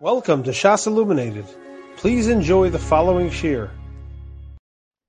Welcome 0.00 0.44
to 0.44 0.52
Shas 0.52 0.86
Illuminated. 0.86 1.44
Please 1.96 2.28
enjoy 2.28 2.70
the 2.70 2.78
following 2.78 3.32
shir. 3.32 3.68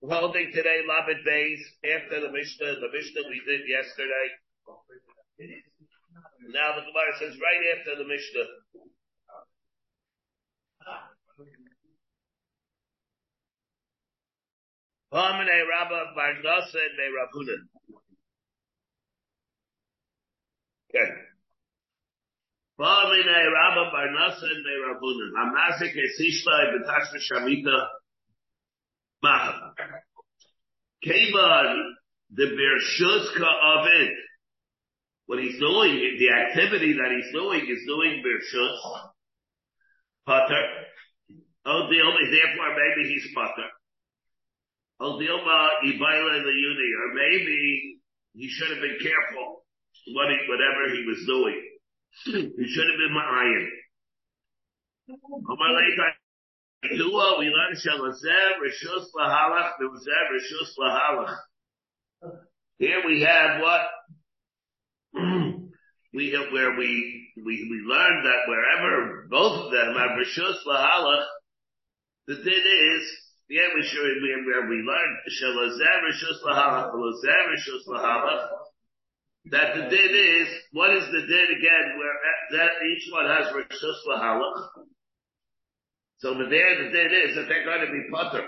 Holding 0.01 0.51
today 0.51 0.81
Lamed 0.81 1.19
Bays 1.23 1.59
after 1.85 2.19
the 2.21 2.31
Mishnah, 2.31 2.73
the 2.73 2.89
Mishnah 2.91 3.21
we 3.29 3.39
did 3.45 3.69
yesterday. 3.69 4.27
Now 6.51 6.73
the 6.73 6.81
Gemara 6.81 7.13
says 7.19 7.37
right 7.39 7.77
after 7.77 8.01
the 8.01 8.09
Mishnah. 8.09 8.45
Hamane 15.13 15.69
Rabba 15.69 16.13
Barnasa 16.17 16.81
and 16.81 17.13
Rabunan. 17.13 17.61
Okay. 20.89 21.28
Hamane 22.79 23.51
Rabba 23.53 23.91
Barnasa 23.91 24.43
and 24.43 24.65
Rabunan. 24.87 25.31
Hamasik 25.37 25.95
Esishla 25.95 26.71
Betash 26.73 27.11
Shamita 27.31 27.87
Macha. 29.21 29.73
Kevan 31.03 31.95
the 32.31 32.45
Bershuska 32.45 33.41
of 33.41 33.87
it. 33.87 34.11
What 35.25 35.39
he's 35.39 35.59
doing, 35.59 36.17
the 36.17 36.29
activity 36.31 36.93
that 36.93 37.11
he's 37.11 37.31
doing 37.33 37.61
is 37.61 37.79
doing 37.85 38.23
Bershus. 38.23 38.79
Potter. 40.25 40.63
Oh, 41.65 41.87
the 41.89 42.01
only, 42.01 42.31
therefore 42.31 42.75
maybe 42.75 43.09
he's 43.09 43.27
Potter. 43.35 43.69
Oh, 44.99 45.19
Dilma 45.19 45.85
Ibaila 45.85 46.43
the 46.43 46.51
uni, 46.51 46.89
or 46.99 47.13
maybe 47.13 47.99
he 48.33 48.49
should 48.49 48.69
have 48.69 48.81
been 48.81 48.97
careful 49.01 49.65
what 50.13 50.29
he, 50.29 50.37
whatever 50.49 50.95
he 50.95 51.05
was 51.05 51.23
doing. 51.27 51.68
He 52.25 52.31
should 52.67 52.87
have 52.87 52.99
been 52.99 53.15
ma'ayin. 53.15 53.67
We 57.39 57.47
learn 57.47 57.73
Shalazev, 57.75 58.51
Rishus 58.63 59.05
Lahalach, 59.17 59.71
Nuzev, 59.81 60.25
Rishus 60.33 60.71
Lahalach. 60.79 61.35
Here 62.77 63.01
we 63.05 63.21
have 63.21 63.61
what? 63.61 63.81
we 66.13 66.31
have 66.31 66.51
where 66.51 66.77
we, 66.77 67.27
we, 67.37 67.67
we 67.69 67.81
learned 67.87 68.25
that 68.25 68.47
wherever 68.47 69.27
both 69.29 69.65
of 69.65 69.71
them 69.71 69.95
have 69.95 70.11
Rishus 70.17 70.57
Lahalach, 70.67 71.25
the 72.27 72.35
din 72.35 72.45
is 72.45 73.29
yeah, 73.49 73.65
we 73.73 73.81
sure 73.81 74.03
we 74.03 74.29
we 74.69 74.75
learned 74.85 75.17
Shalazer 75.41 76.03
Rishus 76.05 76.43
Lahalach, 76.45 76.93
Shalazer 76.93 77.49
Rishus 77.49 77.87
Lahalach. 77.87 78.47
That 79.45 79.75
the 79.75 79.89
din 79.89 80.13
is 80.13 80.47
what 80.71 80.91
is 80.95 81.05
the 81.05 81.21
din 81.21 81.47
again? 81.57 81.97
Where 81.97 82.13
that 82.59 82.71
each 82.83 83.07
one 83.11 83.25
has 83.25 83.47
Rishus 83.53 83.99
Lahalach. 84.07 84.85
So 86.17 86.33
the 86.33 86.45
there 86.49 86.83
the 86.83 86.91
din 86.91 87.11
is 87.29 87.35
that 87.35 87.47
they're 87.47 87.65
going 87.65 87.85
to 87.85 87.91
be 87.91 88.09
putter. 88.11 88.47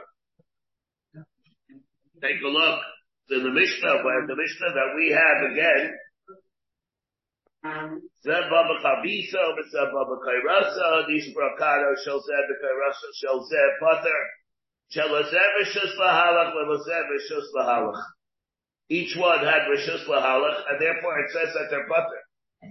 Take 2.21 2.41
a 2.43 2.47
look 2.47 2.79
in 3.31 3.43
the 3.43 3.49
Mishnah, 3.49 4.03
where 4.03 4.27
the 4.27 4.35
Mishnah 4.35 4.71
that 4.75 4.93
we 4.95 5.09
have 5.09 5.51
again. 5.51 5.97
Zeb 8.21 8.49
Baba 8.49 8.75
Chabisa, 8.83 9.41
Zeb 9.71 9.89
Baba 9.93 10.15
Kairasa, 10.21 11.07
Nish 11.07 11.33
Brakado, 11.33 11.95
Shel 12.03 12.19
Zeb 12.19 12.47
Kairasa, 12.61 13.07
Shel 13.21 13.39
Zeb 13.45 13.71
Putter. 13.79 14.21
Each 18.91 19.15
one 19.15 19.39
had 19.39 19.71
Rishus 19.71 20.03
Lahalach, 20.03 20.67
and 20.67 20.75
therefore 20.75 21.15
it 21.23 21.31
says 21.31 21.55
that 21.55 21.71
they're 21.71 21.87
butter. 21.87 22.19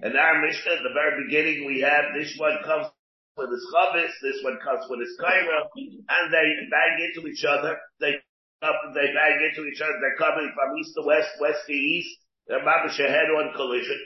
And 0.05 0.13
our 0.13 0.45
Mishnah, 0.45 0.77
at 0.77 0.85
the 0.85 0.93
very 0.93 1.25
beginning, 1.25 1.65
we 1.65 1.81
have 1.81 2.13
this 2.13 2.37
one 2.37 2.61
comes 2.61 2.93
with 3.41 3.49
his 3.49 3.65
chavis, 3.73 4.13
this 4.21 4.45
one 4.45 4.61
comes 4.61 4.85
with 4.93 5.01
his 5.01 5.17
kaira, 5.17 5.65
and 5.73 6.25
they 6.29 6.47
bang 6.69 6.95
into 7.09 7.27
each 7.27 7.41
other. 7.49 7.73
They 8.05 8.21
they 8.61 9.09
bang 9.17 9.49
into 9.49 9.65
each 9.65 9.81
other. 9.81 9.97
They're 9.97 10.21
coming 10.21 10.53
from 10.53 10.77
east 10.77 10.93
to 11.01 11.09
west, 11.09 11.33
west 11.41 11.65
to 11.67 11.73
east. 11.73 12.13
They're 12.47 12.61
mabish 12.61 13.01
a 13.01 13.09
head-on 13.09 13.57
collision. 13.57 13.97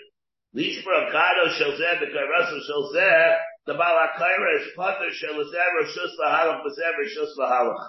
Lishma 0.54 1.10
Akado 1.10 1.50
Shelzeh, 1.58 1.98
the 1.98 2.14
Kairasu 2.14 2.62
Shelzeh, 2.62 3.36
the 3.66 3.74
Balakaira 3.74 4.62
is 4.62 4.70
Potter 4.76 5.10
Shelzeh, 5.10 5.68
Rishus 5.82 6.14
Lahalach, 6.22 6.62
Bezer, 6.62 6.94
Rishus 6.94 7.34
Lahalach. 7.36 7.88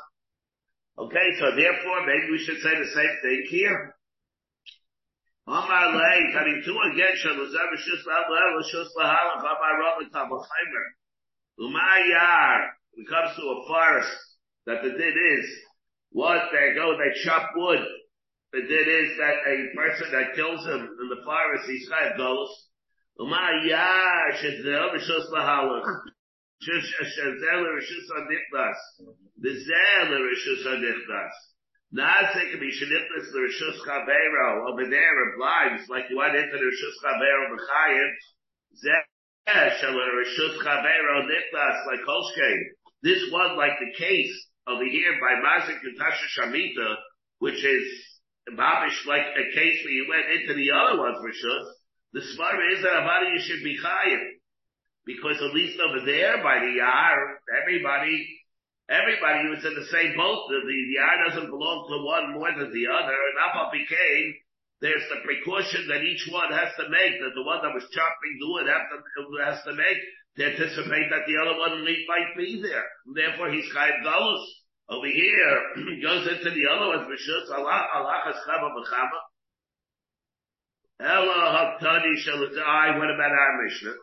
Okay, 0.97 1.30
so 1.38 1.56
therefore, 1.56 2.08
maybe 2.08 2.31
we 2.31 2.40
should 2.40 2.58
say 2.58 2.74
the 2.74 2.90
same 2.90 3.16
thing 3.22 3.46
here. 3.50 3.95
Amar 5.48 5.96
lei, 5.96 6.34
coming 6.34 6.62
to 6.66 6.74
again, 6.90 7.14
shalazav 7.22 7.72
shus 7.78 8.02
la'al 8.08 8.64
shus 8.66 8.90
lahalach, 8.98 9.46
amar 9.46 9.78
rabbi 9.80 10.10
tabachaymer. 10.10 10.86
Umayar, 11.60 12.70
it 12.94 13.08
comes 13.08 13.36
to 13.38 13.44
a 13.44 13.68
forest, 13.68 14.18
that 14.66 14.82
the 14.82 14.90
din 14.90 15.14
is, 15.38 15.46
what 16.10 16.50
they 16.52 16.74
go, 16.74 16.98
they 16.98 17.14
chop 17.24 17.52
wood. 17.56 17.86
The 18.54 18.62
din 18.62 18.90
is 18.90 19.18
that 19.20 19.46
a 19.46 19.76
person 19.76 20.12
that 20.14 20.36
kills 20.36 20.66
him 20.66 20.82
in 20.82 21.10
the 21.10 21.22
forest, 21.24 21.70
he's 21.70 21.90
chayav 21.92 22.18
golos. 22.18 22.50
Umayar, 23.20 24.34
shezel 24.42 24.98
shus 24.98 25.30
lahalach. 25.32 25.86
Shezel 26.64 27.38
shus 27.86 28.08
adiklas. 28.18 28.80
V'zeh 29.44 30.10
l'rishus 30.10 30.66
hadichdas. 30.66 31.34
Can 31.94 32.59
be 32.59 32.72
shenitlas 32.72 33.31
l'rishus 33.34 33.78
chavero. 33.85 34.72
Over 34.72 34.84
oh, 34.84 34.90
there 34.90 35.29
it 35.29 35.38
blinds, 35.38 35.90
like 35.90 36.06
you 36.09 36.18
went 36.18 36.35
into 36.35 36.57
the 36.57 36.66
rishus 36.66 36.96
chavero 37.03 37.56
b'chayim. 37.56 38.09
Zeh 38.84 39.79
shel 39.79 39.91
l'rishus 39.94 40.57
chavero 40.63 41.28
nichdas, 41.28 41.85
like 41.88 42.06
Kolshkein. 42.07 42.62
This 43.03 43.22
was 43.31 43.56
like 43.57 43.78
the 43.79 43.94
case 43.97 44.34
over 44.68 44.84
here 44.84 45.13
by 45.22 45.35
Mazik 45.46 45.78
and 45.84 45.97
Shamita, 46.38 46.96
which 47.40 47.63
is 47.63 47.85
Babish 48.57 49.06
like 49.06 49.25
a 49.38 49.56
case 49.56 49.84
where 49.84 49.94
you 49.94 50.06
went 50.09 50.25
into 50.31 50.53
the 50.53 50.72
other 50.72 51.00
ones 51.00 51.17
rishus. 51.23 51.66
The 52.13 52.22
smart 52.34 52.56
is 52.73 52.81
that 52.81 53.03
about 53.03 53.28
you 53.34 53.40
should 53.41 53.63
be 53.63 53.78
chayim. 53.78 54.22
Because 55.06 55.38
at 55.38 55.53
least 55.53 55.79
over 55.79 56.03
there 56.06 56.41
by 56.41 56.59
the 56.59 56.78
Yar, 56.78 57.40
everybody 57.62 58.25
Everybody 58.85 59.50
was 59.50 59.66
in 59.66 59.73
the 59.73 59.90
same 59.90 60.13
boat. 60.13 60.46
The, 60.46 60.62
the, 60.62 60.78
the 60.94 61.00
eye 61.01 61.19
doesn't 61.25 61.50
belong 61.50 61.90
to 61.90 62.06
one 62.06 62.38
more 62.38 62.53
than 62.53 62.69
the 62.69 62.85
other. 62.85 63.18
And 63.18 63.35
Abba 63.41 63.73
became, 63.73 64.25
there's 64.81 65.06
the 65.09 65.25
precaution 65.25 65.90
that 65.90 66.06
each 66.06 66.29
one 66.29 66.53
has 66.53 66.69
to 66.78 66.85
make, 66.94 67.18
that 67.18 67.34
the 67.34 67.47
one 67.47 67.66
that 67.66 67.73
was 67.73 67.90
chopping 67.90 68.34
the 68.38 68.50
wood 68.53 68.69
have 68.69 68.85
to, 68.94 68.97
has 69.41 69.59
to 69.66 69.73
make 69.73 70.00
to 70.38 70.41
anticipate 70.53 71.09
that 71.09 71.25
the 71.25 71.38
other 71.41 71.57
one 71.57 71.81
might 71.81 72.31
be 72.38 72.62
there. 72.62 72.85
And 73.09 73.18
therefore 73.18 73.50
he's 73.50 73.66
of 73.66 74.06
galus. 74.06 74.46
Over 74.88 75.07
here, 75.07 75.57
he 75.81 76.02
goes 76.06 76.28
into 76.29 76.53
the 76.53 76.69
other 76.69 76.88
ones, 76.94 77.09
Rishus, 77.09 77.50
Allah, 77.50 77.90
Allah 77.90 78.22
has 78.25 78.35
chama 78.46 78.69
b'chama. 78.69 79.19
Ella 81.02 81.79
haktani 81.81 82.16
shall 82.17 82.40
what 82.40 83.09
about 83.09 83.31
our 83.31 83.63
Mishnah? 83.63 83.96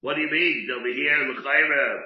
What 0.00 0.16
do 0.16 0.20
you 0.22 0.30
mean? 0.30 0.68
Over 0.70 0.88
here, 0.88 1.30
L'chayra, 1.30 2.02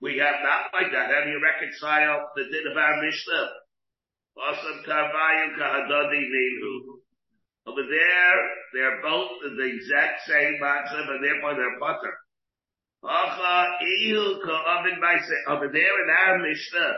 we 0.00 0.18
have 0.18 0.42
not 0.42 0.72
like 0.74 0.90
that. 0.90 1.06
Do 1.24 1.30
you 1.30 1.40
reconcile 1.40 2.30
the 2.34 2.44
din 2.50 2.66
of 2.66 2.76
our 2.76 3.02
Mishnah? 3.02 3.48
Over 7.66 7.82
there, 7.82 8.38
they're 8.72 9.00
both 9.02 9.30
the 9.42 9.64
exact 9.64 10.22
same 10.26 10.58
matzav, 10.60 11.08
and 11.10 11.22
therefore 11.22 11.54
they're 11.54 11.78
butter. 11.78 12.14
Over 15.46 15.68
there 15.68 16.02
in 16.02 16.10
our 16.10 16.38
Mishnah, 16.38 16.96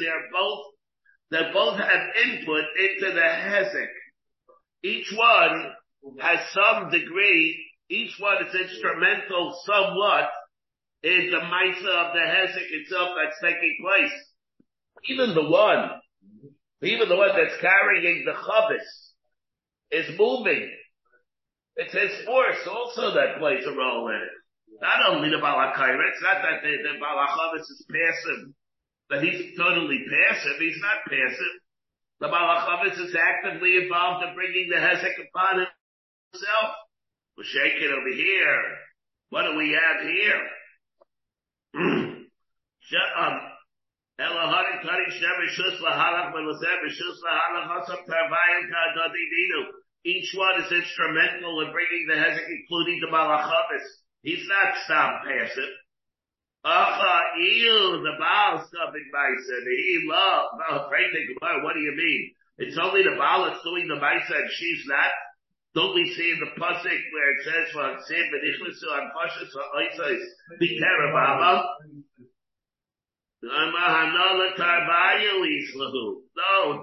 they're 0.00 0.28
both 0.32 0.77
that 1.30 1.52
both 1.52 1.78
have 1.78 2.24
input 2.24 2.64
into 2.78 3.14
the 3.14 3.20
hezek. 3.20 3.88
Each 4.82 5.12
one 5.14 5.72
has 6.20 6.38
some 6.52 6.90
degree, 6.90 7.64
each 7.90 8.14
one 8.18 8.46
is 8.46 8.54
instrumental 8.54 9.58
somewhat 9.64 10.30
in 11.02 11.30
the 11.30 11.38
Maisa 11.38 12.06
of 12.06 12.14
the 12.14 12.20
hezek 12.20 12.68
itself 12.70 13.10
that's 13.16 13.40
taking 13.42 13.76
place. 13.82 14.12
Even 15.08 15.34
the 15.34 15.48
one, 15.48 15.90
even 16.82 17.08
the 17.08 17.16
one 17.16 17.30
that's 17.36 17.60
carrying 17.60 18.24
the 18.24 18.32
chavis 18.32 18.88
is 19.90 20.18
moving. 20.18 20.70
It's 21.76 21.92
his 21.92 22.24
force 22.26 22.66
also 22.66 23.14
that 23.14 23.38
plays 23.38 23.64
a 23.64 23.70
role 23.70 24.08
in 24.08 24.16
it. 24.16 24.80
Not 24.80 25.14
only 25.14 25.30
the 25.30 25.36
Balakaira, 25.36 26.10
it's 26.10 26.22
not 26.22 26.42
that 26.42 26.62
the, 26.62 26.70
the 26.70 26.98
Balachavis 26.98 27.60
is 27.60 27.86
passive 27.88 28.54
that 29.10 29.22
he's 29.22 29.56
totally 29.56 30.04
passive. 30.04 30.56
He's 30.58 30.80
not 30.80 31.04
passive. 31.08 31.54
The 32.20 32.28
Malachavis 32.28 32.98
is 32.98 33.14
actively 33.14 33.76
involved 33.76 34.24
in 34.26 34.34
bringing 34.34 34.68
the 34.68 34.76
Hezek 34.76 35.14
upon 35.28 35.66
himself. 36.32 36.74
We're 37.36 37.44
shaking 37.44 37.88
over 37.88 38.12
here. 38.14 38.62
What 39.30 39.42
do 39.42 39.56
we 39.56 39.70
have 39.70 40.02
here? 40.02 40.42
um. 43.18 43.40
Each 50.04 50.34
one 50.34 50.60
is 50.62 50.72
instrumental 50.72 51.60
in 51.60 51.70
bringing 51.70 52.06
the 52.08 52.14
Hezek, 52.14 52.48
including 52.50 52.98
the 53.00 53.06
Malachavis. 53.14 53.86
He's 54.22 54.44
not 54.48 54.74
stop 54.84 55.22
passive. 55.22 55.70
Acha 56.66 57.20
Ew, 57.38 58.02
the 58.02 58.16
Baal 58.18 58.58
stuffing 58.66 59.10
Maisa, 59.14 59.56
the 59.64 59.70
He 59.70 60.06
love, 60.10 60.58
great 60.88 61.12
thing, 61.12 61.36
what 61.40 61.74
do 61.74 61.80
you 61.80 61.94
mean? 61.96 62.34
It's 62.58 62.78
only 62.82 63.02
the 63.02 63.16
Baal 63.16 63.46
that's 63.46 63.62
doing 63.62 63.86
the 63.86 63.94
Maisa 63.94 64.34
and 64.34 64.50
she's 64.58 64.84
not? 64.86 65.12
Don't 65.74 65.94
we 65.94 66.04
see 66.16 66.32
in 66.32 66.40
the 66.40 66.50
Pasuk 66.58 66.82
where 67.12 67.30
it 67.30 67.44
says, 67.44 67.70
for 67.72 67.98
Sim, 68.08 68.26
Benichlisu, 68.32 68.88
and 68.98 69.12
Pashas, 69.14 69.52
for 69.52 69.62
Oisais, 69.78 70.24
be 70.58 70.80
Terabama? 70.80 71.62
No, 73.40 73.52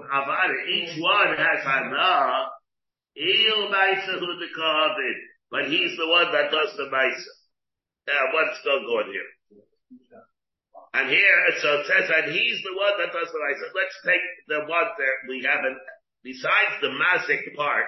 Avada, 0.08 0.56
each 0.72 0.96
one 0.98 1.36
has 1.36 1.64
Hana. 1.64 2.48
Il 3.16 3.68
Maisa 3.68 4.18
who 4.18 4.38
the 4.38 4.48
Kovid, 4.56 5.18
but 5.50 5.66
he's 5.66 5.96
the 5.98 6.06
one 6.08 6.32
that 6.32 6.50
does 6.50 6.76
the 6.76 6.84
Maisa. 6.84 7.32
Now, 8.06 8.32
what's 8.32 8.62
going 8.64 8.84
on 8.84 9.12
here? 9.12 9.35
And 10.94 11.10
here, 11.10 11.40
so 11.60 11.68
it 11.80 11.86
says 11.86 12.08
that 12.08 12.32
he's 12.32 12.62
the 12.64 12.76
one 12.76 12.96
that 12.98 13.12
does 13.12 13.28
the 13.28 13.38
Maisa. 13.38 13.68
Let's 13.76 13.98
take 14.04 14.24
the 14.48 14.60
one 14.64 14.88
that 14.96 15.16
we 15.28 15.44
haven't, 15.44 15.78
besides 16.24 16.80
the 16.80 16.88
Masik 16.88 17.54
part, 17.54 17.84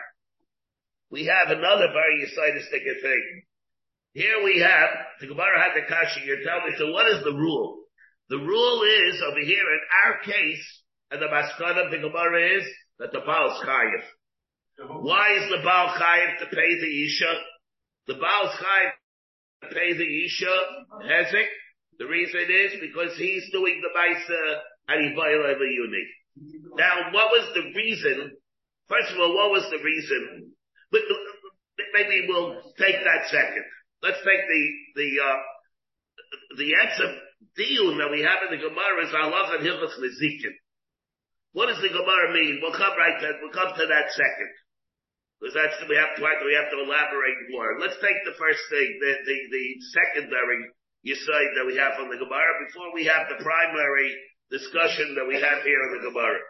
we 1.11 1.25
have 1.25 1.49
another 1.49 1.89
very 1.89 2.21
Yisaitistic 2.21 2.85
thing. 3.01 3.43
Here 4.13 4.45
we 4.45 4.61
have, 4.61 4.91
the 5.21 5.27
Gemara 5.27 5.61
had 5.61 5.75
the 5.75 5.87
Kashi, 5.89 6.27
you're 6.27 6.45
telling 6.45 6.67
me, 6.67 6.75
so 6.77 6.93
what 6.93 7.09
is 7.09 7.25
the 7.25 7.33
rule? 7.33 7.79
The 8.29 8.37
rule 8.37 8.83
is, 8.83 9.23
over 9.25 9.41
here 9.41 9.65
in 9.65 9.81
our 10.05 10.19
case, 10.21 10.83
and 11.11 11.23
the 11.23 11.27
Maskana 11.27 11.87
of 11.87 11.91
the 11.91 11.99
Gemara 11.99 12.59
is, 12.59 12.65
that 12.99 13.13
the 13.13 13.21
Baal 13.25 13.53
is 13.53 13.65
Chayiv. 13.65 14.05
Why 15.03 15.37
is 15.39 15.49
the 15.49 15.63
Baal 15.65 15.89
Chayiv 15.97 16.39
to 16.41 16.47
pay 16.55 16.79
the 16.79 17.05
Isha? 17.05 17.35
The 18.07 18.15
Baal 18.15 18.53
Chayiv 18.53 18.91
to 19.63 19.75
pay 19.75 19.93
the 19.95 20.25
Isha, 20.27 20.55
Hezek. 21.07 21.47
The 21.99 22.07
reason 22.07 22.47
is 22.47 22.79
because 22.81 23.17
he's 23.19 23.51
doing 23.51 23.83
the 23.83 23.91
Maisa 23.91 24.43
and 24.89 25.03
he 25.03 25.17
violated 25.19 25.59
the 25.59 25.67
Uni. 25.67 26.05
Now, 26.79 27.11
what 27.11 27.35
was 27.35 27.51
the 27.55 27.75
reason? 27.75 28.39
First 28.87 29.11
of 29.13 29.19
all, 29.19 29.35
what 29.35 29.51
was 29.51 29.67
the 29.71 29.83
reason? 29.83 30.55
But 30.91 31.03
maybe 31.95 32.27
we'll 32.29 32.63
take 32.79 33.03
that 33.03 33.29
second. 33.29 33.65
Let's 34.03 34.23
take 34.23 34.45
the, 34.47 34.63
the, 34.95 35.09
uh, 35.19 35.39
the 36.57 36.71
answer 36.87 37.09
deal 37.59 37.99
that 37.99 38.15
we 38.15 38.23
have 38.23 38.47
in 38.47 38.55
the 38.55 38.63
Gemara 38.63 39.03
is 39.03 39.13
Allah 39.13 39.59
and 39.59 39.67
Hilchas 39.67 39.99
Nezikin. 39.99 40.55
What 41.53 41.67
does 41.67 41.83
the 41.83 41.91
Gemara 41.91 42.31
mean? 42.33 42.63
We'll 42.63 42.79
come 42.79 42.95
right 42.95 43.19
to, 43.19 43.29
we'll 43.43 43.51
come 43.51 43.75
to 43.75 43.87
that 43.91 44.07
second. 44.15 44.53
Because 45.43 45.55
that's, 45.55 45.79
we 45.91 45.99
have 45.99 46.15
to, 46.15 46.23
we 46.23 46.55
have 46.55 46.71
to 46.71 46.79
elaborate 46.79 47.51
more. 47.51 47.79
Let's 47.83 47.99
take 47.99 48.23
the 48.23 48.39
first 48.39 48.63
thing, 48.71 48.89
the, 49.03 49.13
the, 49.27 49.37
the 49.51 49.65
secondary 49.99 50.71
Yisoid 51.07 51.51
that 51.55 51.67
we 51.67 51.79
have 51.79 51.95
from 51.95 52.11
the 52.11 52.19
Gemara 52.19 52.53
before 52.67 52.91
we 52.95 53.07
have 53.07 53.31
the 53.31 53.39
primary 53.43 54.11
discussion 54.51 55.15
that 55.15 55.29
we 55.29 55.39
have 55.39 55.63
here 55.63 55.83
in 55.87 55.93
the 55.95 56.11
Gemara. 56.11 56.43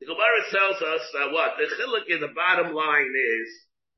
The 0.00 0.10
Gemara 0.10 0.40
tells 0.50 0.78
us 0.82 1.02
that 1.14 1.30
what? 1.30 1.54
The 1.56 1.70
chiluk 1.70 2.10
in 2.10 2.20
the 2.20 2.34
bottom 2.34 2.74
line 2.74 3.14
is, 3.14 3.48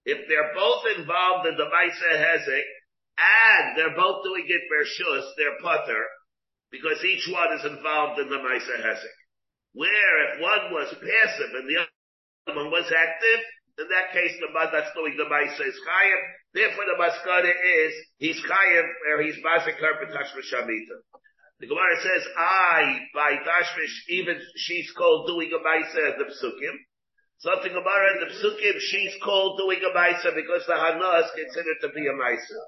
if 0.04 0.28
they're 0.28 0.54
both 0.54 0.84
involved 1.00 1.48
in 1.48 1.56
the 1.56 1.66
Maisa 1.66 2.12
Hezek, 2.12 2.68
and 3.16 3.64
they're 3.76 3.96
both 3.96 4.22
doing 4.22 4.44
it 4.44 4.68
Bershus, 4.68 5.24
they're 5.40 5.58
putter, 5.64 6.04
because 6.70 7.00
each 7.02 7.26
one 7.32 7.56
is 7.56 7.64
involved 7.64 8.20
in 8.20 8.28
the 8.28 8.36
Maisa 8.36 8.76
Hesek. 8.84 9.18
Where 9.72 10.16
if 10.28 10.40
one 10.40 10.72
was 10.72 10.92
passive 10.92 11.52
and 11.56 11.68
the 11.68 11.80
other 11.80 12.56
one 12.56 12.70
was 12.70 12.92
active, 12.92 13.40
in 13.80 13.88
that 13.88 14.12
case 14.12 14.36
the 14.40 14.52
man 14.52 14.68
that's 14.72 14.92
doing 14.94 15.16
the 15.16 15.28
Maisa 15.28 15.64
is 15.64 15.80
Chayev. 15.80 16.22
Therefore 16.56 16.88
the 16.88 16.96
Maskana 16.96 17.52
is, 17.52 17.92
he's 18.16 18.40
Chayev, 18.40 18.88
or 19.12 19.20
he's 19.20 19.36
Masikar 19.44 20.00
B'Tashmish 20.00 20.48
Shamita. 20.48 20.96
The 21.60 21.68
Gemara 21.68 21.96
says, 22.00 22.24
I, 22.36 23.00
by 23.12 23.36
Tashmish, 23.44 23.92
even 24.08 24.40
she's 24.56 24.90
called 24.96 25.26
doing 25.26 25.52
a 25.52 25.60
Maisa 25.60 26.16
the 26.16 26.24
Psukim. 26.24 26.76
Something 27.44 27.72
Gemara 27.76 28.16
in 28.16 28.20
the 28.24 28.32
Psukim, 28.32 28.80
she's 28.80 29.12
called 29.22 29.60
doing 29.60 29.80
a 29.84 29.92
Maisa 29.92 30.32
because 30.34 30.64
the 30.66 30.76
Hana 30.76 31.24
is 31.24 31.30
considered 31.36 31.76
to 31.82 31.88
be 31.92 32.08
a 32.08 32.16
Maisa. 32.16 32.60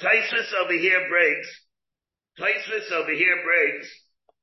Taisus 0.00 0.52
over 0.60 0.76
here 0.76 1.08
breaks 1.08 1.48
Taisvis 2.38 2.90
over 2.92 3.12
here 3.12 3.38
breaks 3.44 3.88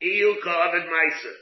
EU 0.02 0.36
Kavid 0.44 0.88
Meiser. 0.88 1.36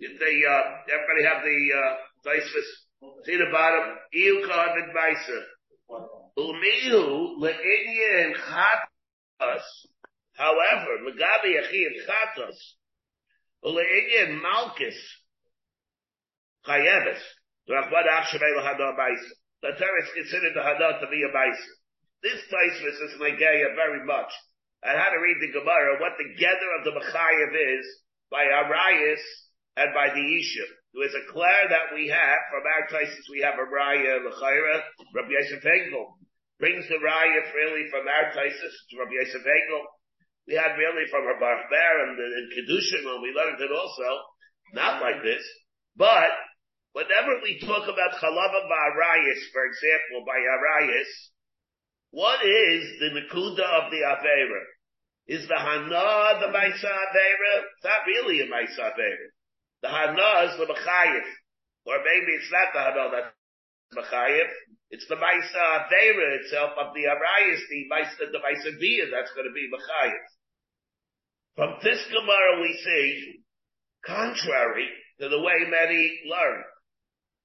They, 0.00 0.42
uh, 0.48 0.62
everybody 0.90 1.22
have 1.28 1.42
the, 1.44 1.58
uh, 1.76 1.96
Taisvis. 2.26 3.24
See 3.24 3.36
the 3.36 3.50
bottom? 3.52 3.98
EU 4.12 4.46
Kavid 4.46 4.94
Meiser. 4.96 5.42
Umihu 5.90 7.38
le'inyan 7.38 8.34
chatas. 8.34 9.66
However, 10.34 10.92
legabi 11.06 11.60
achiyim 11.62 11.94
chatas. 12.06 12.58
Ule'inyan 13.64 14.42
malchus. 14.42 14.98
Chayeves. 16.66 17.22
Rachmad 17.68 18.06
achshavei 18.06 18.56
l'hada 18.56 18.96
Meiser. 18.96 19.36
The 19.62 19.72
Torah 19.72 20.14
considered 20.14 20.54
the 20.54 20.60
Hada 20.60 21.00
to 21.00 21.06
be 21.08 21.22
a 21.24 21.30
Meiser. 21.34 21.74
This 22.22 22.40
Taisvis 22.52 22.98
is 23.02 23.20
Negaya 23.20 23.74
very 23.74 24.04
much 24.04 24.32
and 24.82 24.98
how 24.98 25.10
to 25.10 25.18
read 25.18 25.38
the 25.40 25.52
Gemara, 25.52 25.98
what 25.98 26.12
the 26.18 26.30
gather 26.38 26.70
of 26.78 26.84
the 26.84 26.94
Machayev 26.94 27.52
is 27.78 27.86
by 28.30 28.44
Arias 28.44 29.20
and 29.76 29.90
by 29.94 30.08
the 30.14 30.20
Ishim. 30.20 30.70
There 30.96 31.04
is 31.04 31.20
a 31.20 31.28
clear 31.28 31.62
that 31.68 31.92
we 31.92 32.08
have 32.08 32.40
from 32.48 32.64
our 32.64 32.88
places. 32.88 33.28
We 33.28 33.44
have 33.44 33.60
a 33.60 33.68
Raya 33.68 34.16
L'chayra, 34.24 34.80
Rabbi 35.12 35.28
Yosef 35.28 35.60
Engel 35.60 36.16
brings 36.58 36.88
the 36.88 36.96
Raya 36.96 37.40
really 37.52 37.84
from 37.92 38.08
our 38.08 38.32
places 38.32 38.72
to 38.90 38.98
Rabbi 38.98 39.12
Yosef 39.12 39.44
Engel. 39.44 39.84
We 40.48 40.54
had 40.56 40.78
really 40.80 41.04
from 41.10 41.28
our 41.28 41.36
Ber 41.36 41.94
and 42.08 42.16
in 42.16 42.46
Kedushin 42.54 43.04
when 43.04 43.20
we 43.20 43.36
learned 43.36 43.60
it 43.60 43.72
also, 43.72 44.08
not 44.72 45.02
like 45.02 45.22
this, 45.22 45.42
but 45.96 46.32
whenever 46.92 47.42
we 47.42 47.60
talk 47.60 47.84
about 47.84 48.16
Chalava 48.16 48.60
Ba'arayas, 48.64 49.40
for 49.52 49.64
example, 49.66 50.24
by 50.24 50.38
Arayas, 50.38 51.12
what 52.10 52.40
is 52.40 52.82
the 53.00 53.10
Nakuda 53.20 53.66
of 53.84 53.90
the 53.90 54.00
Avera? 54.00 54.64
Is 55.26 55.48
the 55.48 55.58
Hana 55.58 56.40
the 56.40 56.48
Maisa 56.56 56.88
Avera? 56.88 57.54
It's 57.68 57.84
not 57.84 58.06
really 58.06 58.40
a 58.40 58.46
Maisa 58.46 58.94
Avera. 58.94 59.35
The 59.82 59.88
Hana 59.88 60.50
is 60.50 60.58
the 60.58 60.66
Machayev. 60.66 61.26
Or 61.86 61.98
maybe 62.02 62.32
it's 62.32 62.50
not 62.50 62.72
the 62.72 62.80
Hana 62.80 63.04
that's 63.12 63.34
Machayev. 63.94 64.50
It's 64.90 65.06
the 65.08 65.16
Maisa 65.16 65.62
Avera 65.86 66.40
itself 66.40 66.72
of 66.78 66.94
the 66.94 67.04
Arayas, 67.10 67.60
the 67.70 67.86
Maisa, 67.90 68.30
the 68.32 68.38
Maisa 68.38 68.78
Via 68.78 69.06
that's 69.10 69.32
going 69.34 69.46
to 69.46 69.54
be 69.54 69.70
Machayev. 69.70 70.26
From 71.56 71.70
this 71.82 72.04
Gemara 72.08 72.60
we 72.60 72.72
see, 72.84 73.40
contrary 74.04 74.88
to 75.20 75.28
the 75.28 75.40
way 75.40 75.66
many 75.70 76.20
learn. 76.28 76.62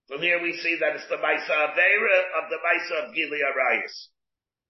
From 0.08 0.22
here 0.22 0.42
we 0.42 0.54
see 0.58 0.78
that 0.80 0.96
it's 0.96 1.08
the 1.10 1.18
Maisa 1.18 1.50
Avera 1.50 2.20
of 2.44 2.50
the 2.50 2.60
Maisa 2.60 3.08
of 3.08 3.16
Gili 3.16 3.40
Arayas. 3.40 3.96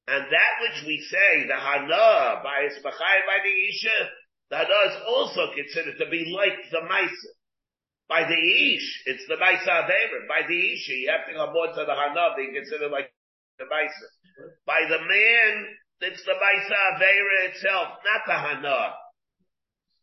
And 0.08 0.26
that 0.26 0.54
which 0.62 0.88
we 0.88 1.00
say, 1.10 1.48
the 1.48 1.56
Hana, 1.56 2.42
by 2.44 2.68
its 2.68 2.80
by 2.84 2.90
the 2.92 3.56
Isha, 3.70 4.10
the 4.50 4.58
Hana 4.58 5.06
also 5.08 5.54
considered 5.56 5.98
to 6.00 6.10
be 6.10 6.34
like 6.36 6.58
the 6.72 6.82
Maisa. 6.88 7.32
By 8.12 8.28
the 8.28 8.36
Ish, 8.36 9.08
it's 9.08 9.24
the 9.32 9.40
Maisa 9.40 9.88
Aveira. 9.88 10.28
By 10.28 10.44
the 10.44 10.60
Ish, 10.60 10.84
you 10.92 11.08
have 11.16 11.24
to 11.32 11.32
go 11.32 11.48
more 11.56 11.72
to 11.72 11.80
the 11.88 11.96
Hana, 11.96 12.36
being 12.36 12.52
considered 12.52 12.92
like 12.92 13.08
the 13.56 13.64
Maisa. 13.72 14.08
By 14.68 14.84
the 14.84 15.00
man, 15.00 15.54
it's 16.04 16.20
the 16.28 16.36
Maisa 16.36 16.76
Aveira 16.92 17.56
itself, 17.56 18.04
not 18.04 18.22
the 18.28 18.36
Hana. 18.36 19.00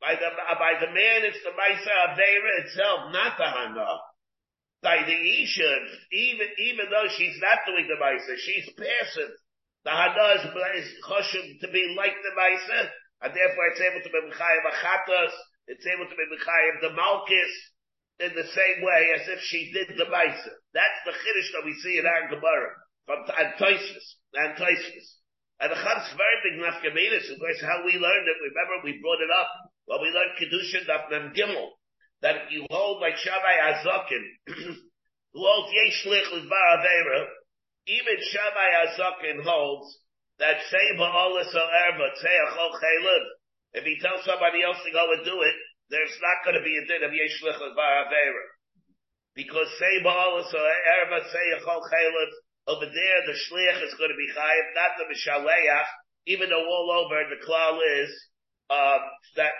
By 0.01 0.17
the, 0.17 0.25
uh, 0.25 0.57
by 0.57 0.81
the 0.81 0.89
man, 0.89 1.29
it's 1.29 1.45
the 1.45 1.53
Maisa 1.53 1.93
Aveira 2.09 2.65
itself, 2.65 3.13
not 3.13 3.37
the 3.37 3.45
Hana. 3.45 4.01
By 4.81 5.05
the 5.05 5.19
Isha, 5.45 5.73
even, 6.09 6.49
even 6.65 6.89
though 6.89 7.13
she's 7.13 7.37
not 7.45 7.61
doing 7.69 7.93
the 7.93 8.01
Maisa, 8.01 8.41
she's 8.41 8.73
passive. 8.73 9.37
The 9.85 9.93
Hana 9.93 10.49
is 10.81 10.89
choshev 11.05 11.61
to 11.61 11.69
be 11.69 11.93
like 11.93 12.17
the 12.25 12.33
Maisa, 12.41 12.89
and 13.21 13.37
therefore 13.37 13.69
it's 13.69 13.85
able 13.85 14.01
to 14.01 14.09
be 14.09 14.33
Mechayev 14.33 14.65
Achatas, 14.65 15.37
it's 15.67 15.85
able 15.85 16.09
to 16.09 16.17
be 16.17 16.25
Mechayev 16.25 16.81
the 16.81 16.97
Malkis, 16.97 17.53
in 18.19 18.35
the 18.35 18.47
same 18.51 18.79
way 18.83 19.15
as 19.15 19.29
if 19.31 19.41
she 19.47 19.71
did 19.71 19.95
the 19.95 20.11
Maisa. 20.11 20.53
That's 20.75 21.01
the 21.07 21.15
Chiddush 21.15 21.51
that 21.55 21.65
we 21.65 21.75
see 21.83 21.99
in 21.99 22.07
our 22.07 22.27
Gemara, 22.29 22.71
from 23.07 23.25
Antoisus, 23.31 24.07
Antoisus. 24.35 25.07
And 25.61 25.71
the 25.71 25.79
Chad's 25.79 26.15
very 26.15 26.39
big 26.43 26.57
nafkaminas, 26.63 27.31
of 27.31 27.39
course, 27.39 27.63
how 27.63 27.83
we 27.87 27.95
learned 27.95 28.27
it, 28.27 28.39
remember 28.43 28.85
we 28.85 29.03
brought 29.03 29.23
it 29.23 29.31
up, 29.31 29.51
when 29.87 30.03
we 30.03 30.11
learned 30.11 30.39
Kedusha 30.39 30.87
Daf 30.87 31.11
Mem 31.11 31.35
Gimel, 31.35 31.79
that 32.23 32.51
you 32.51 32.67
hold 32.71 33.01
like 33.01 33.17
Shammai 33.17 33.57
Azakin, 33.75 34.25
who 35.35 35.41
holds 35.43 35.73
Yesh 35.75 36.07
Lich 36.07 36.49
Bar 36.51 36.79
Avera, 36.79 37.27
even 37.87 38.17
Shammai 38.31 38.71
Azakin 38.87 39.43
holds 39.43 39.99
that 40.39 40.63
Seba 40.71 41.07
Olis 41.07 41.55
Erba 41.55 42.07
Tzeachol 42.15 42.73
Chalib 42.79 43.25
If 43.75 43.85
he 43.85 43.99
tells 44.01 44.25
somebody 44.25 44.63
else 44.63 44.79
to 44.85 44.93
go 44.93 45.13
and 45.13 45.25
do 45.25 45.43
it, 45.43 45.57
there's 45.89 46.17
not 46.21 46.45
going 46.45 46.57
to 46.61 46.65
be 46.65 46.77
a 46.77 46.85
din 46.85 47.05
of 47.05 47.13
Yeshlich 47.13 47.61
Avera. 47.61 48.45
Because 49.35 49.69
say 49.79 50.03
Baal, 50.03 50.45
so 50.51 50.59
Erva, 50.59 51.21
say 51.31 51.45
Yachol 51.57 51.81
Chaylet, 51.81 52.33
over 52.69 52.85
there 52.85 53.21
the 53.25 53.37
Shliach 53.49 53.81
is 53.87 53.95
going 53.97 54.13
to 54.13 54.19
be 54.21 54.29
Chayiv, 54.37 54.67
not 54.77 55.01
the 55.01 55.09
Mishaleach, 55.09 55.89
even 56.27 56.51
though 56.51 56.67
all 56.67 57.05
over 57.05 57.25
the 57.33 57.41
klal 57.41 57.81
is, 58.03 58.11
uh, 58.69 58.99
that, 59.37 59.53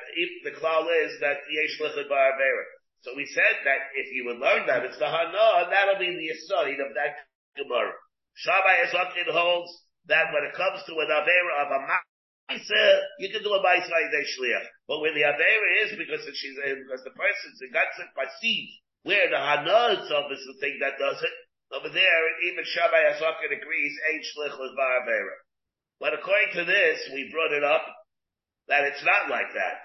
the 0.45 0.53
klal 0.53 0.85
is 1.05 1.17
that 1.21 1.41
Yeshlich 1.49 1.97
Avera. 1.97 2.65
So 3.03 3.15
we 3.17 3.25
said 3.33 3.65
that 3.65 3.95
if 3.95 4.13
you 4.13 4.27
would 4.27 4.43
learn 4.43 4.67
that, 4.67 4.85
it's 4.85 4.99
the 4.99 5.07
Hana, 5.07 5.71
that'll 5.71 6.03
be 6.03 6.13
the 6.13 6.29
Yisrael 6.29 6.75
of 6.85 6.93
that 6.99 7.25
Gemara. 7.57 7.95
Shammai 8.35 8.85
Ezokin 8.85 9.33
holds 9.33 9.71
that 10.07 10.35
when 10.35 10.45
it 10.45 10.55
comes 10.55 10.83
to 10.85 10.93
an 10.99 11.09
Avera 11.09 11.55
of 11.65 11.69
a 11.73 11.81
Maisa, 11.87 13.01
you 13.21 13.31
can 13.31 13.43
do 13.43 13.55
a 13.55 13.63
Maisa 13.63 13.89
by 13.89 14.23
Shliach. 14.27 14.67
But 14.89 15.05
when 15.05 15.13
the 15.13 15.29
Avera 15.29 15.69
is 15.85 16.01
because 16.01 16.25
she's, 16.33 16.57
uh, 16.57 16.81
because 16.81 17.05
the 17.05 17.13
person's 17.13 17.61
it 17.61 18.11
by 18.17 18.25
seed, 18.41 18.73
where 19.05 19.29
the 19.29 19.37
Hana 19.37 20.01
itself 20.01 20.33
is 20.33 20.41
the 20.49 20.57
thing 20.65 20.81
that 20.81 20.97
does 20.97 21.21
it, 21.21 21.35
over 21.77 21.93
there, 21.93 22.25
even 22.49 22.65
Shammai 22.65 23.13
Asakin 23.13 23.53
agrees, 23.53 23.95
ain't 24.09 24.25
Shlich 24.25 24.57
was 24.57 24.73
Avera. 24.73 25.37
But 26.01 26.17
according 26.17 26.57
to 26.57 26.65
this, 26.65 27.05
we 27.13 27.29
brought 27.29 27.53
it 27.53 27.63
up, 27.63 27.85
that 28.73 28.89
it's 28.89 29.05
not 29.05 29.29
like 29.29 29.53
that. 29.53 29.77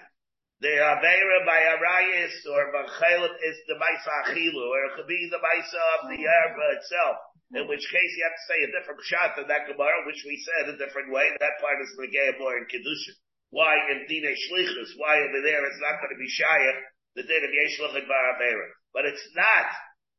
The 0.64 0.72
Avera 0.72 1.44
by 1.44 1.60
Arayis 1.60 2.40
or 2.48 2.72
Bachelet 2.72 3.36
is 3.44 3.58
the 3.68 3.76
Maisa 3.76 4.12
Achilu, 4.24 4.64
or 4.64 4.80
it 4.88 4.92
could 4.96 5.08
be 5.10 5.28
the 5.28 5.36
Maisa 5.36 5.82
of 6.00 6.08
the 6.08 6.16
Erba 6.16 6.66
itself. 6.80 7.16
In 7.52 7.68
which 7.68 7.84
case 7.84 8.12
you 8.16 8.24
have 8.24 8.32
to 8.32 8.48
say 8.48 8.58
a 8.64 8.72
different 8.72 9.04
shot 9.04 9.36
than 9.36 9.46
that 9.52 9.68
Gemara, 9.68 10.06
which 10.06 10.24
we 10.24 10.40
said 10.40 10.72
a 10.72 10.78
different 10.80 11.12
way. 11.12 11.28
That 11.38 11.60
part 11.60 11.76
is 11.84 11.92
Negea 12.00 12.38
more 12.40 12.56
in 12.56 12.64
Kedushin. 12.64 13.14
Why 13.50 13.74
in 13.92 14.06
Dine 14.08 14.32
Shlichus? 14.32 14.96
Why 14.96 15.20
over 15.20 15.40
there 15.44 15.64
it's 15.66 15.82
not 15.82 16.00
going 16.00 16.14
to 16.14 16.20
be 16.20 16.30
Shayach, 16.30 16.80
the 17.16 17.22
din 17.22 17.44
of 17.44 17.52
Yeshlach 17.52 17.96
and 17.98 18.08
Baravera. 18.08 18.68
But 18.92 19.06
it's 19.06 19.26
not 19.34 19.66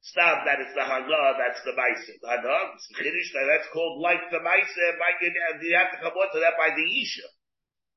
stop 0.06 0.46
that 0.46 0.62
it's 0.62 0.76
the 0.78 0.86
Hana, 0.86 1.24
that's 1.42 1.62
the 1.66 1.74
Maisa. 1.74 2.14
The 2.22 2.30
Hana, 2.30 2.58
Chiddush, 2.94 3.30
that's 3.34 3.70
called 3.74 4.02
like 4.02 4.22
the 4.30 4.38
Maisa, 4.38 4.86
you 5.62 5.76
have 5.76 5.92
to 5.92 6.00
come 6.02 6.14
on 6.14 6.30
to 6.34 6.40
that 6.46 6.56
by 6.62 6.70
the 6.78 6.86
Isha. 6.86 7.26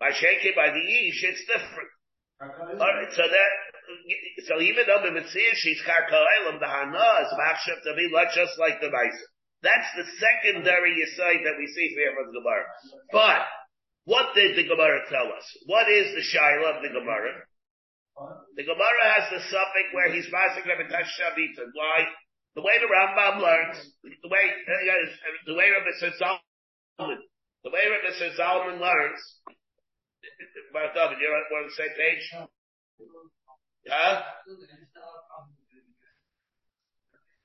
By 0.01 0.15
shaking 0.15 0.55
by 0.55 0.71
the 0.71 0.81
Ish, 0.81 1.23
it's 1.27 1.45
different. 1.45 1.91
Alright, 2.39 3.11
so 3.19 3.27
that, 3.27 3.51
so 4.47 4.63
even 4.63 4.87
though 4.87 5.03
the 5.03 5.11
Mitzvah, 5.11 5.59
she's 5.59 5.83
Karka'elam, 5.83 6.63
the 6.63 6.71
Hana 6.71 7.27
is 7.27 7.35
Machshav 7.35 7.83
to 7.83 7.93
be 7.99 8.07
just 8.35 8.55
like 8.59 8.81
the 8.81 8.95
Maisa. 8.95 9.27
That's 9.61 9.91
the 9.99 10.07
secondary 10.23 10.95
Yisai 10.95 11.43
that 11.43 11.59
we 11.59 11.67
see 11.67 11.89
here 11.99 12.15
from 12.15 12.31
the 12.31 12.39
Gemara. 12.39 12.65
But, 13.11 13.43
what 14.09 14.33
did 14.33 14.57
the 14.57 14.65
Gemara 14.65 15.05
tell 15.13 15.29
us? 15.37 15.45
What 15.69 15.85
is 15.93 16.17
the 16.17 16.25
Shaila 16.25 16.81
of 16.81 16.83
the 16.83 16.89
Gemara? 16.89 17.45
The 18.57 18.65
Gemara 18.65 19.05
has 19.13 19.29
the 19.29 19.45
suffix 19.53 19.87
where 19.93 20.09
he's 20.09 20.25
Masik 20.33 20.65
Rebetash 20.65 21.13
Shavita. 21.21 21.69
Why? 21.77 22.09
The 22.57 22.65
way 22.65 22.81
the 22.81 22.89
Rambam 22.89 23.45
learns, 23.45 23.77
the 24.03 24.33
way, 24.33 24.45
the 25.45 25.55
way 25.55 25.69
Rabbi 25.69 25.93
Zalman, 26.17 27.21
the 27.63 27.71
way 27.71 27.85
Rabbi 27.85 28.09
Zalman 28.33 28.81
learns, 28.81 29.21
you're 30.73 31.37
on 31.37 31.69
the 31.69 31.77
same 31.77 31.95
page? 32.01 32.25
Huh? 33.93 34.23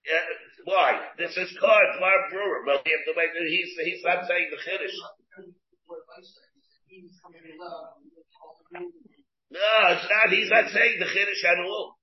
Yeah, 0.07 0.23
why? 0.63 0.99
This 1.17 1.35
is 1.35 1.57
called 1.59 1.99
Mar 1.99 2.29
Brewer. 2.31 2.63
Well, 2.65 2.79
to 2.83 3.13
make, 3.15 3.35
he's, 3.47 3.71
he's 3.83 4.03
not 4.03 4.27
saying 4.27 4.47
the 4.49 4.57
Kiddush. 4.63 4.95
No, 9.53 9.69
it's 9.93 10.07
not. 10.09 10.29
He's 10.33 10.49
not 10.49 10.69
saying 10.69 10.97
the 10.99 11.09
Kiddush 11.09 11.43
at 11.45 11.59
all. 11.61 11.97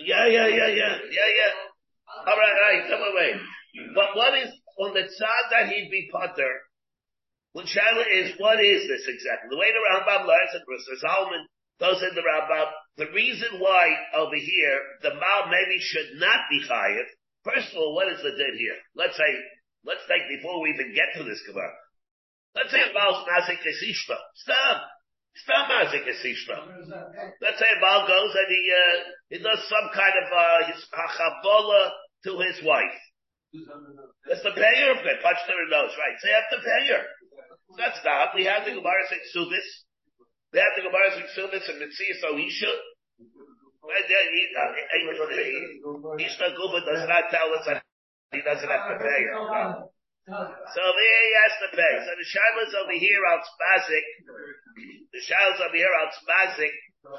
Yeah, 0.00 0.26
yeah, 0.26 0.48
yeah, 0.48 0.70
yeah, 0.72 0.96
yeah, 1.12 1.28
yeah. 1.28 1.52
All 2.26 2.36
right, 2.36 2.56
all 2.56 2.66
right, 2.72 2.88
come 2.88 3.04
away. 3.04 3.30
But 3.94 4.16
what 4.16 4.34
is 4.40 4.50
on 4.80 4.94
the 4.94 5.04
side 5.06 5.46
that 5.52 5.68
he'd 5.68 5.90
be 5.92 6.08
putter? 6.10 6.52
When 7.52 7.66
Shaila 7.66 8.06
is, 8.06 8.38
what 8.38 8.62
is 8.62 8.86
this 8.86 9.04
exactly? 9.06 9.50
The 9.50 9.58
way 9.58 9.70
the 9.74 9.82
Rambam 9.82 10.26
learns 10.26 10.54
it, 10.54 10.62
Mr. 10.64 10.94
Zalman 11.02 11.44
goes 11.80 12.02
in 12.02 12.14
the 12.14 12.22
Rambam, 12.22 12.70
the 12.96 13.10
reason 13.12 13.58
why 13.58 13.90
over 14.14 14.36
here, 14.36 14.76
the 15.02 15.14
Mal 15.14 15.48
maybe 15.50 15.80
should 15.80 16.20
not 16.20 16.46
be 16.50 16.62
chayiv, 16.62 17.06
first 17.42 17.72
of 17.72 17.78
all, 17.80 17.94
what 17.94 18.12
is 18.12 18.22
the 18.22 18.30
din 18.30 18.54
here? 18.58 18.76
Let's 18.94 19.16
say, 19.16 19.32
let's 19.84 20.04
take 20.08 20.24
before 20.28 20.60
we 20.62 20.74
even 20.74 20.94
get 20.94 21.12
to 21.16 21.24
this 21.24 21.42
Gemara. 21.46 21.72
Let's 22.54 22.70
say 22.70 22.82
a 22.82 22.90
Mal's 22.92 23.22
Mazik 23.26 23.62
Esishta. 23.62 24.18
Stop. 24.34 24.76
Stop 25.36 25.70
Mazik 25.70 26.04
Esishta. 26.06 26.56
Let's 27.40 27.58
say 27.58 27.70
a 27.70 27.78
Mal 27.80 28.06
goes 28.06 28.34
and 28.34 28.48
he, 28.50 28.62
uh, 28.70 28.96
he 29.30 29.38
does 29.38 29.62
some 29.70 29.88
kind 29.94 30.14
of, 30.18 30.26
uh, 30.32 30.66
his 30.66 30.82
to 32.24 32.32
his 32.40 32.60
wife. 32.64 32.98
That's 34.28 34.42
the 34.42 34.54
payer 34.54 34.92
of 34.92 35.02
it. 35.02 35.22
Punch 35.22 35.42
her 35.46 35.66
nose, 35.70 35.94
right? 35.98 36.16
So 36.20 36.28
you 36.28 36.36
have 36.36 36.50
to 36.54 36.60
pay 36.62 36.82
her. 36.94 37.02
That's 37.78 38.00
not. 38.04 38.34
We 38.34 38.44
have 38.44 38.64
the 38.64 38.74
Gemara 38.74 39.02
say 39.08 39.18
Subis. 39.34 39.66
We 40.52 40.58
have 40.58 40.74
the 40.76 40.82
Gemara 40.86 41.10
say 41.14 41.26
Subis 41.34 41.66
and 41.70 41.78
Mitzvah 41.78 42.30
Oisha. 42.34 42.72
Ishta 46.20 46.46
Guba 46.54 46.78
does 46.84 47.08
not 47.08 47.30
tell 47.30 47.50
us 47.54 47.66
that 47.66 47.82
he 48.32 48.40
doesn't 48.42 48.68
have 48.68 48.86
to 48.92 48.98
pay. 48.98 49.20
So 50.30 50.82
there 50.84 51.20
he 51.26 51.32
has 51.42 51.54
to 51.64 51.68
pay. 51.74 51.94
So 52.06 52.10
the 52.14 52.28
Shiloh's 52.28 52.74
over 52.78 52.96
here 52.96 53.22
out 53.26 53.42
Spazik. 53.42 54.06
The 55.10 55.22
Shiloh's 55.22 55.60
over 55.60 55.76
here 55.76 55.90
out 55.90 56.14
Spazik. 56.22 56.74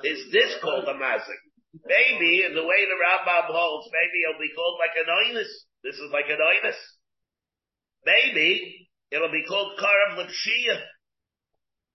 Is 0.06 0.32
this 0.32 0.56
called 0.62 0.88
a 0.88 0.96
Mazik? 0.96 1.42
Maybe, 1.86 2.44
in 2.44 2.54
the 2.54 2.64
way 2.68 2.86
the 2.86 3.00
Rambam 3.00 3.48
holds, 3.48 3.88
maybe 3.92 4.24
it'll 4.24 4.40
be 4.40 4.54
called 4.56 4.78
like 4.80 4.96
an 5.00 5.08
oinus. 5.08 5.52
This 5.84 5.96
is 5.96 6.12
like 6.12 6.28
an 6.28 6.40
oinus. 6.40 6.78
Maybe, 8.06 8.90
It'll 9.12 9.32
be 9.32 9.44
called 9.44 9.76
Karav 9.76 10.24
Lipshia. 10.24 10.80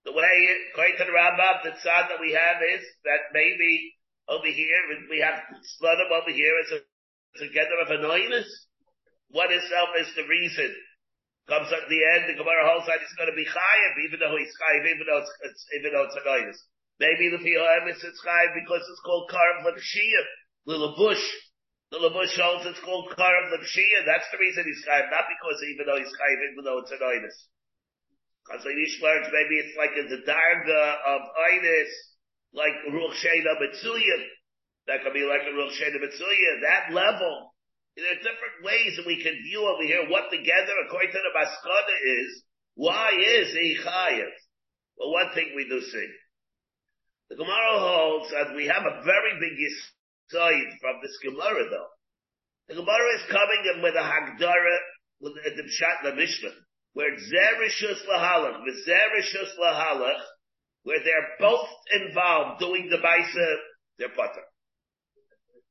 The 0.05 0.13
way, 0.13 0.47
according 0.71 0.97
to 1.01 1.05
the 1.05 1.17
Rambam, 1.17 1.65
the 1.65 1.71
tzad 1.71 2.13
that 2.13 2.21
we 2.21 2.31
have 2.31 2.61
is 2.61 2.85
that 3.03 3.33
maybe 3.33 3.97
over 4.29 4.45
here, 4.45 4.77
we 5.09 5.19
have 5.19 5.41
Slonim 5.81 6.13
over 6.13 6.31
here 6.31 6.53
as 6.63 6.77
a 6.77 7.43
together 7.43 7.81
of 7.81 7.89
annoyance. 7.89 8.66
What 9.29 9.51
itself 9.51 9.89
is 9.99 10.09
the 10.15 10.27
reason? 10.27 10.71
Comes 11.47 11.71
at 11.71 11.87
the 11.87 12.01
end, 12.15 12.27
the 12.27 12.35
Gemara 12.35 12.67
holds 12.67 12.87
that 12.91 12.99
he's 12.99 13.15
going 13.15 13.31
to 13.31 13.39
be 13.39 13.47
chayiv, 13.47 13.93
even 14.03 14.19
though 14.19 14.35
he's 14.35 14.51
chayiv, 14.59 14.83
even 14.83 15.07
though 15.07 15.23
it's, 15.23 15.33
it's 15.47 15.63
even 15.79 15.95
though 15.95 16.03
it's 16.07 16.19
annoyance. 16.19 16.59
Maybe 16.99 17.31
the 17.31 17.39
Fiyohem 17.39 17.87
is 17.87 18.03
it's 18.03 18.19
chayiv 18.19 18.51
because 18.55 18.83
it's 18.83 19.03
called 19.05 19.31
Karav 19.31 19.63
Lipshia, 19.63 20.21
little 20.67 20.95
bush. 20.99 21.23
The 21.87 22.03
Labush 22.03 22.35
holds 22.35 22.67
it's 22.67 22.83
called 22.83 23.07
Karam 23.15 23.47
Lepshia. 23.47 24.03
That's 24.03 24.27
the 24.27 24.43
reason 24.43 24.67
he's 24.67 24.83
chayiv, 24.83 25.07
not 25.07 25.23
because 25.31 25.55
even 25.71 25.87
though 25.87 25.95
he's 25.95 26.11
chayiv, 26.11 26.39
even 26.51 26.63
though 26.67 26.83
it's 26.83 26.91
an 26.91 26.99
oinus. 26.99 27.37
Because 28.43 28.63
the 28.67 28.75
Yish 28.75 28.99
maybe 28.99 29.55
it's 29.63 29.75
like 29.79 29.95
in 29.95 30.11
the 30.11 30.19
darga 30.27 30.83
of 31.07 31.21
oinus, 31.31 31.91
like 32.51 32.75
Ruch 32.91 33.15
Sheda 33.23 33.55
Mitzuya. 33.55 34.19
That 34.87 35.03
could 35.03 35.15
be 35.15 35.23
like 35.23 35.47
a 35.47 35.55
Ruch 35.55 35.79
Sheda 35.79 35.95
Mitzuya. 35.95 36.51
That 36.67 36.91
level. 36.91 37.55
There 37.97 38.13
are 38.13 38.21
different 38.21 38.61
ways 38.61 38.93
that 38.93 39.09
we 39.09 39.17
can 39.25 39.33
view 39.41 39.65
over 39.65 39.81
here 39.81 40.05
what 40.05 40.29
together, 40.29 40.73
according 40.85 41.17
to 41.17 41.17
the 41.17 41.33
Maskada, 41.33 41.97
is 42.21 42.43
why 42.77 43.09
is 43.09 43.49
he 43.57 43.73
chayiv? 43.81 44.29
Well, 45.01 45.17
one 45.17 45.33
thing 45.33 45.53
we 45.55 45.65
do 45.65 45.81
see. 45.81 46.09
The 47.29 47.41
Gemara 47.41 47.79
holds 47.81 48.29
that 48.29 48.55
we 48.55 48.67
have 48.67 48.85
a 48.85 49.01
very 49.01 49.33
big 49.41 49.57
side 50.29 50.77
from 50.79 51.01
this 51.01 51.17
Gemara 51.25 51.65
though. 51.73 51.89
The 52.69 52.75
Gemara 52.75 53.09
is 53.17 53.31
coming 53.33 53.63
in 53.73 53.81
with 53.81 53.95
a 53.95 54.05
Hagdara, 54.05 54.77
with 55.19 55.33
the 55.33 55.63
Pshat 55.65 56.03
the 56.03 56.13
Mishnah, 56.13 56.53
where 56.93 57.15
Zerishus 57.17 58.05
Lahalach, 58.05 58.61
with 58.63 58.77
Zerishus 58.85 59.57
Lahalach, 59.57 60.21
where 60.83 60.99
they're 61.03 61.33
both 61.39 61.69
involved 61.93 62.59
doing 62.59 62.89
the 62.91 62.97
Baisa, 62.97 63.55
they're. 63.97 64.09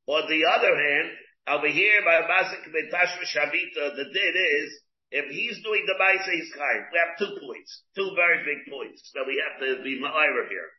On 0.09 0.28
the 0.28 0.45
other 0.45 0.75
hand, 0.75 1.11
over 1.48 1.68
here 1.68 2.02
by 2.04 2.26
Masik 2.26 2.66
Betashma 2.74 3.22
Shavita, 3.22 3.96
the 3.96 4.04
din 4.04 4.34
is, 4.34 4.80
if 5.10 5.30
he's 5.30 5.62
doing 5.62 5.86
the 5.86 5.94
Baisa, 5.94 6.30
he's 6.30 6.52
kind. 6.52 6.82
We 6.92 6.98
have 6.98 7.18
two 7.18 7.38
points, 7.46 7.82
two 7.94 8.10
very 8.16 8.42
big 8.42 8.72
points 8.72 9.10
that 9.14 9.24
we 9.26 9.38
have 9.38 9.60
to 9.60 9.82
be 9.82 10.00
Ma'ira 10.02 10.48
here. 10.48 10.70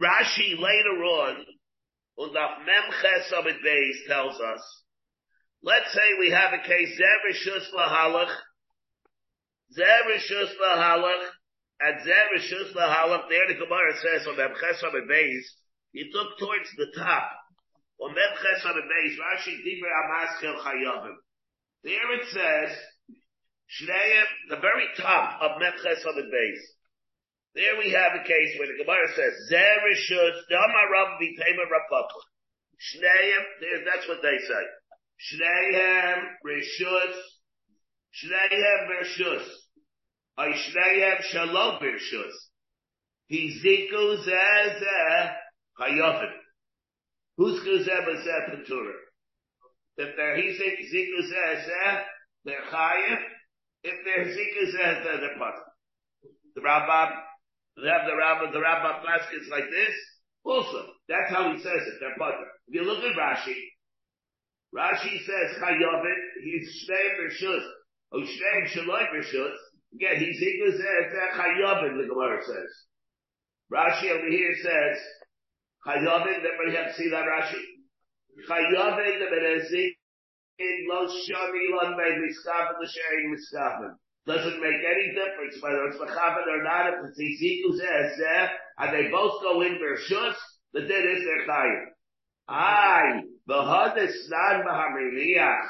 Rashi 0.00 0.58
later 0.58 1.02
on 1.02 1.44
und 2.16 2.36
auf 2.36 2.58
Memches 2.62 3.32
Amid 3.38 3.56
Beis 3.64 4.06
tells 4.06 4.40
us, 4.40 4.82
let's 5.62 5.92
say 5.92 6.14
we 6.20 6.30
have 6.30 6.52
a 6.52 6.62
case, 6.62 7.00
Zerishus 7.00 7.74
Lahalach, 7.74 8.30
Zerishus 9.76 10.52
Lahalach, 10.62 11.26
at 11.82 12.06
Zerishus 12.06 12.72
Lahalach, 12.74 13.28
there 13.28 13.48
the 13.48 13.54
Gemara 13.54 13.94
says 13.96 14.26
on 14.28 14.36
Memches 14.36 14.88
Amid 14.88 15.08
Beis, 15.08 15.42
he 15.92 16.10
took 16.12 16.38
towards 16.38 16.70
the 16.76 16.86
top. 16.96 17.30
There 21.84 22.12
it 22.14 22.26
says, 22.32 22.70
the 24.50 24.56
very 24.60 24.86
top 24.96 25.40
of 25.42 25.58
Metches 25.60 26.04
on 26.06 26.16
the 26.16 26.22
base. 26.22 26.64
There 27.54 27.76
we 27.78 27.90
have 27.92 28.14
a 28.14 28.24
case 28.24 28.58
where 28.58 28.66
the 28.66 28.82
Gemara 28.82 29.08
says, 29.14 29.32
Zer 29.48 29.78
Rishus, 29.86 30.36
Dama 30.50 30.82
Rav 30.90 31.20
Vitema 31.20 31.64
Rapapa. 31.70 32.20
Shneim, 32.82 33.44
that's 33.84 34.08
what 34.08 34.22
they 34.22 34.38
say. 34.38 34.64
Shneim 35.22 36.18
Rishus, 36.44 37.14
Shneim 38.18 38.88
Rishus. 38.90 39.46
Ay 40.36 40.52
Shneim 40.52 41.22
Shalom 41.30 41.78
Rishus. 41.80 42.34
Hiziku 43.30 44.02
Zeh 44.26 44.80
Zeh 44.82 45.32
Chayovim. 45.78 46.33
Husku 47.38 47.84
Zeh 47.84 48.06
Zeh 48.06 48.50
Petura. 48.50 48.94
If 49.96 50.16
they're 50.16 50.36
Hizik 50.36 50.76
Ziku 50.92 51.20
Zeh 51.30 51.64
Zeh, 51.66 52.02
they're 52.44 52.62
Chayiv. 52.70 53.18
If 53.82 53.94
they're 54.04 54.26
Ziku 54.26 54.74
Zeh 54.74 55.02
Zeh, 55.02 55.20
they're 55.20 55.38
Pater. 55.38 55.64
The 56.54 56.60
Rambam, 56.60 57.10
they 57.76 57.88
have 57.88 58.06
the 58.06 58.14
Rambam, 58.14 58.52
the 58.52 58.58
Rambam 58.58 59.04
baskets 59.04 59.48
like 59.50 59.68
this. 59.70 59.94
Also, 60.44 60.86
that's 61.08 61.30
how 61.30 61.52
he 61.52 61.58
says 61.58 61.82
it, 61.86 61.94
they're 62.00 62.16
Pater. 62.18 62.46
If 62.68 62.74
you 62.74 62.82
look 62.82 63.02
at 63.02 63.16
Rashi, 63.16 63.58
Rashi 64.74 65.18
says 65.24 65.58
Chayovim, 65.60 66.20
he's 66.42 66.86
Shnei 66.86 67.18
Bershus. 67.18 67.64
Oh, 68.12 68.20
Shnei 68.20 68.68
Shaloi 68.70 69.06
Bershus. 69.12 69.56
Again, 69.94 70.16
he's 70.18 70.40
Ziku 70.40 70.78
Zeh 70.78 71.12
Zeh 71.12 71.30
Chayovim, 71.34 72.00
the 72.00 72.08
Gemara 72.08 72.40
says. 72.44 72.70
Rashi 73.72 74.10
over 74.10 74.28
here 74.28 74.54
says, 74.62 74.98
Chayovin, 75.86 76.40
everybody 76.40 76.76
have 76.76 76.88
to 76.88 76.94
see 76.94 77.10
that 77.10 77.24
Rashi. 77.24 77.60
Chayovin, 78.48 79.18
the 79.18 79.26
Benezik, 79.26 79.92
in 80.58 80.86
Lo 80.88 81.06
Shani 81.06 81.70
Lon 81.74 81.96
Mei 81.96 82.16
Miskafin, 82.24 82.78
the 82.80 82.88
sharing 82.88 83.34
Miskafin. 83.34 83.94
Doesn't 84.26 84.60
make 84.60 84.80
any 84.80 85.12
difference 85.12 85.60
whether 85.60 85.84
it's 85.84 85.98
Mechavin 85.98 86.46
or 86.48 86.62
not, 86.62 86.88
if 86.88 86.94
it's 87.10 87.20
Ezekiel 87.20 87.76
says, 87.76 88.18
and 88.78 88.94
they 88.94 89.10
both 89.10 89.42
go 89.42 89.60
in 89.60 89.78
their 89.78 89.98
shus, 89.98 90.34
the 90.72 90.80
din 90.80 91.08
is 91.08 91.22
their 91.24 91.46
chayim. 91.46 91.92
The 93.46 93.62
hud 93.62 93.98
is 93.98 94.28
not 94.30 94.64
Mahamiliach. 94.64 95.68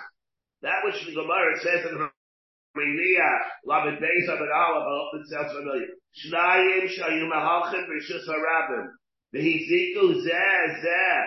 That 0.62 0.84
which 0.84 1.04
the 1.04 1.12
Gemara 1.12 1.58
says 1.60 1.86
in 1.90 1.98
Mahamiliach, 1.98 3.42
Lamed 3.66 3.98
Beis 3.98 4.28
Abed 4.30 4.50
Aleph, 4.54 4.86
I 4.86 4.94
hope 4.94 5.14
it 5.14 5.26
sounds 5.28 5.52
familiar. 5.52 5.92
Shnayim 6.14 6.86
shayu 6.88 7.28
mahalchim 7.28 7.84
b'shus 7.90 8.26
harabim. 8.28 8.86
V'hiziku 9.34 10.22
zeh 10.22 10.84
zeh. 10.84 11.22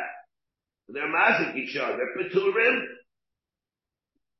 They're 0.90 1.12
mazik 1.12 1.56
each 1.58 1.76
other. 1.76 1.98
They're 1.98 2.30
peturim. 2.30 2.82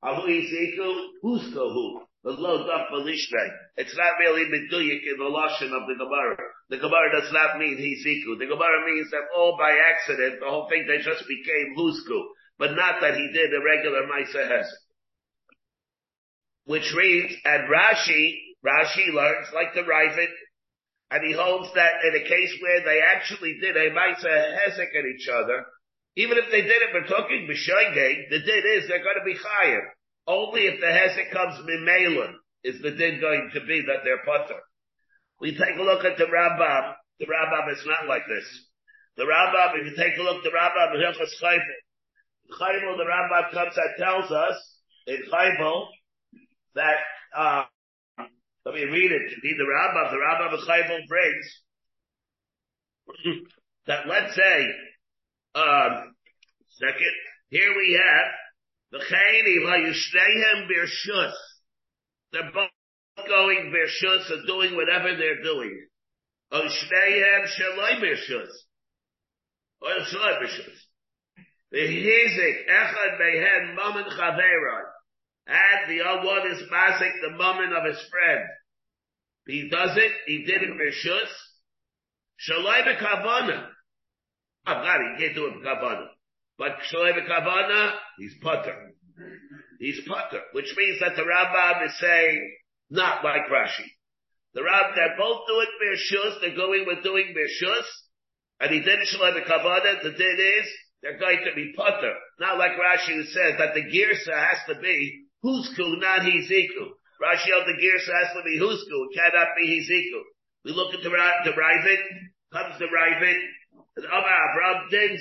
Ahu 0.04 0.28
hiziku 0.28 1.08
huskohu. 1.24 2.02
The 2.24 2.32
load 2.32 2.70
up 2.70 2.90
Lishnei. 2.92 3.50
It's 3.78 3.96
not 3.96 4.14
really 4.20 4.46
meduyik 4.46 5.04
in 5.04 5.18
the 5.18 5.30
lashon 5.30 5.72
of 5.72 5.88
the 5.88 5.96
Gemara. 5.98 6.38
The 6.70 6.78
Gemara 6.78 7.22
does 7.22 7.32
not 7.32 7.58
mean 7.60 7.78
hiziku. 7.78 8.40
The 8.40 8.48
Gemara 8.48 8.86
means 8.86 9.12
that 9.12 9.28
all 9.36 9.58
by 9.58 9.72
accident, 9.72 10.40
the 10.40 10.50
whole 10.50 10.68
thing 10.70 10.86
they 10.88 11.04
just 11.04 11.28
became 11.28 11.76
husku, 11.78 12.24
but 12.58 12.72
not 12.72 13.02
that 13.02 13.16
he 13.16 13.32
did 13.34 13.54
a 13.54 13.64
regular 13.64 14.04
Maisa 14.04 14.48
Hesed. 14.48 14.78
Which 16.66 16.94
reads, 16.98 17.34
and 17.46 17.70
Rashi, 17.70 18.36
Rashi 18.66 19.14
learns 19.14 19.48
like 19.54 19.74
the 19.74 19.82
Ravid, 19.82 20.28
and 21.12 21.24
he 21.24 21.34
holds 21.34 21.70
that 21.76 22.04
in 22.04 22.16
a 22.16 22.28
case 22.28 22.54
where 22.62 22.84
they 22.84 23.00
actually 23.02 23.58
did 23.62 23.78
a 23.78 23.92
Maisa 23.92 24.28
Hesek 24.28 24.92
at 24.92 25.06
each 25.06 25.28
other, 25.30 25.66
even 26.18 26.38
if 26.38 26.50
they 26.52 26.62
did 26.62 26.82
it, 26.82 26.94
we're 26.94 27.08
talking 27.08 27.48
B'shoigeg, 27.48 28.30
the 28.30 28.40
din 28.40 28.64
is 28.76 28.88
they're 28.88 29.04
going 29.04 29.22
to 29.22 29.26
be 29.26 29.38
higher. 29.40 29.94
Only 30.26 30.68
if 30.68 30.82
the 30.82 30.88
Hesek 30.88 31.32
comes 31.32 31.62
Mimelin 31.64 32.34
is 32.64 32.82
the 32.82 32.92
din 32.92 33.22
going 33.22 33.52
to 33.54 33.62
be 33.62 33.82
that 33.88 34.04
they're 34.04 34.26
putter. 34.26 34.60
We 35.40 35.52
take 35.52 35.78
a 35.78 35.84
look 35.84 36.04
at 36.04 36.18
the 36.18 36.26
Rambam. 36.26 36.96
The 37.20 37.26
Rambam 37.26 37.72
is 37.72 37.86
not 37.86 38.10
like 38.10 38.24
this. 38.28 38.46
The 39.16 39.24
Rambam, 39.24 39.80
if 39.80 39.92
you 39.92 39.96
take 39.96 40.18
a 40.18 40.24
look, 40.24 40.44
the 40.44 40.50
Rambam 40.50 40.96
in 40.96 41.02
Hilchas. 41.02 41.38
Chaybel, 41.42 42.98
the 42.98 43.06
Rambam 43.06 43.52
comes 43.54 43.78
and 43.78 43.98
tells 43.98 44.32
us 44.32 44.56
in 45.06 45.24
Chaybel 45.32 45.88
that, 46.76 46.98
uh, 47.36 47.64
let 48.68 48.76
me 48.76 48.84
read 48.84 49.12
it. 49.14 49.32
Read 49.44 49.56
the 49.58 49.64
Rambam. 49.64 50.12
The 50.12 50.18
Rambam 50.18 50.54
of 50.54 50.60
Chaybel 50.68 51.08
brings 51.08 51.62
that 53.88 54.08
let's 54.10 54.36
say, 54.36 54.66
um, 55.56 56.14
second, 56.72 57.14
here 57.50 57.74
we 57.78 57.98
have 57.98 58.28
the 58.92 58.98
Chayni 58.98 59.64
Vayushnehem 59.66 60.68
Birshus. 60.68 61.32
They're 62.34 62.52
both 62.54 62.70
going 63.26 63.74
Birshus 63.74 64.34
and 64.34 64.46
doing 64.46 64.76
whatever 64.76 65.16
they're 65.16 65.42
doing. 65.44 65.88
Oshnehem 66.52 67.46
Shaloi 67.46 68.02
Birshus. 68.02 68.52
Or 69.82 69.92
Shaloi 70.12 70.42
Birshus. 70.42 70.78
The 71.72 71.78
Hizik 71.78 72.68
Echad 72.70 73.18
Mehen 73.18 73.78
Mamen 73.80 74.10
Chaveroi. 74.10 74.97
And 75.48 75.90
the 75.90 76.04
other 76.04 76.26
one 76.26 76.52
is 76.52 76.62
Mazik, 76.70 77.22
the 77.22 77.38
moment 77.38 77.74
of 77.74 77.86
his 77.86 78.04
friend. 78.12 78.44
He 79.46 79.70
does 79.70 79.96
it, 79.96 80.12
he 80.26 80.44
did 80.44 80.62
it. 80.62 80.70
Shaloi 82.38 82.84
Bekavana. 82.84 83.68
I'm 84.66 84.78
oh, 84.78 84.82
glad 84.82 85.00
he 85.00 85.24
can't 85.24 85.36
do 85.36 85.46
it 85.48 85.64
Bekavana. 85.64 86.08
But 86.58 86.78
Shaloi 86.92 87.14
Bekavana, 87.14 87.94
he's 88.18 88.34
putter. 88.42 88.92
He's 89.80 90.02
putter, 90.06 90.42
which 90.52 90.74
means 90.76 91.00
that 91.00 91.16
the 91.16 91.22
Rambam 91.22 91.86
is 91.86 91.98
saying, 92.00 92.56
not 92.90 93.24
like 93.24 93.48
Rashi. 93.50 93.88
The 94.54 94.62
Rambam, 94.62 94.96
they're 94.96 95.18
both 95.18 95.48
doing 95.48 95.68
Birshus, 95.82 96.42
they're 96.42 96.56
going 96.56 96.86
with 96.86 97.04
doing 97.04 97.34
Birshus, 97.34 97.86
and 98.60 98.72
he 98.72 98.82
did 98.82 99.00
Shaloi 99.08 99.42
Bekavana, 99.42 100.04
the 100.04 100.12
din 100.12 100.38
is, 100.60 100.68
they're 101.02 101.20
going 101.20 101.40
to 101.46 101.56
be 101.56 101.74
putter. 101.78 102.14
Not 102.40 102.58
like 102.58 102.72
Rashi 102.72 103.16
who 103.16 103.24
says 103.24 103.54
that 103.60 103.74
the 103.74 103.84
Girsa 103.84 104.34
has 104.34 104.58
to 104.68 104.82
be 104.82 105.27
Husku, 105.48 106.00
not 106.04 106.28
Hiziku. 106.28 106.92
Rashi 107.24 107.50
of 107.56 107.64
the 107.66 107.80
Girsa 107.80 108.12
has 108.12 108.36
to 108.36 108.44
be 108.44 108.60
Husku, 108.60 109.00
cannot 109.16 109.56
be 109.56 109.80
Hiziku. 109.80 110.22
We 110.66 110.72
look 110.74 110.94
at 110.94 111.02
the, 111.02 111.10
the 111.10 111.54
comes 112.52 112.80
the 112.80 112.86
Ravid, 112.86 113.40
and 113.96 114.06
Amar 114.06 114.52
Abraham 114.52 114.90
Din 114.92 115.18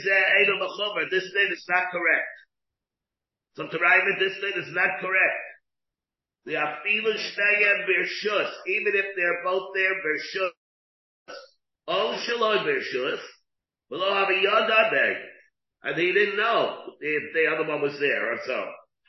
this 1.10 1.32
thing 1.32 1.48
is 1.52 1.64
not 1.68 1.90
correct. 1.92 2.34
So 3.54 3.66
to 3.68 3.78
Ravid, 3.78 4.18
this 4.18 4.36
thing 4.40 4.62
is 4.62 4.74
not 4.74 5.00
correct. 5.00 5.40
The 6.44 6.54
Afilu 6.54 7.14
Shnayem 7.14 7.86
Birshus, 7.86 8.50
even 8.66 8.92
if 8.94 9.06
they're 9.16 9.42
both 9.44 9.70
there, 9.74 9.94
Birshus. 9.94 10.50
Oh, 11.88 12.20
Shalom 12.26 12.66
Birshus, 12.66 13.20
below 13.88 14.14
have 14.14 14.28
a 14.28 14.32
Yodabeg. 14.32 15.16
And 15.82 15.96
he 15.96 16.12
didn't 16.12 16.36
know 16.36 16.92
if 17.00 17.22
the 17.32 17.46
other 17.54 17.68
one 17.68 17.80
was 17.80 17.98
there 18.00 18.32
or 18.32 18.38
so. 18.44 18.64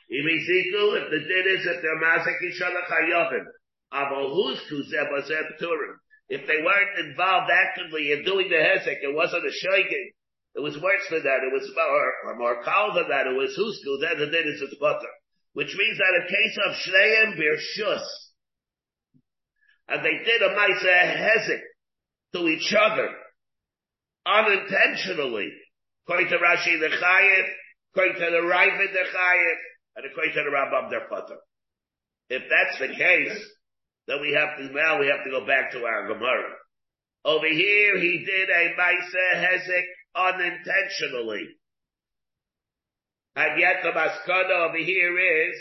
If 0.08 1.10
the 1.10 1.20
din 1.20 1.58
is 1.58 1.64
that 1.64 1.82
they're 1.82 2.00
Mazik 2.00 2.40
Ishala 2.40 2.82
Chayovim, 2.88 3.44
Avohusku 3.92 4.88
Zebazeb 4.88 5.60
Turim. 5.60 5.96
If 6.28 6.46
they 6.46 6.60
weren't 6.64 7.08
involved 7.08 7.50
actively 7.50 8.12
in 8.12 8.24
doing 8.24 8.48
the 8.48 8.56
Hezek, 8.56 9.00
it 9.02 9.14
wasn't 9.14 9.44
a 9.44 9.52
Shoiging. 9.52 10.12
It 10.54 10.60
was 10.60 10.76
worse 10.80 11.06
than 11.10 11.22
that. 11.22 11.44
It 11.44 11.52
was 11.52 11.70
more, 11.74 12.12
or 12.24 12.38
more 12.38 12.62
cold 12.64 12.96
than 12.96 13.08
that. 13.08 13.26
It 13.26 13.36
was 13.36 13.56
Husku. 13.56 14.00
Then 14.00 14.18
the 14.18 14.26
din 14.32 14.48
is 14.48 14.76
butter. 14.80 15.12
Which 15.52 15.74
means 15.76 15.98
that 15.98 16.20
in 16.20 16.28
case 16.28 16.58
of 16.66 16.76
Shneim 16.84 17.38
Birshus, 17.38 18.04
and 19.88 20.04
they 20.04 20.24
did 20.24 20.42
a 20.42 20.54
Maisa 20.54 21.16
Hezek 21.16 21.60
to 22.34 22.48
each 22.48 22.74
other, 22.74 23.08
unintentionally, 24.26 25.50
according 26.04 26.28
to 26.28 26.36
Rashi 26.36 26.78
the 26.78 26.94
Chayev, 26.96 27.46
according 27.92 28.14
to 28.14 28.30
the 28.30 28.44
Ravid 28.44 28.92
the 28.92 29.04
Chayev, 29.16 29.56
and 29.98 30.06
according 30.06 30.32
to 30.32 30.46
the 30.46 30.54
Rambam 30.54 30.94
Potter. 31.10 31.42
If 32.30 32.42
that's 32.46 32.78
the 32.78 32.94
case, 32.94 33.34
then 34.06 34.20
we 34.22 34.30
have 34.32 34.56
to, 34.56 34.72
now 34.72 35.00
we 35.00 35.08
have 35.08 35.24
to 35.26 35.30
go 35.30 35.44
back 35.44 35.72
to 35.72 35.82
our 35.82 36.06
Gemara. 36.06 36.54
Over 37.24 37.48
here, 37.48 37.98
he 37.98 38.24
did 38.24 38.48
a 38.48 38.78
Maisa 38.78 39.42
Hezek 39.42 39.86
unintentionally. 40.14 41.48
And 43.34 43.58
yet 43.58 43.82
the 43.82 43.90
Maskana 43.90 44.68
over 44.70 44.78
here 44.78 45.18
is 45.18 45.56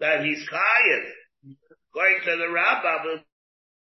that 0.00 0.24
he's 0.24 0.40
Chayev. 0.48 1.04
According 1.90 2.20
to 2.24 2.36
the 2.36 2.48
Rambam, 2.56 3.20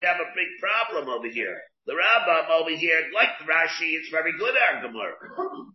we 0.01 0.07
have 0.07 0.17
a 0.17 0.33
big 0.33 0.49
problem 0.59 1.09
over 1.09 1.27
here. 1.27 1.61
The 1.85 1.93
Rambam 1.93 2.49
over 2.49 2.71
here, 2.71 3.03
like 3.13 3.37
Rashi, 3.45 3.93
it's 4.01 4.09
very 4.09 4.33
good 4.37 4.55
our 4.57 4.81
Gemara. 4.81 5.13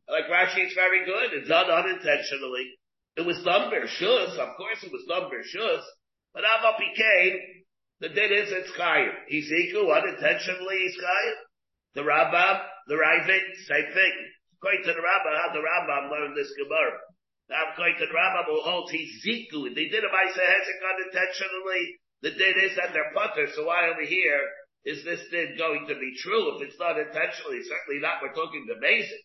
Like 0.09 0.27
Rashi, 0.27 0.67
it's 0.67 0.75
very 0.75 1.05
good. 1.05 1.33
It's 1.33 1.49
done 1.49 1.71
unintentionally. 1.71 2.75
It 3.17 3.25
was 3.25 3.41
done 3.45 3.73
Bershus. 3.73 4.37
Of 4.37 4.57
course 4.57 4.85
it 4.85 4.93
was 4.93 5.05
done 5.09 5.33
Bershus. 5.33 5.83
But 6.37 6.45
Avop 6.45 6.77
came, 6.77 7.37
the 8.01 8.13
din 8.13 8.29
is 8.29 8.53
it's 8.53 8.77
Chayiv. 8.77 9.09
Ezekiel, 9.33 9.89
unintentionally 9.89 10.77
he's 10.85 11.01
Chayiv. 11.01 11.37
The 11.97 12.05
Rambam, 12.05 12.61
the 12.89 13.01
Ravid, 13.01 13.45
same 13.65 13.89
thing. 13.97 14.15
According 14.61 14.85
to 14.85 14.93
the 14.93 15.01
Rambam, 15.01 15.33
how 15.33 15.49
the 15.57 15.65
Rambam 15.65 16.13
learned 16.13 16.37
this 16.37 16.53
Gemara. 16.61 16.93
Now 17.49 17.73
going 17.77 17.97
to 17.97 18.05
Rambam 18.13 18.53
who 18.53 18.61
holds 18.61 18.93
he's 18.93 19.25
ziku. 19.25 19.65
They 19.73 19.89
did 19.89 20.05
a 20.05 20.13
Maisa 20.13 20.45
Hezek 20.45 20.81
unintentionally. 20.85 21.97
The 22.21 22.37
din 22.37 22.57
is 22.69 22.77
that 22.77 22.93
they're 22.93 23.17
putter. 23.17 23.49
So 23.57 23.65
why 23.65 23.89
over 23.89 24.05
here 24.05 24.45
is 24.85 25.05
this 25.05 25.25
din 25.31 25.57
going 25.57 25.89
to 25.89 25.97
be 25.97 26.13
true? 26.21 26.57
If 26.57 26.69
it's 26.69 26.79
not 26.79 27.01
intentionally, 27.01 27.65
certainly 27.65 28.05
not. 28.05 28.21
We're 28.21 28.37
talking 28.37 28.69
the 28.69 28.77
basic. 28.77 29.25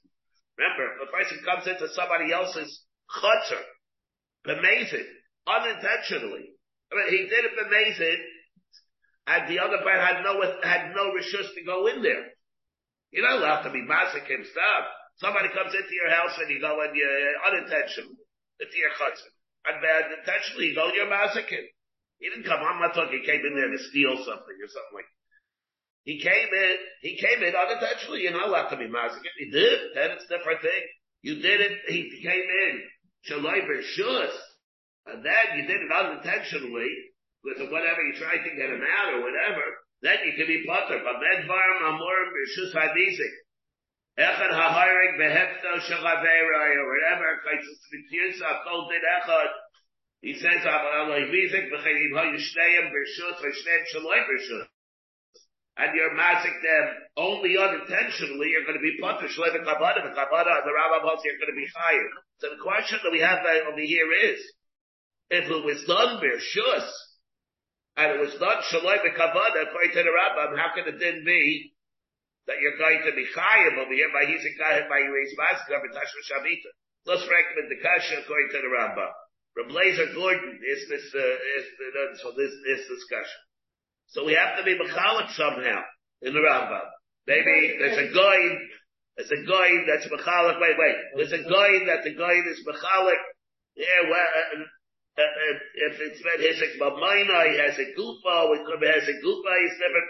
Remember, 0.56 0.96
if 0.96 1.10
a 1.10 1.12
person 1.12 1.44
comes 1.44 1.68
into 1.68 1.92
somebody 1.92 2.32
else's 2.32 2.72
chutzner, 3.20 3.68
bemazed, 4.44 5.08
unintentionally. 5.48 6.54
I 6.92 6.96
mean, 6.96 7.10
he 7.10 7.30
did 7.30 7.46
it 7.46 7.56
bemazed, 7.56 8.20
and 9.28 9.48
the 9.48 9.60
other 9.60 9.80
part 9.84 10.00
had 10.02 10.24
no 10.24 10.42
had 10.64 10.96
no 10.96 11.14
rishus 11.14 11.54
to 11.54 11.62
go 11.66 11.88
in 11.88 12.02
there. 12.02 12.26
You're 13.12 13.28
not 13.28 13.40
allowed 13.40 13.64
to 13.64 13.72
be 13.72 13.84
masik 13.84 14.28
himself. 14.28 14.84
Somebody 15.20 15.50
comes 15.54 15.76
into 15.76 15.94
your 15.94 16.10
house 16.10 16.34
and 16.40 16.50
you 16.50 16.60
go 16.60 16.80
and 16.82 16.96
you 16.96 17.06
uh, 17.06 17.48
unintentionally 17.52 18.18
into 18.60 18.78
your 18.80 18.90
chutzner. 18.98 19.36
And 19.68 19.78
bad 19.84 20.10
intentionally 20.18 20.74
you 20.74 20.76
go, 20.76 20.90
you're 20.96 21.12
massacring. 21.12 21.68
He 22.18 22.30
didn't 22.30 22.50
come, 22.50 22.62
I'm 22.62 22.82
not 22.82 22.94
talking 22.94 23.22
he 23.22 23.26
came 23.26 23.42
in 23.46 23.54
there 23.54 23.70
to 23.70 23.82
steal 23.90 24.18
something 24.18 24.58
or 24.58 24.70
something 24.70 24.96
like 24.96 25.12
He 26.06 26.22
came 26.22 26.50
in, 26.50 26.76
he 27.02 27.18
came 27.18 27.42
in 27.44 27.54
unintentionally, 27.54 28.26
you're 28.26 28.34
not 28.38 28.50
allowed 28.50 28.70
to 28.74 28.78
be 28.78 28.90
massacring. 28.90 29.38
He 29.38 29.50
did, 29.52 29.94
then 29.94 30.18
it's 30.18 30.26
a 30.26 30.38
different 30.38 30.62
thing. 30.62 30.84
You 31.22 31.42
did 31.42 31.62
it, 31.62 31.78
he 31.90 32.22
came 32.22 32.48
in, 32.48 32.74
shalai 33.30 33.62
and 35.08 35.26
then 35.26 35.46
you 35.58 35.66
did 35.68 35.82
it 35.82 35.92
unintentionally, 35.92 37.12
with 37.44 37.58
whatever 37.74 38.02
you 38.06 38.14
tried 38.22 38.46
to 38.46 38.54
get 38.54 38.70
him 38.70 38.86
out 38.86 39.14
or 39.18 39.22
whatever, 39.26 39.66
then 40.02 40.18
you 40.26 40.34
can 40.38 40.46
be 40.46 40.64
potter. 40.66 41.02
But 41.02 41.18
then 41.22 41.50
varam 41.50 41.82
amurim 41.90 42.30
b'shus 42.34 42.74
hadizik. 42.74 43.34
Echad 44.20 44.54
ha'haring 44.54 45.18
behefto 45.18 45.82
shalavera 45.90 46.76
or 46.78 46.86
whatever. 46.86 47.42
He 50.22 50.36
says, 50.36 50.62
And 55.82 55.98
you're 55.98 56.13
massing 56.13 56.54
them 56.62 56.86
only 57.17 57.58
unintentionally, 57.58 58.54
you're 58.54 58.70
going 58.70 58.78
to 58.78 58.86
be 58.86 59.02
potter, 59.02 59.26
shaloi 59.26 59.50
v'kabada, 59.50 60.06
v'kabada, 60.06 60.62
the 60.62 60.78
Rambam 60.78 61.02
holds 61.02 61.26
you're 61.26 61.41
going 61.41 61.50
to 61.50 61.58
be 61.58 61.65
higher. 61.74 62.06
So 62.38 62.54
the 62.54 62.62
question 62.62 63.02
that 63.02 63.10
we 63.10 63.17
have 63.26 63.41
over 63.41 63.82
here 63.82 64.13
is, 64.30 64.38
if 65.34 65.50
it 65.50 65.65
was 65.65 65.82
done 65.89 66.22
b'shus, 66.22 66.86
and 67.98 68.13
it 68.13 68.22
was 68.22 68.38
not 68.38 68.62
shaloi 68.70 69.02
v'kavada, 69.02 69.74
according 69.74 69.98
to 69.98 70.06
the 70.06 70.13
Rambam, 70.13 70.54
how 70.54 70.70
can 70.78 70.86
it 70.86 71.02
then 71.02 71.26
be 71.26 71.74
that 72.46 72.62
you're 72.62 72.78
going 72.78 73.02
to 73.02 73.17
be 73.17 73.26
chayiv 73.34 73.74
over 73.82 73.94
here 73.98 74.13
by 74.13 74.30
using 74.30 74.54
chayiv 74.62 74.86
by 74.86 75.02
Yirei 75.02 75.34
Masker, 75.34 75.82
b'tashma 75.82 76.22
shavita? 76.30 76.70
Let's 77.10 77.26
recommend 77.26 77.74
the 77.74 77.82
kasha 77.82 78.22
according 78.22 78.54
to 78.54 78.62
the 78.62 78.70
Rambam. 78.70 79.13
Rablazer 79.58 80.13
Gordon 80.13 80.62
is 80.62 80.86
this, 80.94 81.10
uh, 81.10 81.58
is, 81.58 81.65
uh, 81.74 82.22
so 82.22 82.38
this, 82.38 82.54
this 82.70 82.86
discussion. 82.86 83.41
So 84.12 84.28
we 84.28 84.36
have 84.36 84.60
to 84.60 84.63
be 84.63 84.76
mechalik 84.76 85.32
somehow 85.39 85.82
in 86.21 86.36
the 86.36 86.43
Rambam. 86.43 86.88
Maybe 87.28 87.80
there's 87.80 87.97
a 87.97 88.12
guy, 88.12 88.39
there's 89.15 89.32
a 89.32 89.43
guy 89.47 89.69
that's 89.88 90.08
mechalik, 90.12 90.60
wait, 90.60 90.76
wait, 90.76 90.97
there's 91.15 91.32
a 91.32 91.43
guy 91.47 91.71
that 91.88 92.04
the 92.04 92.15
guy 92.19 92.36
is 92.43 92.60
mechalik, 92.67 93.21
yeah, 93.76 94.04
well, 94.12 94.19
uh, 94.19 94.67
uh, 95.15 95.24
uh, 95.24 95.56
if 95.88 95.95
it's 95.95 96.19
been 96.19 96.43
b'mayna, 96.80 97.39
he 97.52 97.56
has 97.56 97.80
a 97.80 97.88
gufa, 97.95 98.52
it 98.52 98.67
could 98.67 98.84
has 98.84 99.08
a 99.08 99.15
gufa, 99.24 99.52
he's 99.63 99.80
never, 99.80 100.02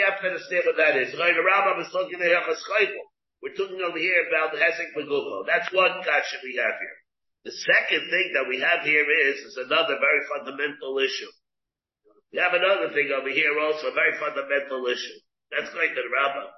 you 0.00 0.04
have 0.08 0.20
to 0.20 0.28
understand 0.32 0.64
what 0.64 0.78
that 0.80 0.96
is. 0.96 1.12
Right, 1.20 1.36
the 1.36 1.44
Rambam 1.44 1.84
is 1.84 1.92
talking 1.92 2.16
to 2.16 2.24
Hilchas 2.24 2.64
Chayfel. 2.64 3.04
We're 3.44 3.52
talking 3.52 3.76
over 3.84 4.00
here 4.00 4.24
about 4.32 4.56
hezek 4.56 4.96
b'gufa. 4.96 5.44
That's 5.44 5.68
one 5.68 6.00
kasha 6.00 6.40
we 6.40 6.56
have 6.56 6.80
here. 6.80 6.98
The 7.44 7.52
second 7.52 8.08
thing 8.08 8.32
that 8.40 8.48
we 8.48 8.56
have 8.64 8.80
here 8.88 9.04
is, 9.04 9.36
is 9.36 9.60
another 9.68 10.00
very 10.00 10.22
fundamental 10.32 10.96
issue. 10.96 11.28
We 12.34 12.40
have 12.40 12.52
another 12.52 12.90
thing 12.90 13.14
over 13.14 13.30
here 13.30 13.54
also, 13.62 13.86
a 13.86 13.94
very 13.94 14.18
fundamental 14.18 14.84
issue. 14.90 15.18
That's 15.54 15.72
going 15.72 15.94
to 15.94 16.02
the. 16.02 16.50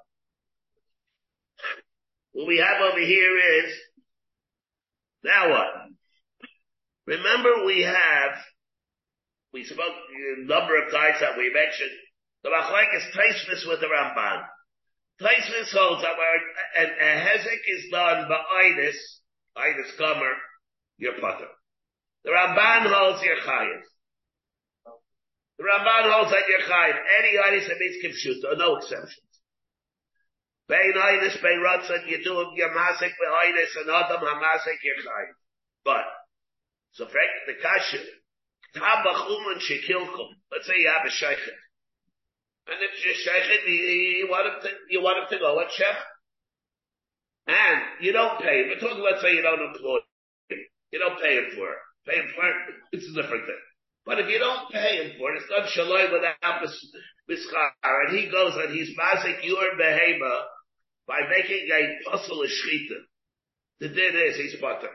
What 2.33 2.47
we 2.49 2.57
have 2.65 2.81
over 2.81 3.05
here 3.05 3.37
is, 3.61 3.75
now 5.23 5.51
what? 5.51 5.69
Remember 7.07 7.67
we 7.67 7.83
have, 7.83 8.41
we 9.53 9.65
spoke 9.65 9.77
a 9.77 10.49
number 10.49 10.81
of 10.81 10.91
times 10.91 11.21
that 11.21 11.37
we 11.37 11.53
mentioned, 11.53 11.93
the 12.43 12.49
Machlaik 12.49 12.97
is 12.97 13.13
Taisvis 13.13 13.69
with 13.69 13.81
the 13.81 13.93
Ramban. 13.93 14.45
Taisvis 15.21 15.77
holds 15.77 16.01
that 16.01 16.17
where 16.17 16.41
a, 16.79 16.85
a 16.89 17.21
hezek 17.21 17.61
is 17.69 17.85
done 17.93 18.29
by 18.31 18.41
Idis, 18.65 18.97
Idis 19.59 19.99
Gomer, 19.99 20.37
your 20.97 21.21
potter. 21.21 21.49
The 22.25 22.31
Ramban 22.31 22.91
holds 22.91 23.23
your 23.23 23.37
chayiv. 23.37 23.83
The 25.59 25.65
Ramban 25.65 26.13
holds 26.13 26.31
that 26.31 26.49
your 26.49 26.65
chayiv. 26.69 26.97
Any 27.19 27.33
Idis 27.37 27.69
that 27.69 27.79
means 27.81 27.97
kipshuta, 28.05 28.59
no 28.59 28.77
exceptions. 28.77 29.17
Bein 30.69 30.93
Idis, 30.93 31.41
Bein 31.41 31.61
Ratzon, 31.65 32.09
you 32.09 32.23
do 32.23 32.53
your 32.55 32.71
masik 32.71 33.13
be'Idis, 33.17 33.73
and 33.81 33.91
Adam 33.91 34.21
hamasik 34.21 34.79
your 34.85 34.97
chayiv. 35.01 35.33
But, 35.85 36.05
so 36.93 37.07
Frank, 37.07 37.31
the 37.47 37.55
kasha, 37.63 37.99
Tabachuman 38.77 39.59
shekilkum. 39.65 40.29
Let's 40.53 40.67
say 40.67 40.75
you 40.77 40.89
have 40.93 41.07
a 41.07 41.11
sheikhet. 41.11 41.59
And 42.69 42.79
if 42.83 43.05
your 43.05 43.15
sheikhet, 43.15 43.65
you 43.67 44.29
want 44.29 44.47
him 44.47 44.61
to, 44.63 44.69
you 44.91 45.03
want 45.03 45.19
him 45.23 45.39
to 45.39 45.39
go 45.39 45.61
at 45.61 45.69
shech. 45.69 45.97
And 47.47 47.83
you 48.01 48.13
don't 48.13 48.41
pay 48.41 48.63
him. 48.63 48.69
We're 48.69 48.81
talking, 48.81 49.03
let's 49.03 49.23
say 49.23 49.35
you 49.35 49.43
don't 49.43 49.63
employ 49.63 49.99
him. 50.49 50.59
You 50.91 50.99
don't 50.99 51.21
pay 51.21 51.37
him 51.37 51.47
for 51.55 51.71
it. 51.71 51.79
Pay 52.07 52.17
him 52.17 52.29
for 52.35 52.47
it, 52.47 52.57
it's 52.93 53.09
a 53.09 53.23
different 53.23 53.47
thing. 53.47 53.63
But 54.07 54.21
if 54.21 54.31
you 54.31 54.39
don't 54.39 54.71
pay 54.71 55.03
him 55.03 55.19
for 55.19 55.35
it, 55.35 55.43
it's 55.43 55.51
not 55.51 55.67
shaloi 55.67 56.13
without 56.13 56.63
mischar, 57.29 57.71
and 57.83 58.17
he 58.17 58.31
goes 58.31 58.55
and 58.55 58.73
he's 58.73 58.97
mazik 58.97 59.43
your 59.43 59.75
behema 59.75 60.43
by 61.09 61.21
making 61.29 61.67
a 61.69 62.09
puzzle 62.09 62.43
of 62.43 62.49
shchita. 62.49 63.03
The 63.81 63.89
din 63.89 64.15
is 64.15 64.37
he's 64.37 64.61
butter. 64.61 64.95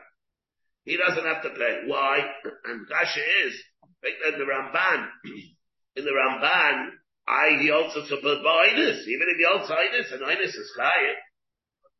He 0.84 0.96
doesn't 0.96 1.24
have 1.24 1.42
to 1.42 1.50
pay. 1.50 1.82
Why? 1.86 2.24
And 2.64 2.88
Kasha 2.88 3.20
is, 3.46 3.62
in 4.02 4.38
the 4.38 4.44
Ramban, 4.44 5.08
in 5.96 6.04
the 6.04 6.10
Ramban, 6.10 6.88
I, 7.28 7.58
he 7.60 7.70
also 7.70 8.04
supposed 8.04 8.42
this. 8.76 9.06
Even 9.06 9.28
if 9.28 9.36
he 9.38 9.46
holds 9.46 9.70
Inus, 9.70 10.12
and 10.12 10.22
Inus 10.22 10.48
is 10.48 10.72
Chayim. 10.76 11.14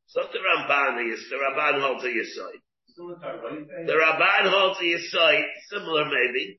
So 0.07 0.23
the 0.33 0.39
Ramban 0.39 1.13
is, 1.13 1.21
the 1.31 1.37
Ramban 1.37 1.81
holds 1.81 2.05
a 2.05 2.09
Yisoid. 2.09 2.59
The 3.87 3.93
Ramban 3.93 4.51
holds 4.51 4.81
a 4.81 4.83
Yisoid, 4.83 5.45
similar 5.71 6.07
maybe, 6.07 6.59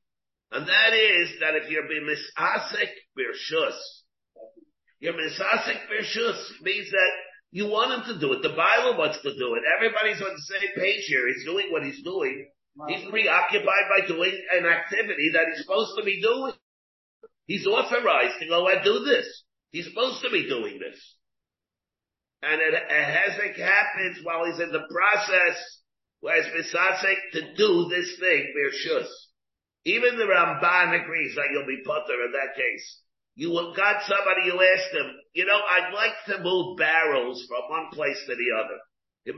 and 0.53 0.67
that 0.67 0.93
is 0.93 1.29
that 1.41 1.55
if 1.55 1.69
you're 1.69 1.87
being 1.89 2.05
misasek 2.05 2.93
birshus, 3.17 3.77
you're 4.99 5.13
misasek 5.13 5.89
birshus 5.89 6.61
means 6.61 6.91
that 6.91 7.11
you 7.51 7.67
want 7.67 7.93
him 7.93 8.13
to 8.13 8.19
do 8.19 8.33
it. 8.33 8.41
The 8.41 8.55
Bible 8.55 8.97
wants 8.97 9.21
to 9.21 9.33
do 9.33 9.55
it. 9.55 9.63
Everybody's 9.75 10.21
on 10.21 10.33
the 10.33 10.57
same 10.59 10.69
page 10.75 11.05
here. 11.07 11.27
He's 11.27 11.45
doing 11.45 11.67
what 11.71 11.83
he's 11.83 12.03
doing. 12.03 12.49
He's 12.87 13.07
preoccupied 13.09 13.85
by 13.89 14.07
doing 14.07 14.33
an 14.53 14.65
activity 14.65 15.31
that 15.33 15.45
he's 15.49 15.61
supposed 15.61 15.93
to 15.97 16.03
be 16.03 16.21
doing. 16.21 16.53
He's 17.45 17.67
authorized 17.67 18.39
to 18.39 18.47
go 18.47 18.67
and 18.67 18.83
do 18.83 19.05
this. 19.05 19.27
He's 19.71 19.85
supposed 19.85 20.23
to 20.23 20.31
be 20.31 20.47
doing 20.47 20.79
this. 20.79 20.97
And 22.41 22.61
it, 22.61 22.73
it 22.73 23.05
hasn't 23.05 23.57
happened 23.57 24.17
while 24.23 24.45
he's 24.45 24.59
in 24.59 24.71
the 24.71 24.85
process 24.89 25.57
where 26.21 26.41
he's 26.41 26.65
misasek 26.65 27.15
to 27.33 27.55
do 27.55 27.89
this 27.89 28.17
thing, 28.19 28.53
Birshus. 28.57 29.07
Even 29.85 30.17
the 30.17 30.25
Ramban 30.25 31.03
agrees 31.03 31.35
that 31.35 31.49
you'll 31.51 31.67
be 31.67 31.83
putter 31.85 32.25
in 32.25 32.31
that 32.31 32.55
case. 32.55 33.01
You 33.35 33.49
will 33.49 33.73
got 33.75 34.03
somebody 34.03 34.49
who 34.49 34.61
asked 34.61 34.93
him, 34.93 35.11
you 35.33 35.45
know, 35.45 35.59
I'd 35.59 35.93
like 35.93 36.13
to 36.27 36.39
move 36.43 36.77
barrels 36.77 37.45
from 37.47 37.69
one 37.69 37.89
place 37.91 38.23
to 38.27 38.35
the 38.35 38.51
other. 38.63 38.79
Let's 39.25 39.37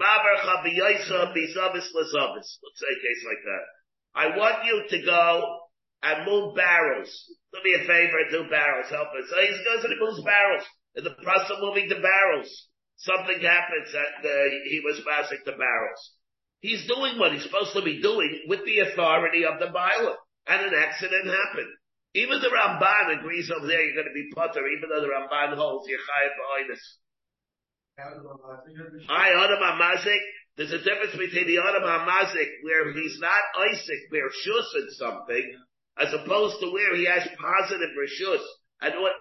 say 2.79 2.91
a 2.91 3.01
case 3.01 3.25
like 3.25 3.43
that. 3.45 3.65
I 4.15 4.38
want 4.38 4.65
you 4.65 4.84
to 4.89 5.01
go 5.05 5.60
and 6.03 6.25
move 6.25 6.55
barrels. 6.55 7.10
Do 7.53 7.62
me 7.63 7.73
a 7.73 7.86
favor 7.88 8.19
and 8.19 8.31
do 8.31 8.49
barrels. 8.49 8.89
Help 8.89 9.10
us. 9.17 9.29
So 9.29 9.41
he 9.41 9.63
goes 9.63 9.84
and 9.84 9.93
he 9.93 9.99
moves 9.99 10.21
barrels. 10.23 10.63
In 10.95 11.03
the 11.03 11.12
process 11.12 11.51
of 11.51 11.62
moving 11.62 11.89
the 11.89 11.99
barrels, 11.99 12.67
something 12.97 13.39
happens 13.41 13.91
that 13.91 14.23
uh, 14.23 14.49
he 14.69 14.79
was 14.84 15.01
passing 15.08 15.39
the 15.45 15.51
barrels. 15.51 16.12
He's 16.60 16.88
doing 16.88 17.19
what 17.19 17.34
he's 17.34 17.43
supposed 17.43 17.73
to 17.73 17.81
be 17.81 18.01
doing 18.01 18.45
with 18.47 18.63
the 18.65 18.79
authority 18.79 19.45
of 19.45 19.60
the 19.60 19.67
Bible. 19.67 20.15
And 20.47 20.62
an 20.62 20.73
accident 20.77 21.25
happened. 21.25 21.73
Even 22.13 22.39
the 22.39 22.47
Ramban 22.47 23.19
agrees 23.19 23.51
over 23.51 23.67
there 23.67 23.84
you're 23.84 23.95
going 23.95 24.08
to 24.08 24.13
be 24.13 24.31
putter, 24.34 24.65
even 24.67 24.89
though 24.89 25.01
the 25.01 25.12
Ramban 25.12 25.58
holds 25.58 25.88
you're 25.89 25.99
chayiv 25.99 26.31
I 29.10 29.31
Adam 29.31 29.60
Hamazik. 29.60 30.19
There's 30.58 30.71
a 30.71 30.84
difference 30.84 31.12
between 31.12 31.47
the 31.47 31.60
Adam 31.60 31.84
Hamazik 31.84 32.63
where 32.63 32.91
he's 32.93 33.19
not 33.19 33.43
Isaac, 33.71 34.08
where 34.10 34.29
Shus 34.29 34.75
in 34.75 34.88
something, 34.91 35.60
as 35.97 36.13
opposed 36.13 36.60
to 36.62 36.71
where 36.71 36.95
he 36.95 37.05
has 37.05 37.27
positive 37.39 37.91
Rishus 37.99 38.43
and 38.81 38.93
what 39.01 39.13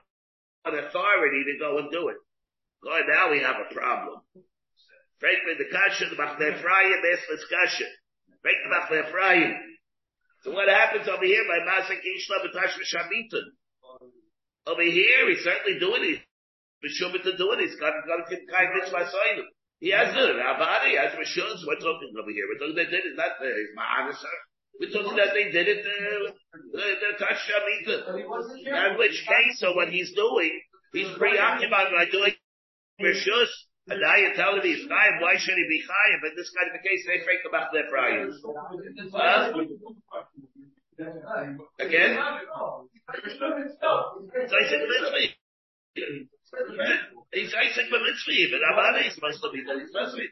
an 0.66 0.84
authority 0.84 1.44
to 1.44 1.58
go 1.58 1.78
and 1.78 1.90
do 1.90 2.08
it. 2.08 2.16
God, 2.82 3.02
now 3.08 3.30
we 3.30 3.40
have 3.40 3.56
a 3.58 3.74
problem. 3.74 4.20
Frankly, 5.18 5.54
the 5.58 5.70
kasha, 5.70 6.14
the 6.14 6.22
asked 6.22 7.26
this 7.30 7.46
kasha. 7.50 7.84
break 8.42 8.56
them 8.62 8.72
up 8.74 8.90
Ephraim. 8.90 9.54
So 10.44 10.52
what 10.52 10.68
happens 10.68 11.08
over 11.08 11.24
here 11.24 11.44
by 11.48 11.64
Masik 11.64 12.04
Ishla 12.04 12.44
B'Tash 12.44 12.76
V'Shamitan? 12.76 13.48
Over 14.66 14.82
here, 14.82 15.28
he's 15.28 15.42
certainly 15.42 15.80
doing 15.80 16.04
it. 16.04 16.20
B'Shumit 16.84 17.24
to 17.24 17.36
do 17.36 17.52
it. 17.52 17.60
He's 17.60 17.80
got, 17.80 17.96
got 18.06 18.28
to 18.28 18.36
kind 18.52 18.68
mitzvah 18.76 19.08
sign. 19.08 19.40
He 19.80 19.90
has 19.90 20.16
it. 20.16 20.36
Abadi 20.40 20.96
has 20.96 21.12
Rishus. 21.12 21.60
We're 21.66 21.76
talking 21.76 22.12
over 22.16 22.30
here. 22.30 22.48
We're 22.48 22.60
talking 22.60 22.76
they 22.76 22.88
did 22.88 23.04
it. 23.04 23.16
Not 23.16 23.36
uh, 23.36 23.52
Ma'anasar. 23.76 24.38
We're 24.80 24.88
talking 24.88 25.16
that 25.16 25.34
they 25.34 25.52
did 25.52 25.68
it, 25.68 25.84
uh, 25.84 26.32
the, 26.72 26.84
the. 27.84 28.04
In 28.64 28.98
which 28.98 29.24
case, 29.28 29.60
so 29.60 29.74
what 29.74 29.88
he's 29.88 30.12
doing, 30.14 30.60
he's 30.92 31.12
preoccupied 31.16 31.92
by 31.92 32.06
doing 32.10 32.32
Rishus. 33.00 33.52
And 33.86 34.00
now 34.00 34.16
you're 34.16 34.32
telling 34.32 34.62
me 34.62 34.72
he's 34.72 34.88
chayiv. 34.88 35.20
Why 35.20 35.36
should 35.36 35.54
he 35.54 35.66
be 35.68 35.82
chayiv? 35.84 36.30
In 36.30 36.36
this 36.36 36.50
kind 36.56 36.70
of 36.72 36.80
a 36.80 36.82
case, 36.82 37.04
they 37.06 37.20
break 37.22 37.44
about 37.46 37.68
their 37.74 37.84
priors. 37.90 38.40
Huh? 39.12 39.52
Again? 41.80 42.18
I 42.18 42.38
said, 44.68 44.82
mitzvah. 44.86 45.34
He's 47.34 47.50
Isaac 47.54 47.90
mitzvah, 47.90 48.46
but 48.50 48.62
Abada 48.62 49.06
is 49.06 49.14
supposed 49.14 49.42
to 49.42 49.50
be 49.50 49.62
that 49.66 49.78
he's 49.78 49.90
supposed 49.90 50.14
to 50.14 50.20
be. 50.22 50.28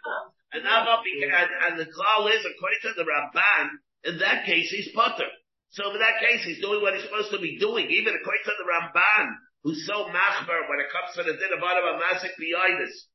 And 0.52 0.62
now, 0.62 0.86
and, 0.86 1.50
and 1.66 1.74
the 1.80 1.86
klal 1.90 2.30
is, 2.30 2.44
according 2.46 2.82
to 2.82 2.92
the 2.94 3.02
Ramban, 3.02 3.64
in 4.04 4.18
that 4.18 4.44
case, 4.44 4.70
he's 4.70 4.90
putter. 4.94 5.30
So 5.70 5.90
in 5.90 5.98
that 5.98 6.20
case, 6.20 6.44
he's 6.44 6.60
doing 6.60 6.82
what 6.82 6.94
he's 6.94 7.04
supposed 7.04 7.32
to 7.32 7.40
be 7.40 7.58
doing, 7.58 7.88
even 7.90 8.14
according 8.14 8.44
to 8.44 8.54
the 8.60 8.66
Ramban, 8.68 9.26
who's 9.64 9.86
so 9.86 10.06
machber 10.12 10.68
when 10.68 10.78
it 10.78 10.92
comes 10.92 11.16
to 11.16 11.22
the 11.24 11.32
din 11.32 11.52
of 11.56 11.64
Adam 11.64 11.96
Masik 11.98 12.36
B'Yidus. 12.36 13.08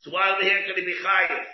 So 0.00 0.12
why 0.12 0.30
over 0.32 0.42
here 0.42 0.62
can 0.64 0.76
he 0.76 0.84
be 0.84 0.94
chayiv? 1.02 1.44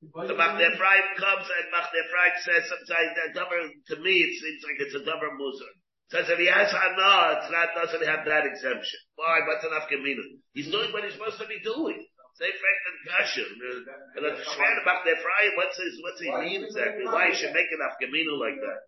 So 0.00 0.32
Machne 0.32 0.64
Ephraim 0.64 1.06
comes 1.20 1.44
and 1.44 1.66
Machne 1.68 2.00
Ephraim 2.00 2.34
says 2.40 2.62
sometimes 2.72 3.10
that 3.20 3.36
dumber, 3.36 3.60
to 3.68 3.96
me 4.00 4.24
it 4.24 4.32
seems 4.32 4.60
like 4.64 4.80
it's 4.80 4.96
a 4.96 5.04
dumber 5.04 5.28
muzer. 5.36 5.72
Says 6.08 6.26
if 6.32 6.40
he 6.40 6.48
has 6.48 6.72
hana, 6.72 7.38
it's 7.38 7.52
not, 7.52 7.76
doesn't 7.76 8.08
have 8.08 8.24
that 8.24 8.48
exemption. 8.48 9.00
Why? 9.14 9.44
What's 9.44 9.62
an 9.62 9.76
afkamina? 9.76 10.24
He's 10.56 10.72
doing 10.72 10.90
what 10.90 11.04
he's 11.04 11.12
supposed 11.14 11.38
to 11.38 11.46
be 11.46 11.60
doing. 11.60 12.00
Say 12.40 12.48
fact 12.48 12.82
and 12.88 12.98
kasha. 13.12 13.44
And 14.16 14.22
the 14.24 14.32
shver 14.40 14.76
about 14.80 15.04
the 15.04 15.12
Ephraim, 15.12 15.52
what's 15.60 15.76
his, 15.76 15.94
what's 16.00 16.20
he 16.24 16.32
mean 16.32 16.64
exactly? 16.64 17.04
Why 17.04 17.28
he 17.28 17.36
should 17.36 17.52
make 17.52 17.68
an 17.68 17.84
afkamina 17.84 18.34
like 18.40 18.56
that? 18.56 18.78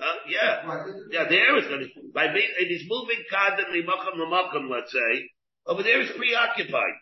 Uh, 0.00 0.16
yeah. 0.26 0.66
Yeah, 1.12 1.24
there 1.28 1.56
is 1.56 1.68
going 1.70 1.86
to, 1.86 1.88
by 2.12 2.32
being, 2.34 2.50
if 2.58 2.66
he's 2.66 2.88
moving 2.90 3.22
to 3.30 4.26
makam, 4.26 4.68
let's 4.68 4.90
say, 4.90 5.12
over 5.66 5.82
there 5.82 6.00
is 6.00 6.10
preoccupied. 6.18 6.98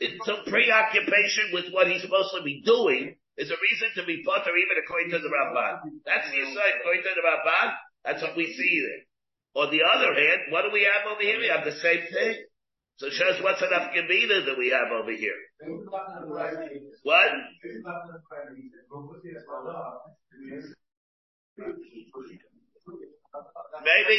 It's 0.00 0.28
a 0.28 0.48
preoccupation 0.48 1.52
with 1.52 1.68
what 1.76 1.86
he's 1.86 2.00
supposed 2.00 2.32
to 2.32 2.42
be 2.42 2.64
doing 2.64 3.16
is 3.36 3.50
a 3.52 3.60
reason 3.60 3.88
to 3.96 4.04
be 4.08 4.24
potter 4.24 4.56
even 4.56 4.76
according 4.80 5.12
to 5.12 5.20
the 5.20 5.28
Ramban. 5.28 6.00
That's 6.08 6.28
the 6.32 6.40
aside. 6.40 6.80
According 6.80 7.04
to 7.04 7.12
the 7.12 7.24
Ramban, 7.24 7.68
that's 8.04 8.22
what 8.24 8.36
we 8.36 8.48
see 8.48 8.80
there. 8.80 9.04
On 9.60 9.68
the 9.70 9.82
other 9.84 10.14
hand, 10.16 10.52
what 10.52 10.62
do 10.62 10.70
we 10.72 10.88
have 10.88 11.04
over 11.04 11.20
here? 11.20 11.38
We 11.38 11.48
have 11.52 11.64
the 11.64 11.76
same 11.76 12.00
thing. 12.08 12.48
So 12.96 13.06
it 13.08 13.16
shows 13.16 13.40
what's 13.42 13.60
enough 13.60 13.92
Gevina 13.92 14.44
that 14.44 14.56
we 14.56 14.70
have 14.70 14.92
over 14.92 15.12
here. 15.12 15.36
What? 17.02 17.32
Maybe, 23.84 24.16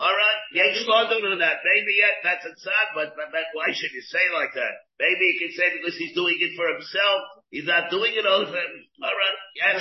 alright, 0.00 0.40
Yesh 0.52 0.84
on 0.88 1.38
that. 1.40 1.58
Maybe 1.64 1.92
yet 1.98 2.22
that's 2.22 2.44
a 2.46 2.52
tzad, 2.54 2.86
but, 2.94 3.16
but, 3.16 3.32
but 3.32 3.46
why 3.52 3.72
should 3.72 3.92
you 3.92 4.04
say 4.04 4.22
like 4.32 4.54
that? 4.54 4.74
Maybe 5.00 5.34
you 5.34 5.38
can 5.40 5.52
say 5.52 5.66
because 5.76 5.96
he's 5.96 6.14
doing 6.14 6.36
it 6.40 6.56
for 6.56 6.68
himself, 6.72 7.20
he's 7.50 7.66
not 7.66 7.90
doing 7.90 8.12
it 8.14 8.26
all 8.26 8.46
for 8.46 8.56
him. 8.56 8.74
Alright, 9.02 9.38
yes. 9.56 9.80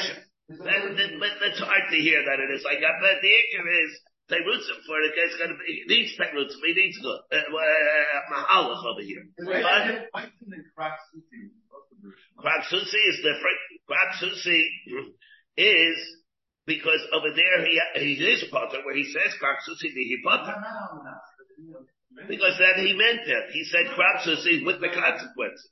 That, 0.62 0.82
that, 0.93 1.12
but 1.17 1.34
that's 1.41 1.60
hard 1.60 1.89
to 1.89 1.97
hear 1.97 2.21
that 2.21 2.38
it 2.38 2.49
is 2.54 2.63
like 2.63 2.80
that. 2.82 3.01
But 3.01 3.21
the 3.21 3.32
answer 3.34 3.65
is, 3.65 3.91
they 4.30 4.41
roots 4.41 4.65
him 4.69 4.82
for 4.86 4.97
it, 5.06 5.13
it's 5.13 5.38
gonna 5.38 5.54
be, 5.54 5.86
he 5.86 5.86
needs 5.86 6.17
roots, 6.17 6.58
he 6.58 6.73
needs 6.73 6.97
good, 6.97 7.21
uh, 7.30 7.45
uh, 7.45 8.21
mahalach 8.34 8.82
over 8.86 9.01
here. 9.01 9.21
Kraksusi 12.38 13.01
is 13.10 13.17
different. 13.21 13.60
Kraksusi 13.89 14.60
is 15.58 15.97
because 16.65 17.01
over 17.13 17.30
there 17.30 17.65
he 17.65 17.80
he 17.95 18.13
is 18.25 18.45
potter 18.51 18.82
where 18.84 18.95
he 18.95 19.06
says 19.06 19.34
kraksusi 19.38 19.93
he 19.93 20.17
potter. 20.23 20.56
Because 22.28 22.58
then 22.58 22.86
he 22.86 22.93
meant 22.93 23.28
it. 23.28 23.45
He 23.51 23.63
said 23.65 23.93
kraksusi 23.93 24.65
with 24.65 24.82
the 24.82 24.89
consequences. 24.89 25.69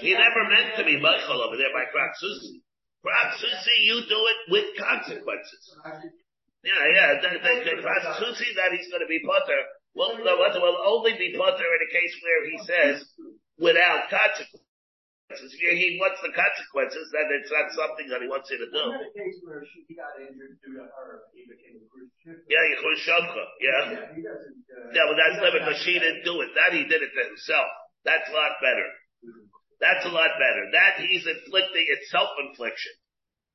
He 0.00 0.14
never 0.14 0.48
meant 0.48 0.76
to 0.80 0.84
be 0.84 1.00
Michael 1.00 1.42
over 1.44 1.56
there 1.56 1.74
by 1.76 1.84
kraksusi. 1.92 2.64
Kraksusi, 3.04 3.74
you 3.84 4.00
do 4.08 4.20
it 4.32 4.40
with 4.48 4.66
consequences. 4.78 5.62
Yeah, 6.64 6.84
yeah. 6.94 7.08
The, 7.20 7.28
the, 7.38 7.52
the 7.64 7.74
kraksusi 7.84 8.48
that 8.56 8.72
he's 8.72 8.88
going 8.88 9.04
to 9.04 9.10
be 9.10 9.20
potter 9.20 9.60
will, 9.94 10.16
will 10.24 10.78
only 10.86 11.12
be 11.18 11.36
potter 11.36 11.68
in 11.68 11.80
a 11.84 11.90
case 11.92 12.14
where 12.22 12.42
he 12.50 12.56
says 12.64 12.96
without 13.58 14.08
consequences. 14.08 14.67
He 15.28 16.00
wants 16.00 16.24
the 16.24 16.32
consequences, 16.32 17.04
then 17.12 17.28
it's 17.36 17.52
not 17.52 17.68
something 17.76 18.08
that 18.08 18.24
he 18.24 18.28
wants 18.32 18.48
you 18.48 18.64
to 18.64 18.68
do. 18.72 18.80
In 18.80 18.96
the 18.96 19.12
case 19.12 19.36
where 19.44 19.60
she 19.60 19.84
got 19.92 20.16
injured 20.16 20.56
due 20.64 20.80
to 20.80 20.88
her, 20.88 21.28
he 21.36 21.44
became 21.44 21.76
a 21.76 21.84
crucial. 21.84 22.48
Yeah, 22.48 22.64
Yechush 22.64 23.04
yeah. 23.04 23.20
Yeah, 23.60 24.08
he 24.16 24.24
doesn't. 24.24 24.56
Uh, 24.72 24.88
Yeah, 24.96 25.04
but 25.04 25.20
that's 25.20 25.36
different 25.36 25.68
because 25.68 25.84
she 25.84 26.00
didn't 26.00 26.24
do 26.24 26.40
it. 26.40 26.48
That 26.56 26.72
he 26.72 26.88
did 26.88 27.04
it 27.04 27.12
to 27.12 27.22
himself. 27.28 27.68
That's 28.08 28.24
a 28.24 28.32
lot 28.32 28.56
better. 28.64 28.88
That's 29.84 30.04
a 30.08 30.12
lot 30.16 30.32
better. 30.40 30.62
That 30.72 31.04
he's 31.04 31.28
inflicting, 31.28 31.84
it's 31.92 32.08
self-infliction 32.08 32.94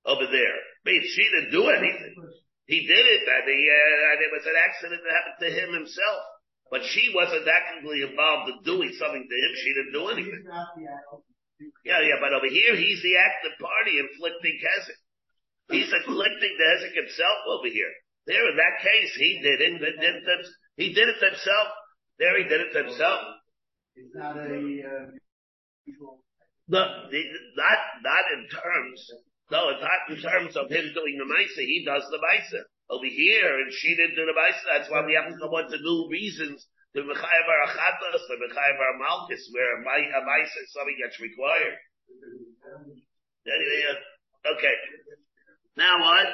over 0.05 0.29
there. 0.29 0.57
Means 0.85 1.09
she 1.09 1.25
didn't 1.25 1.57
do 1.57 1.73
anything. 1.73 2.13
He 2.69 2.85
did 2.85 3.01
it 3.01 3.23
and, 3.25 3.49
he, 3.49 3.59
uh, 3.65 4.11
and 4.13 4.19
it 4.21 4.29
was 4.29 4.45
an 4.45 4.55
accident 4.61 5.01
that 5.01 5.09
happened 5.09 5.39
to 5.41 5.49
him 5.49 5.69
himself. 5.73 6.21
But 6.69 6.85
she 6.85 7.09
wasn't 7.17 7.49
actively 7.49 8.05
involved 8.05 8.53
in 8.53 8.57
doing 8.61 8.93
something 8.93 9.25
to 9.25 9.37
him. 9.41 9.51
She 9.57 9.73
didn't 9.73 9.93
do 9.93 10.05
anything. 10.13 10.37
He's 10.37 10.47
not 10.47 10.69
the 10.77 10.85
Yeah, 11.85 12.01
yeah, 12.01 12.19
but 12.19 12.33
over 12.33 12.47
here 12.47 12.75
he's 12.75 13.01
the 13.03 13.15
active 13.17 13.55
party 13.59 13.99
inflicting 13.99 14.57
hezek. 14.59 14.99
He's 15.71 15.91
inflicting 15.91 16.53
the 16.57 16.67
hezek 16.75 16.95
himself 16.95 17.39
over 17.49 17.67
here. 17.67 17.91
There, 18.25 18.49
in 18.49 18.55
that 18.55 18.79
case, 18.81 19.11
he 19.19 19.39
did 19.43 19.59
it. 19.59 19.79
Did 19.79 19.99
it, 19.99 20.45
he 20.77 20.93
did 20.93 21.09
it 21.09 21.19
himself. 21.19 21.67
There, 22.19 22.37
he 22.37 22.47
did 22.47 22.61
it 22.61 22.75
himself. 22.75 23.19
It's 23.95 24.15
not 24.15 24.37
a, 24.37 24.47
uh. 24.47 25.11
No, 26.67 26.83
the- 27.11 27.31
not 27.55 27.79
not 28.01 28.25
in 28.33 28.47
terms. 28.47 28.99
No, 29.51 29.69
it's 29.69 29.83
not 29.83 30.07
in 30.09 30.21
terms 30.23 30.55
of 30.55 30.71
him 30.71 30.93
doing 30.95 31.17
the 31.19 31.27
ma'isa. 31.27 31.61
He 31.67 31.83
does 31.85 32.03
the 32.09 32.17
ma'isa 32.17 32.63
over 32.89 33.05
here, 33.05 33.59
and 33.59 33.71
she 33.73 33.95
didn't 33.95 34.15
do 34.15 34.25
the 34.25 34.31
ma'isa. 34.31 34.63
That's 34.71 34.89
why 34.89 35.05
we 35.05 35.13
have 35.19 35.29
to 35.29 35.37
go 35.37 35.57
into 35.59 35.77
new 35.77 36.07
reasons 36.09 36.65
to 36.95 36.99
mechayev 37.01 37.47
our 37.49 37.61
achatas, 37.67 38.21
to 38.29 38.33
mechayev 38.37 38.79
malchus, 38.99 39.49
where 39.53 39.77
a 39.77 39.79
ma- 39.81 40.13
a 40.17 40.21
ma'isa 40.21 40.59
is 40.61 40.71
something 40.73 40.97
that's 41.01 41.19
required. 41.19 41.77
Yeah. 43.45 44.53
Okay. 44.57 44.75
Now 45.77 45.99
what? 45.99 46.27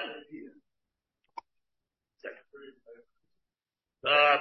Uh, 4.00 4.38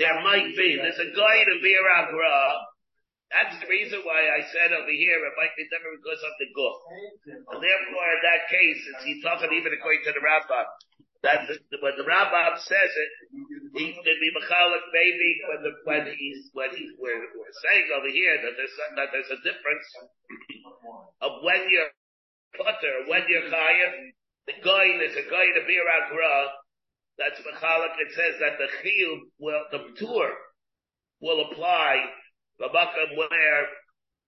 there 0.00 0.16
might 0.24 0.48
be. 0.56 0.80
There's 0.80 0.96
a 0.96 1.12
guy 1.12 1.34
in 1.44 1.60
Bir 1.60 1.84
Agra. 1.92 2.40
That's 3.30 3.60
the 3.62 3.68
reason 3.68 4.00
why 4.02 4.26
I 4.26 4.40
said 4.48 4.72
over 4.74 4.90
here 4.90 5.20
it 5.22 5.34
might 5.38 5.54
be 5.60 5.68
different 5.70 6.00
because 6.02 6.18
of 6.24 6.34
the 6.40 6.48
goof. 6.56 6.76
And 7.52 7.60
therefore, 7.62 8.06
in 8.16 8.20
that 8.26 8.48
case, 8.50 8.80
it's 9.06 9.22
talking 9.22 9.52
even 9.54 9.70
according 9.76 10.02
to 10.08 10.12
the 10.16 10.24
Rambam. 10.24 10.66
That 11.22 11.44
the, 11.44 11.76
when 11.84 12.00
the 12.00 12.08
Rambam 12.08 12.56
says 12.56 12.92
it, 12.96 13.10
he 13.76 13.92
could 13.92 14.20
be 14.24 14.30
mechalik 14.32 14.84
maybe 14.88 15.28
when 15.52 15.60
the 15.60 15.72
when 15.84 16.04
he's 16.16 16.48
when 16.56 16.70
he's 16.72 16.96
we're, 16.96 17.20
we're 17.36 17.56
saying 17.60 17.92
over 17.92 18.08
here 18.08 18.40
that 18.40 18.56
there's 18.56 18.76
that 18.96 19.08
there's 19.12 19.28
a 19.28 19.40
difference 19.44 19.84
of 21.20 21.44
when 21.44 21.68
you're 21.68 21.92
putter, 22.56 22.94
when 23.06 23.22
you're 23.28 23.52
chayiv. 23.52 24.16
The 24.48 24.56
guy 24.64 24.86
is 25.04 25.12
a 25.12 25.28
guy 25.28 25.44
in 25.44 25.60
Bir 25.68 25.84
Agra. 25.84 26.56
That's 27.18 27.40
mechalik. 27.44 28.00
It 28.00 28.16
says 28.16 28.40
that 28.40 28.56
the 28.56 28.68
chiyuv 28.80 29.18
will 29.38 29.64
the 29.70 30.00
tour 30.00 30.30
will 31.20 31.52
apply 31.52 32.00
the 32.58 32.68
makam 32.68 33.16
where 33.16 33.62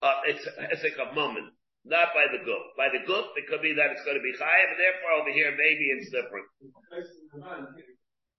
uh, 0.03 0.21
it's 0.27 0.45
hesek 0.45 0.99
of 0.99 1.15
moment, 1.15 1.53
not 1.85 2.15
by 2.15 2.31
the 2.31 2.43
goof. 2.45 2.65
By 2.79 2.89
the 2.95 3.03
goof, 3.03 3.35
it 3.35 3.51
could 3.51 3.63
be 3.63 3.75
that 3.75 3.91
it's 3.91 4.05
going 4.07 4.19
to 4.19 4.25
be 4.25 4.35
chayiv, 4.35 4.67
and 4.71 4.79
therefore 4.79 5.23
over 5.23 5.33
here 5.35 5.51
maybe 5.55 5.91
it's 5.99 6.11
different. 6.15 6.47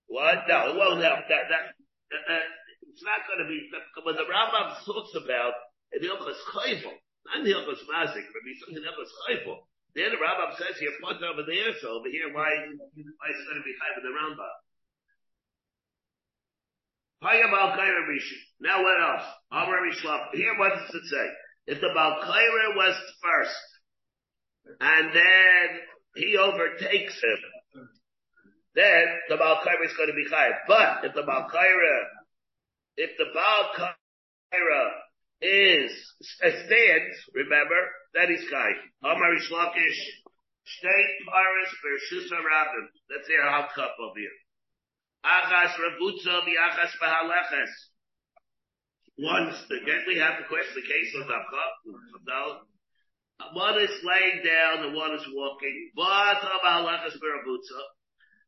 What? 0.08 0.47
No, 0.47 0.75
won't 0.79 1.03
help. 1.03 1.27
That 1.27 1.51
that 1.51 1.63
uh, 2.12 2.45
it's 2.88 3.03
not 3.03 3.27
going 3.27 3.43
to 3.43 3.49
be. 3.49 3.67
When 4.03 4.15
the 4.15 4.27
Rambam 4.27 4.79
talks 4.86 5.13
about 5.19 5.53
in 5.91 6.06
Hilchas 6.06 6.39
Chayvul, 6.56 6.95
not 7.27 7.43
in 7.43 7.51
Hilchas 7.51 7.84
Mazik, 7.89 8.27
but 8.32 8.41
it's 8.47 8.63
in 8.69 8.79
Hilchas 8.79 9.12
Chayvul. 9.27 9.67
There 9.95 10.10
the 10.10 10.17
Rambam 10.17 10.56
says 10.58 10.79
here 10.79 10.95
put 11.03 11.21
over 11.21 11.43
there, 11.43 11.73
so 11.82 11.99
over 11.99 12.10
here 12.10 12.32
why 12.32 12.47
why 12.47 13.27
is 13.29 13.38
it 13.38 13.45
going 13.49 13.60
to 13.60 13.67
be 13.67 13.75
chayiv 13.75 13.99
in 13.99 14.06
the 14.08 14.15
Rambam. 14.15 14.56
Now 18.60 18.84
what 18.84 18.99
else? 18.99 19.27
Amar. 19.51 19.79
Here, 20.34 20.60
what 20.60 20.75
does 20.75 20.93
it 20.93 21.06
say? 21.08 21.27
If 21.65 21.80
the 21.80 21.88
Balkaira 21.88 22.76
was 22.76 22.95
first, 23.21 24.80
and 24.80 25.15
then 25.15 25.80
he 26.15 26.38
overtakes 26.38 27.21
him, 27.21 27.88
then 28.76 29.06
the 29.30 29.36
Balkaira 29.36 29.86
is 29.86 29.95
going 29.95 30.10
to 30.10 30.15
be 30.15 30.30
chayiv. 30.30 30.58
But 30.67 31.06
if 31.06 31.13
the 31.13 31.21
Balkaira, 31.21 31.97
if 32.97 33.12
the 33.17 33.26
Balkaira 33.36 34.89
is 35.41 35.91
uh, 36.43 36.49
stands, 36.49 37.15
remember, 37.34 37.80
that 38.15 38.30
is 38.30 38.43
chayiv. 38.52 38.80
Amar 39.04 39.32
Reish 39.32 39.52
Lakish, 39.52 39.99
Shtei 40.67 41.04
Paris 41.28 41.71
Bershusa 41.84 42.39
Rabim. 42.39 42.88
That's 43.10 43.28
hot 43.43 43.69
cup 43.76 43.95
over 43.99 44.19
here. 44.19 44.30
Achas 45.26 45.76
Rabutza 45.80 46.41
Miachas 46.43 46.91
Bahaleches. 47.02 47.71
Once 49.17 49.56
again, 49.69 50.04
we 50.08 50.17
have 50.17 50.41
the 50.41 50.47
question, 50.49 50.73
the 50.76 50.82
case 50.82 51.13
of 51.21 51.28
Davka. 51.30 52.65
One 53.54 53.78
is 53.82 53.91
laying 54.04 54.41
down, 54.43 54.91
the 54.91 54.97
one 54.97 55.13
is 55.13 55.28
walking. 55.34 55.91
But 55.95 56.41
Bahaleches 56.41 57.19
Berabutza. 57.21 57.82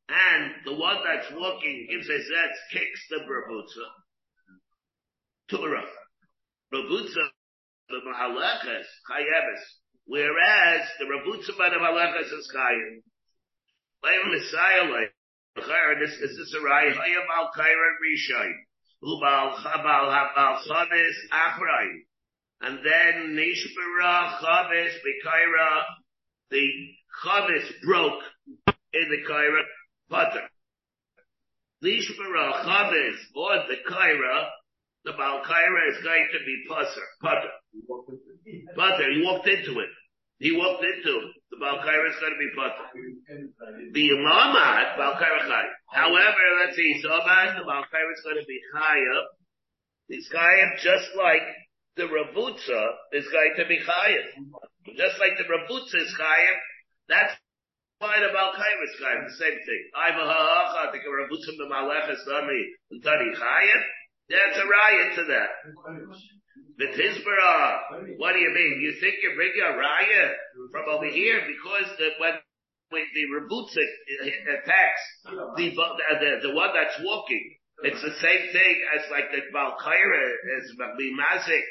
And 0.10 0.54
the 0.66 0.74
one 0.74 0.98
that's 1.04 1.32
walking 1.34 1.88
gives 1.90 2.08
a 2.10 2.14
zetz, 2.14 2.58
kicks 2.72 3.08
the 3.10 3.18
Berabutza. 3.18 3.86
Torah. 5.52 5.86
Berabutza, 6.74 7.30
the 7.90 8.02
Mahaleches, 8.08 8.88
Chayeves. 9.10 9.64
Whereas 10.06 10.88
the 11.00 11.06
Rabutza 11.06 11.58
by 11.58 11.70
the 11.70 11.78
Malachas 11.78 12.32
is 12.32 12.52
Chayim. 12.56 13.02
Layim 14.04 14.32
Messiah 14.32 14.86
Layim. 14.92 15.10
This 16.00 16.12
is 16.12 16.56
a 16.60 16.62
Rai 16.64 16.92
Hayam 16.92 17.28
Al 17.38 17.52
Kairan 17.56 17.96
Rishai. 18.02 18.52
And 22.62 22.80
then 22.80 23.36
Nishbara 23.36 24.40
Chavis 24.40 24.94
Bekaira. 25.04 25.84
The 26.52 26.68
Chavis 27.24 27.68
broke 27.84 28.24
in 28.68 29.10
the 29.10 29.22
Kaira 29.30 29.64
Putter. 30.10 30.50
Nishbara 31.84 32.64
Chavis 32.64 33.18
or 33.36 33.64
the 33.68 33.78
Kaira. 33.90 34.50
The 35.04 35.12
Balkaira 35.12 35.90
is 35.92 36.04
going 36.04 36.28
to 36.34 36.40
be 36.46 36.64
Pusser, 36.68 37.08
Putter. 37.22 37.52
Butter, 38.76 39.12
he 39.12 39.22
walked 39.24 39.48
into 39.48 39.80
it. 39.80 39.90
He 40.40 40.52
walked 40.52 40.84
into. 40.84 41.16
The 41.52 41.58
Balkaira 41.58 42.10
is 42.12 42.20
going 42.20 42.36
to 42.36 42.42
be 42.44 42.52
butter. 42.56 42.88
The 43.94 44.10
Imamad, 44.12 45.00
Balkaira 45.00 45.48
Chai. 45.48 45.66
However, 45.94 46.44
let's 46.60 46.76
see, 46.76 47.00
so 47.02 47.08
about 47.08 47.56
the 47.56 47.64
Balkaira 47.64 48.12
is 48.12 48.24
going 48.24 48.40
to 48.40 48.48
be 48.48 48.60
higher. 48.76 49.20
He's 50.08 50.28
Chayim 50.30 50.76
just 50.84 51.16
like 51.16 51.42
the 51.96 52.04
Ravutza 52.04 52.84
is 53.14 53.26
going 53.32 53.54
to 53.58 53.66
be 53.66 53.80
Chayim. 53.80 54.28
Just 54.98 55.18
like 55.20 55.40
the 55.40 55.48
Ravutza 55.48 56.04
is 56.04 56.14
Chayim, 56.20 56.58
that's 57.08 57.34
why 58.00 58.20
the 58.20 58.36
Balkaira 58.36 58.84
is 58.84 59.00
Chayim, 59.00 59.24
the 59.24 59.40
same 59.40 59.58
thing. 59.64 59.84
I 59.96 60.12
have 60.12 60.20
a 60.20 60.28
ha'acha, 60.28 60.92
a 60.92 61.00
Ravutza 61.00 61.56
b'malech 61.56 62.12
is 62.12 62.20
dami, 62.28 62.62
Tani 63.02 63.32
Chayim. 63.32 63.82
That's 64.28 64.58
a 64.58 64.68
riot 64.68 65.16
to 65.16 65.24
that. 65.32 65.50
The 66.78 66.92
Tizbara, 66.92 68.18
what 68.20 68.34
do 68.34 68.40
you 68.40 68.52
mean? 68.52 68.84
You 68.84 69.00
think 69.00 69.16
you're 69.24 69.36
bringing 69.36 69.64
a 69.64 69.80
raya 69.80 70.36
from 70.72 70.92
over 70.92 71.08
here 71.08 71.40
because 71.48 71.88
the, 71.96 72.12
when, 72.20 72.36
when 72.92 73.06
the 73.16 73.24
Rebutzik 73.32 73.92
uh, 74.28 74.60
attacks 74.60 75.04
the, 75.56 75.72
uh, 75.72 76.20
the, 76.20 76.50
the 76.50 76.54
one 76.54 76.76
that's 76.76 77.00
walking, 77.00 77.56
it's 77.84 78.02
the 78.04 78.16
same 78.20 78.44
thing 78.52 78.76
as 78.96 79.08
like 79.12 79.32
the 79.32 79.48
Balkaira 79.56 80.26
is 80.60 80.76
the 80.76 81.10
Mazik, 81.16 81.68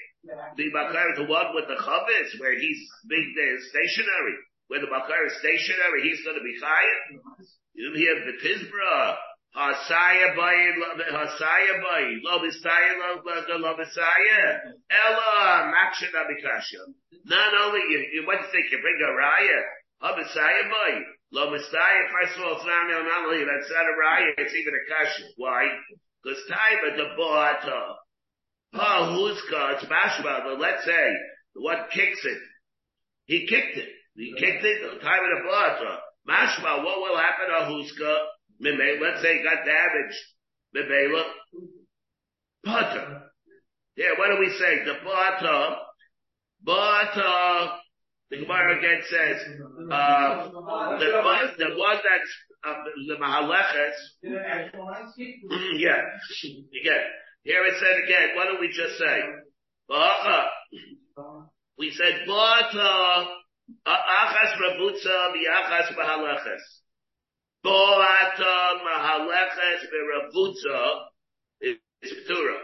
the 0.57 0.73
Balkaira, 0.73 1.17
the 1.17 1.29
one 1.29 1.53
with 1.53 1.69
the 1.69 1.77
Chavis, 1.77 2.41
where 2.41 2.57
he's 2.57 2.81
being 3.09 3.33
stationary. 3.69 4.37
Where 4.69 4.81
the 4.81 4.89
Balkaira 4.89 5.29
is 5.29 5.37
stationary, 5.41 6.09
he's 6.09 6.25
going 6.25 6.41
to 6.41 6.45
be 6.45 6.57
chayiv. 6.57 7.21
You 7.75 7.93
hear 7.93 8.25
the 8.25 8.41
Tizbara. 8.41 9.17
Hasaya 9.55 10.35
bayi, 10.35 10.67
hasaya 11.15 11.75
bayi, 11.79 12.19
lo 12.25 12.43
bisaya, 12.43 12.99
lo 12.99 13.59
lo 13.59 13.77
bisaya, 13.79 14.75
ella 14.91 15.71
makshin 15.71 16.11
abikasha. 16.11 16.83
Not 17.25 17.55
only 17.63 17.79
you, 17.89 17.99
you 18.15 18.27
what 18.27 18.41
do 18.41 18.47
you 18.47 18.51
think 18.51 18.73
you 18.73 18.83
bring 18.83 18.99
a 18.99 19.15
raya, 19.15 19.63
habisaya 20.03 20.67
bayi, 20.67 21.03
lo 21.31 21.53
bisaya. 21.55 22.03
First 22.11 22.37
of 22.37 22.45
all, 22.45 22.57
it's 22.57 22.67
not 22.67 22.89
not 22.91 23.27
only 23.27 23.45
that's 23.45 23.71
not 23.71 23.87
a 23.87 23.95
raya, 23.95 24.35
it's 24.39 24.55
even 24.55 24.75
a 24.75 24.85
kasha. 24.91 25.23
Why? 25.37 25.69
Because 26.25 26.41
taiva 26.51 26.97
the 26.97 27.15
boata, 27.17 27.95
ha 28.75 29.17
huska, 29.17 29.75
it's 29.75 29.85
mashma. 29.85 30.43
But 30.47 30.59
let's 30.59 30.85
say 30.85 31.15
the 31.55 31.63
one 31.63 31.79
kicks 31.93 32.25
it, 32.25 32.39
he 33.27 33.47
kicked 33.47 33.79
it, 33.79 33.89
he 34.17 34.35
kicked 34.37 34.65
it. 34.65 35.01
Taiva 35.01 35.27
the 35.31 35.49
boata, 35.49 35.99
mashma. 36.29 36.83
What 36.83 36.99
will 36.99 37.17
happen 37.17 37.47
to 37.51 37.71
huska? 37.71 38.34
Let's 38.71 39.23
say 39.23 39.43
got 39.43 39.65
damaged. 39.65 40.19
Mimela. 40.75 41.25
Butter. 42.65 43.31
Yeah, 43.97 44.19
what 44.19 44.35
do 44.35 44.41
we 44.41 44.51
say? 44.59 44.85
The 44.85 44.95
butter, 45.05 45.77
butter, 46.65 47.79
the 48.31 48.39
Gemara 48.39 48.79
again 48.79 49.03
says, 49.09 49.41
uh, 49.93 50.49
the, 50.99 51.07
the 51.59 51.77
one 51.77 51.99
that's, 52.03 52.33
um, 52.67 52.77
the 53.07 53.15
Mahaleches, 53.15 53.95
yeah, 55.77 56.01
again. 56.81 57.05
Here 57.45 57.65
it 57.67 57.75
said 57.79 58.03
again, 58.05 58.35
what 58.35 58.51
did 58.51 58.61
we 58.61 58.69
just 58.69 58.99
say? 58.99 59.21
Bacha. 59.89 60.49
We 61.79 61.91
said, 61.93 62.27
butter, 62.27 63.27
achas 63.87 64.57
rabutza, 64.59 65.33
miachas 65.37 65.95
Mahaleches. 65.95 66.84
Boata 67.65 68.57
mahaleches 68.85 69.81
beravutza 69.91 70.79
is 71.61 71.79
ptura. 72.05 72.59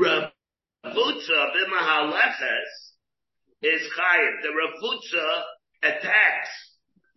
Ravutza 0.00 1.50
b'mahaleches 1.54 2.72
is 3.62 3.82
chayim. 3.96 4.42
The 4.42 4.48
ravutza 4.48 5.42
attacks 5.82 6.66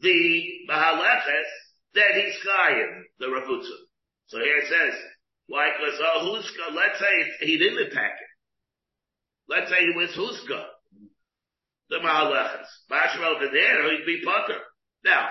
the 0.02 0.44
mahaleches, 0.70 1.50
then 1.94 2.12
he's 2.14 2.36
chayim, 2.46 3.02
the 3.20 3.26
ravutza. 3.26 3.78
So 4.28 4.38
here 4.38 4.58
it 4.58 4.68
says? 4.68 4.94
Because 5.48 6.00
uh, 6.00 6.20
Huska, 6.26 6.76
let's 6.76 7.00
say 7.00 7.46
he 7.48 7.58
didn't 7.58 7.88
attack 7.88 8.12
it. 8.12 8.30
Let's 9.50 9.72
say 9.72 9.80
he 9.80 9.94
was 9.96 10.12
Huska, 10.12 10.64
the 11.90 11.98
mahaleches. 11.98 12.68
Mashma 12.92 13.36
over 13.36 13.50
there, 13.52 13.92
he'd 13.92 14.06
be 14.06 14.24
putter. 14.24 14.60
Now, 15.04 15.28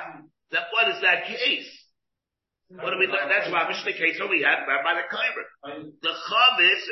that 0.53 0.73
what 0.73 0.89
is 0.95 1.01
that 1.03 1.27
case? 1.27 1.69
What 2.69 2.93
do 2.93 2.99
we 3.01 3.09
learn? 3.09 3.33
That's 3.33 3.49
why 3.49 3.65
the 3.65 3.97
case 3.97 4.21
we 4.29 4.45
had 4.45 4.69
by 4.69 4.93
the 4.93 5.09
Kaimer. 5.09 5.47
The 6.05 6.13
Chavis, 6.13 6.85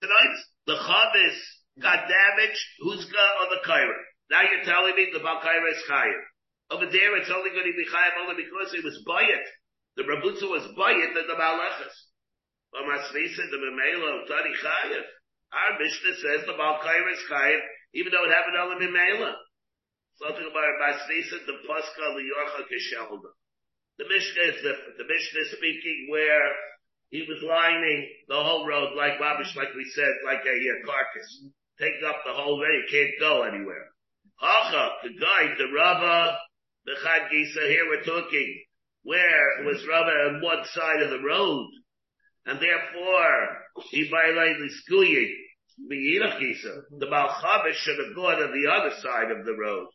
tonight, 0.00 0.34
the 0.66 0.76
Chavis 0.80 1.36
got 1.80 2.08
damaged, 2.08 2.64
who's 2.80 3.04
got 3.12 3.32
on 3.44 3.48
the 3.52 3.60
Kaimer? 3.64 4.00
Now 4.30 4.44
you're 4.44 4.64
telling 4.64 4.96
me 4.96 5.08
the 5.12 5.24
Balkaira 5.24 5.68
is 5.72 5.84
Chayiv. 5.88 6.20
Over 6.70 6.86
there 6.92 7.16
it's 7.16 7.32
only 7.32 7.48
going 7.52 7.64
to 7.64 7.76
be 7.76 7.88
Chayiv 7.88 8.14
only 8.24 8.44
because 8.44 8.72
it 8.76 8.84
was 8.84 9.00
Bayit. 9.08 9.46
The 9.96 10.04
Rabutza 10.04 10.48
was 10.48 10.68
Bayit 10.76 11.16
and 11.16 11.28
the 11.28 11.36
Malachas. 11.36 11.96
But 12.72 12.84
Masvisa, 12.84 13.48
the 13.48 13.56
Memela, 13.56 14.28
Tani 14.28 14.52
Chayiv. 14.52 15.04
Our 15.48 15.80
Mishnah 15.80 16.16
says 16.20 16.40
the 16.44 16.60
Balkaira 16.60 17.12
is 17.12 17.24
Chayiv, 17.24 17.60
even 17.94 18.12
though 18.12 18.24
it 18.28 18.36
happened 18.36 18.56
only 18.60 18.84
Memela. 18.84 19.32
Something 20.18 20.50
about 20.50 20.82
Masvisa, 20.82 21.46
the 21.46 21.62
Pascha, 21.62 22.06
the 22.14 22.26
Yorcha, 22.26 22.66
Keshelda. 22.66 23.30
The 23.98 24.08
Mishnah 24.10 24.50
is 24.50 24.62
different. 24.62 24.98
The 24.98 25.06
Mishnah 25.06 25.40
is 25.46 25.52
speaking 25.54 26.06
where 26.10 26.50
he 27.10 27.22
was 27.22 27.42
lining 27.42 28.08
the 28.26 28.42
whole 28.42 28.66
road 28.66 28.94
like 28.96 29.18
Rabish, 29.22 29.54
like 29.54 29.74
we 29.74 29.84
said, 29.94 30.10
like 30.24 30.42
a, 30.44 30.54
a 30.54 30.86
carcass. 30.86 31.30
Taking 31.78 32.02
up 32.06 32.22
the 32.26 32.34
whole 32.34 32.58
way, 32.58 32.82
you 32.82 32.86
can't 32.90 33.20
go 33.20 33.42
anywhere. 33.42 33.94
Hacha, 34.36 34.90
the 35.04 35.14
guy, 35.18 35.54
the 35.56 35.72
Rava, 35.72 36.38
the 36.84 36.94
Chad 37.02 37.30
Gisa, 37.30 37.68
here 37.68 37.86
we're 37.88 38.02
talking 38.02 38.64
where 39.02 39.64
was 39.64 39.86
Rava 39.88 40.10
on 40.10 40.42
one 40.42 40.64
side 40.74 41.02
of 41.02 41.10
the 41.10 41.22
road, 41.24 41.70
and 42.46 42.60
therefore 42.60 43.66
he 43.90 44.08
violated 44.10 44.58
the 44.58 44.74
skuyi, 44.82 45.30
the 46.98 47.06
Malchavish 47.06 47.74
should 47.74 47.98
have 48.04 48.16
gone 48.16 48.42
on 48.42 48.52
the 48.52 48.70
other 48.70 48.90
side 49.00 49.30
of 49.30 49.46
the 49.46 49.54
road. 49.54 49.86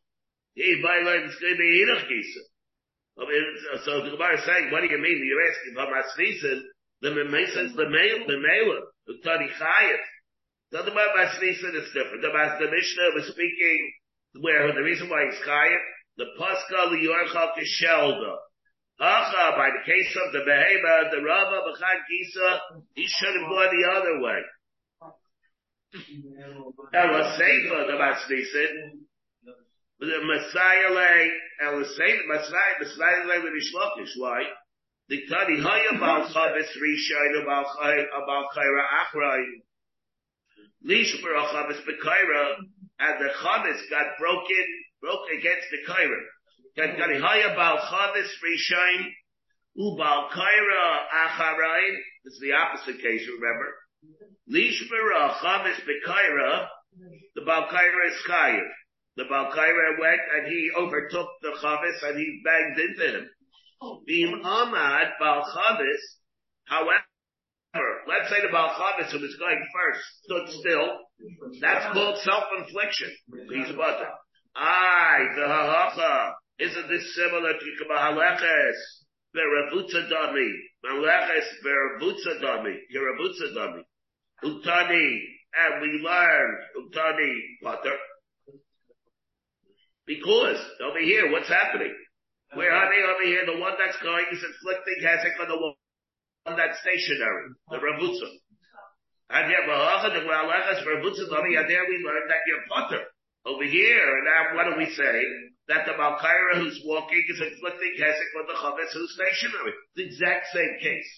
So 3.85 4.03
the 4.03 4.09
Gemara 4.09 4.37
is 4.37 4.45
saying, 4.45 4.71
what 4.71 4.81
do 4.81 4.89
you 4.89 4.97
mean? 4.97 5.21
You're 5.21 5.49
asking 5.49 5.73
about 5.73 5.93
Masnisin. 5.93 6.61
The 7.01 7.09
Memay 7.09 7.45
says 7.53 7.75
the 7.75 7.89
Mela, 7.89 8.25
the 8.25 8.39
Mela, 8.39 8.79
the 9.05 9.19
Tani 9.23 9.49
Chayat. 9.59 10.03
The 10.71 10.79
other 10.79 10.91
about 10.91 11.15
Masnisin 11.15 11.75
is 11.75 11.93
different. 11.93 12.21
The, 12.21 12.29
the 12.29 12.71
Mishnah 12.71 13.13
was 13.13 13.27
speaking 13.29 13.93
where 14.41 14.73
the 14.73 14.81
reason 14.81 15.09
why 15.09 15.25
he's 15.29 15.41
Chayat, 15.45 15.83
the 16.17 16.25
Pascha 16.39 16.89
Liyorcha 16.89 17.53
Kishelda. 17.53 18.37
Acha, 19.01 19.57
by 19.57 19.69
the 19.73 19.83
case 19.85 20.15
of 20.25 20.33
the 20.33 20.39
Behema, 20.39 21.11
the 21.11 21.21
Rava, 21.21 21.61
B'chad 21.67 21.99
Gisa, 22.09 22.59
he 22.95 23.05
should 23.07 23.35
have 23.35 23.49
gone 23.49 23.69
the 23.69 23.85
other 23.91 24.21
way. 24.21 24.41
Ela 26.93 27.37
Seifa 27.37 27.87
the 27.87 27.93
Masnisin, 27.93 29.02
the 30.03 30.19
Messiah 30.19 30.91
lay, 30.91 31.31
Ela 31.63 31.83
Seifa, 31.95 32.27
Messiah, 32.27 32.75
Messiah 32.79 33.23
lay 33.27 33.39
with 33.39 33.53
Ishlokish. 33.55 34.11
Why? 34.17 34.43
The 35.07 35.21
Tani 35.29 35.61
Haya 35.61 35.99
Bal 35.99 36.27
Chavis 36.27 36.67
Rishayin 36.75 37.45
Bal 37.45 37.65
Chaira 37.79 38.83
Achrayin. 38.99 39.63
Lish 40.83 41.21
for 41.21 41.33
a 41.33 41.43
Chavis 41.43 41.79
Bekaira, 41.87 42.55
and 42.99 43.15
the 43.19 43.29
Chavis 43.39 43.79
got 43.89 44.17
broken, 44.19 44.65
broke 45.01 45.29
against 45.39 45.67
the 45.71 45.79
Kaira. 45.87 46.21
Tani 46.75 47.19
Haya 47.19 47.55
Bal 47.55 47.77
Chavis 47.77 48.29
Rishayin, 48.43 49.07
Ubal 49.79 50.29
Kaira 50.31 50.99
Acharayin. 51.27 51.95
Is 52.25 52.39
the 52.41 52.53
opposite 52.53 53.01
case, 53.01 53.27
remember? 53.39 53.73
Lishmira 54.51 55.33
Chavis 55.39 55.79
Bekaira, 55.87 56.67
the 57.35 57.41
Balkaira 57.41 58.09
is 58.09 58.17
Chayiv. 58.27 58.69
The 59.15 59.23
Balkaira 59.23 59.99
went 59.99 60.21
and 60.35 60.47
he 60.47 60.71
overtook 60.75 61.29
the 61.41 61.53
Chavis 61.61 62.01
and 62.03 62.17
he 62.17 62.41
banged 62.43 62.79
into 62.79 63.17
him. 63.17 63.29
Bim 64.07 64.41
Ahmad 64.43 65.13
Balchavis, 65.21 66.01
however, 66.65 67.03
let's 68.07 68.29
say 68.29 68.41
the 68.41 68.47
Balchavis 68.47 69.11
who 69.11 69.19
was 69.19 69.35
going 69.37 69.63
first 69.73 70.01
stood 70.23 70.49
still, 70.59 70.99
that's 71.61 71.93
called 71.93 72.17
self-infliction. 72.23 73.11
He's 73.49 73.69
about 73.69 73.99
to. 73.99 74.07
Aye, 74.55 75.27
the 75.35 75.47
Hahacha, 75.47 76.33
isn't 76.59 76.87
this 76.87 77.15
similar 77.15 77.53
to 77.53 77.83
Kabahaleches? 77.83 78.77
Beravutza 79.35 80.09
Dami, 80.09 80.49
Maleches 80.85 81.47
Beravutza 81.65 82.39
Dami, 82.41 82.75
Kiravutza 82.93 83.53
Dami. 83.55 83.83
Utani, 84.43 85.19
and 85.55 85.81
we 85.81 85.87
learned 86.03 86.57
Utani 86.77 87.33
Potter. 87.63 87.97
Because 90.05 90.59
over 90.83 90.99
here, 90.99 91.31
what's 91.31 91.47
happening? 91.47 91.93
Where 92.53 92.71
are 92.71 92.89
they 92.91 93.01
over 93.01 93.25
here? 93.25 93.45
The 93.45 93.59
one 93.59 93.73
that's 93.79 93.97
going 94.03 94.25
is 94.31 94.43
inflicting 94.43 94.99
havoc 95.01 95.33
on 95.41 95.47
the 95.49 95.57
one 95.57 96.57
that's 96.57 96.79
stationary, 96.83 97.55
the 97.71 97.79
Ravutza. 97.79 98.29
And 99.31 99.49
yet, 99.49 99.65
the 99.65 100.21
Malachas 100.27 100.85
Ravutza 100.85 101.25
Dami, 101.31 101.55
there 101.67 101.85
we 101.89 101.97
learned 102.05 102.29
that 102.29 102.45
you're 102.45 102.67
Potter. 102.69 103.03
Over 103.45 103.63
here, 103.63 104.07
and 104.07 104.23
now 104.23 104.55
what 104.55 104.71
do 104.71 104.77
we 104.77 104.87
say? 104.93 105.15
That 105.67 105.85
the 105.85 105.93
Malkaira 105.99 106.59
who's 106.59 106.79
walking 106.85 107.23
is 107.27 107.41
inflicting 107.41 107.95
havoc 107.99 108.29
on 108.39 108.45
the 108.47 108.55
Chavis 108.59 108.91
who's 108.93 109.11
stationary. 109.15 109.73
The 109.95 110.05
exact 110.05 110.47
same 110.53 110.77
case. 110.79 111.11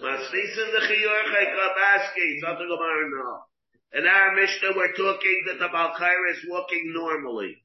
Masnisin 0.00 0.68
the 0.72 0.82
Chiyurchai 0.88 1.44
Kabaski, 1.52 2.40
something 2.40 2.70
about 2.70 3.08
now. 3.12 3.55
In 3.92 4.06
our 4.06 4.34
Mishnah, 4.34 4.72
we're 4.74 4.92
talking 4.92 5.44
that 5.48 5.58
the 5.58 5.68
Balkaira 5.68 6.32
is 6.32 6.44
walking 6.48 6.92
normally. 6.94 7.56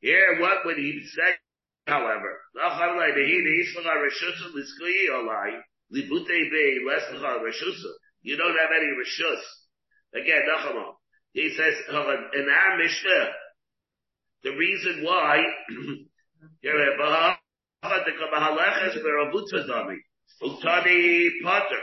Here, 0.00 0.40
what 0.40 0.64
would 0.66 0.76
he 0.76 1.02
say, 1.14 1.34
however? 1.86 2.40
You 8.22 8.36
don't 8.36 8.56
have 8.56 8.70
any 8.76 8.90
Rishus. 8.92 9.42
Again. 10.14 10.42
He 11.32 11.54
says, 11.56 11.74
in 11.88 12.48
our 12.48 12.78
Mishnah, 12.78 13.32
the 14.42 14.50
reason 14.50 15.04
why, 15.04 15.42
Utani 20.42 21.28
Potter. 21.42 21.82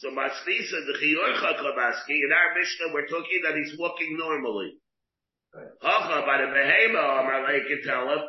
So 0.00 0.08
Masnisa, 0.08 0.80
the 0.88 0.96
Chiyorcha 0.96 1.60
Kabaski, 1.60 2.16
in 2.24 2.32
our 2.32 2.58
Mishnah, 2.58 2.94
we're 2.94 3.06
talking 3.06 3.42
that 3.44 3.54
he's 3.54 3.78
walking 3.78 4.16
normally. 4.16 4.72
Hacha, 5.52 6.24
by 6.24 6.38
the 6.38 6.48
Behema, 6.48 7.20
Amar 7.20 7.44
I 7.44 7.60
can 7.68 7.82
tell 7.84 8.08
him, 8.08 8.20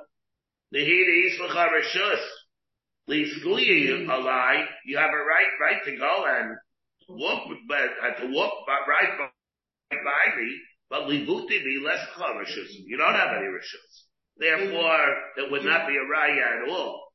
Nehida 0.76 1.14
Yisracha 1.24 1.70
Rishus, 1.72 2.20
Liskuyi 3.10 4.06
Alai, 4.06 4.66
you 4.86 4.98
have 4.98 5.12
a 5.12 5.24
right, 5.24 5.52
right 5.62 5.86
to 5.86 5.96
go 5.96 6.26
and 6.28 6.58
walk, 7.08 7.48
but, 7.70 7.90
uh, 8.04 8.20
to 8.20 8.34
walk 8.34 8.52
by, 8.68 8.80
right 8.90 9.18
by, 9.18 9.96
by 9.96 10.36
me, 10.42 10.58
but 10.90 11.04
Livuti 11.04 11.64
be 11.64 11.82
less 11.86 12.06
Rishus. 12.18 12.68
You 12.86 12.98
don't 12.98 13.16
have 13.16 13.30
any 13.38 13.48
Rishus. 13.48 14.08
Therefore, 14.36 15.16
it 15.38 15.50
would 15.50 15.64
not 15.64 15.88
be 15.88 15.96
a 15.96 16.04
raya 16.04 16.64
at 16.64 16.70
all. 16.70 17.11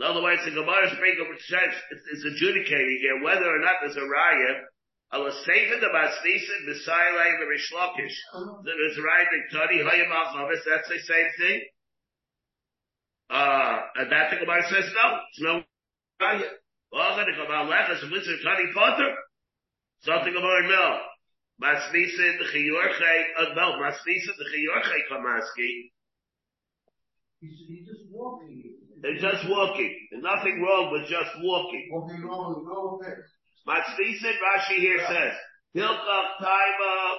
In 0.00 0.06
other 0.08 0.22
words, 0.24 0.40
the 0.48 0.56
Gemara's 0.56 0.96
bring 0.96 1.20
up 1.20 1.28
says 1.44 1.76
it's, 1.92 2.24
adjudicating 2.24 2.98
here 3.04 3.20
whether 3.20 3.44
or 3.44 3.60
not 3.60 3.84
there's 3.84 4.00
a 4.00 4.08
raya. 4.08 4.64
Allah 5.12 5.28
Sefer 5.44 5.76
the 5.76 5.92
Basnisin, 5.92 6.64
the 6.64 6.80
Silai, 6.88 7.36
the 7.36 7.44
Reish 7.44 7.68
Lakish. 7.76 8.16
There's 8.64 8.96
a 8.96 9.04
raya 9.04 9.28
Tani 9.52 9.84
Hayim 9.84 10.08
al 10.08 10.48
that's 10.48 10.88
the 10.88 10.98
same 11.04 11.30
thing. 11.36 11.60
Uh, 13.28 13.76
and 13.96 14.10
that 14.10 14.30
the 14.30 14.36
Gemara 14.40 14.62
says 14.70 14.88
no, 14.88 15.18
it's 15.28 15.40
no 15.42 15.62
raya. 16.22 16.48
Well, 16.90 17.16
the 17.16 17.32
Gemara 17.36 17.68
left 17.68 17.90
us 17.90 18.02
with 18.10 18.24
Tani 18.42 18.72
Potter. 18.72 19.14
Something 20.00 20.32
about 20.32 20.64
no. 20.64 21.00
Masnisin 21.60 22.38
the 22.40 22.48
Chiyurchei, 22.48 23.24
uh, 23.36 23.52
no, 23.54 23.76
Masnisin 23.76 24.32
the 24.38 24.48
Chiyurchei 24.48 25.12
Kamaski. 25.12 25.92
He's, 27.42 27.86
just 27.86 28.08
walking. 28.10 28.69
They're 29.00 29.18
just 29.18 29.48
walking. 29.48 29.96
There's 30.10 30.22
nothing 30.22 30.62
wrong 30.62 30.92
with 30.92 31.08
just 31.08 31.30
walking. 31.42 31.88
Walking 31.90 32.20
normal, 32.20 32.62
no 32.64 32.98
offense. 33.00 33.26
Matzvisin 33.66 34.36
Rashi 34.40 34.76
here 34.76 34.96
yeah. 34.96 35.08
says, 35.08 35.32
Hilchach 35.76 36.42
Taima, 36.42 37.14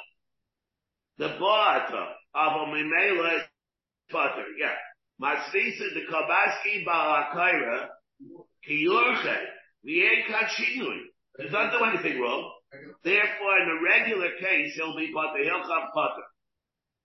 the 1.17 1.27
Boata, 1.39 2.05
of 2.35 2.67
a 2.67 2.71
Mimela 2.71 3.41
Butter. 4.11 4.45
Yeah. 4.59 4.75
Matzvisin, 5.21 5.93
the 5.93 6.01
Kabaski 6.11 6.85
Balakaira, 6.85 7.87
Kiyurche, 8.67 9.37
Vien 9.83 10.23
Kachinui. 10.29 10.99
Does 11.39 11.51
not 11.51 11.71
do 11.71 11.83
anything 11.85 12.21
wrong. 12.21 12.51
Therefore, 13.03 13.59
in 13.59 13.69
a 13.69 13.83
regular 13.83 14.29
case, 14.39 14.75
he'll 14.75 14.95
be 14.95 15.11
Butter. 15.13 15.43
Come 15.43 15.89
Butter. 15.95 16.23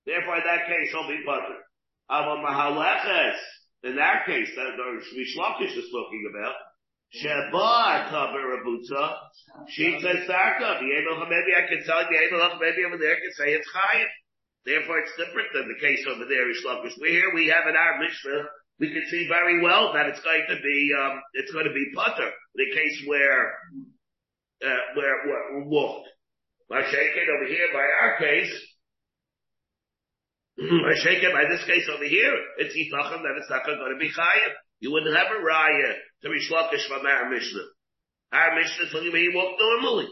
Therefore, 0.05 0.37
in 0.37 0.45
that 0.45 0.67
case, 0.67 0.91
he'll 0.93 1.09
be 1.09 1.23
Butter. 1.25 1.57
Ava 2.11 2.37
Mahaleches, 2.43 3.39
in 3.85 3.97
that 3.97 4.27
case, 4.27 4.49
that 4.57 4.77
Shmish 4.77 5.37
Lakish 5.37 5.77
is 5.77 5.91
talking 5.93 6.25
about, 6.31 6.55
Sheba 7.11 8.11
Taber 8.11 8.43
Rabutza, 8.57 9.17
she 9.69 9.99
says 10.03 10.27
Sarka, 10.27 10.81
maybe 10.83 11.53
I 11.55 11.69
can 11.69 11.85
tell 11.87 12.03
you, 12.03 12.59
maybe 12.61 12.85
over 12.85 12.99
there 12.99 13.15
can 13.15 13.33
say 13.39 13.55
it's 13.55 13.69
Chayiv. 13.71 14.11
Therefore, 14.67 14.99
it's 14.99 15.15
different 15.15 15.49
than 15.55 15.69
the 15.69 15.79
case 15.79 16.05
over 16.11 16.27
there, 16.27 16.51
Ishlakish. 16.51 16.99
We 17.01 17.11
here, 17.11 17.31
we 17.33 17.47
have 17.55 17.71
in 17.71 17.77
our 17.77 18.01
Mishnah, 18.03 18.51
we 18.81 18.93
can 18.93 19.07
see 19.09 19.29
very 19.29 19.63
well 19.63 19.93
that 19.95 20.07
it's 20.07 20.21
going 20.21 20.45
to 20.49 20.57
be, 20.61 20.91
um, 20.99 21.23
it's 21.35 21.53
going 21.53 21.67
to 21.67 21.73
be 21.73 21.87
Putter, 21.95 22.31
the 22.57 22.67
case 22.75 23.03
where, 23.07 23.55
uh, 24.67 24.83
where, 24.97 25.27
where, 25.27 25.65
walked. 25.65 26.09
By 26.69 26.83
shaking 26.83 27.29
over 27.31 27.47
here, 27.47 27.69
by 27.73 27.87
our 28.03 28.19
case, 28.19 28.51
Mm-hmm. 30.57 30.89
I 30.89 30.95
shake 31.05 31.21
it 31.21 31.37
by 31.37 31.45
this 31.53 31.65
case 31.69 31.85
over 31.93 32.05
here, 32.05 32.33
it's 32.57 32.73
Yitachem 32.73 33.21
that 33.21 33.37
it's 33.37 33.53
not 33.53 33.67
going 33.69 33.77
to 33.77 34.01
be 34.01 34.09
Chayev. 34.09 34.53
You 34.81 34.93
wouldn't 34.93 35.17
have 35.17 35.29
a 35.29 35.41
Raya 35.45 35.93
to 36.25 36.29
be 36.33 36.41
Shlokish 36.41 36.89
from 36.89 37.05
our 37.05 37.29
Mishnah. 37.29 37.69
Our 38.33 38.57
Mishnah 38.57 38.87
is 38.87 38.91
telling 38.91 39.07
you 39.07 39.13
he 39.13 39.37
walked 39.37 39.61
normally. 39.61 40.09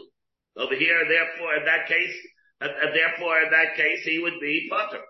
Over 0.57 0.75
here, 0.75 1.01
therefore, 1.09 1.55
in 1.57 1.65
that 1.65 1.87
case, 1.89 2.15
and, 2.61 2.71
and 2.71 2.91
therefore, 2.95 3.41
in 3.41 3.51
that 3.51 3.75
case, 3.75 4.05
he 4.05 4.19
would 4.19 4.39
be 4.39 4.69
Potter. 4.69 5.01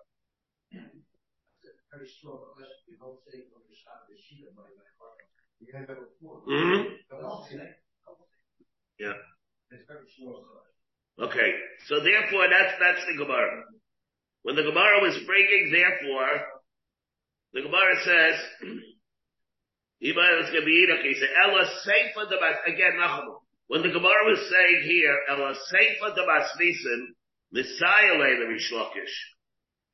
Mm-hmm. 6.48 6.96
Yeah. 9.00 9.14
A 9.72 9.78
very 9.88 10.08
small 10.18 10.48
question. 10.48 11.28
Okay. 11.28 11.52
So 11.88 12.00
therefore, 12.00 12.48
that's, 12.50 12.74
that's 12.80 13.04
the 13.06 13.18
Gemara. 13.20 13.64
When 14.46 14.56
the 14.56 14.62
Gemara 14.62 15.02
was 15.02 15.18
bringing, 15.26 15.74
therefore, 15.74 16.30
the 17.52 17.62
Gemara 17.66 17.96
says, 18.06 18.36
he 19.98 20.14
said, 20.14 21.30
Ella 21.42 21.66
Seifa 21.82 22.30
Bas, 22.30 22.58
again, 22.68 22.94
Nachamu. 23.02 23.42
When 23.66 23.82
the 23.82 23.90
Gemara 23.90 24.22
was 24.30 24.38
saying 24.38 24.84
here, 24.84 25.18
Ella 25.32 25.56
Seifa 25.74 26.14
the 26.14 26.22
Bas 26.28 26.48
Nisan, 26.60 27.16
Messiah 27.54 28.20
the 28.38 28.46
Reish 28.46 28.72
Lakish. 28.72 29.16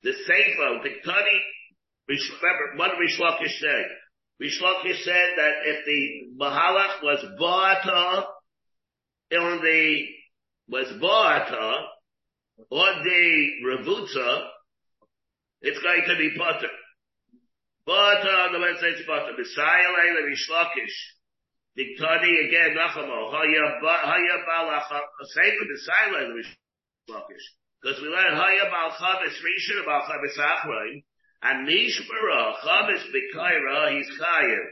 The 0.04 0.12
Seifa, 0.12 0.84
the 0.84 0.89
Tani, 1.06 1.41
remember, 2.10 2.76
what 2.76 2.91
did 2.91 2.99
Reish 2.99 3.22
Lakish 3.22 3.58
say? 3.58 3.86
Reish 4.43 4.62
Lakish 4.62 5.02
said 5.06 5.30
that 5.38 5.54
if 5.64 5.86
the 5.86 6.36
Mahalach 6.38 7.02
was 7.04 7.24
Ba'ata, 7.39 8.26
on 9.32 9.62
the, 9.64 10.08
was 10.68 10.88
Ba'ata, 11.02 11.86
on 12.70 13.04
the 13.04 13.49
Ravutza, 13.66 14.47
it's 15.62 15.80
going 15.82 16.04
to 16.08 16.16
be 16.18 16.38
Potter. 16.38 16.74
Potter, 17.86 18.36
On 18.47 18.54
the 18.54 18.60
Lord 18.60 18.78
says 18.80 19.06
Potter. 19.06 19.34
Messiah 19.38 19.89
Leila 19.93 20.22
Reish 20.26 20.49
Lakish. 20.49 20.97
Diktani 21.78 22.47
again, 22.47 22.76
Nachamo, 22.76 23.32
Haya 23.32 23.80
Balach, 23.80 24.89
same 25.34 25.56
with 25.60 25.70
the 25.70 25.80
silent 25.86 26.36
Reish 26.36 26.52
Lakish. 27.10 27.45
Because 27.82 28.02
we 28.02 28.10
learn 28.10 28.36
Haya 28.36 28.70
Bal 28.70 28.91
Chavis 28.91 29.38
Rishon, 29.41 29.86
Bal 29.86 30.02
Chavis 30.02 30.38
Achroin, 30.38 31.04
and 31.43 31.68
Nishbara, 31.68 32.54
Chavis 32.62 33.04
Bekaira, 33.10 33.97
he's 33.97 34.10
Chayiv. 34.20 34.66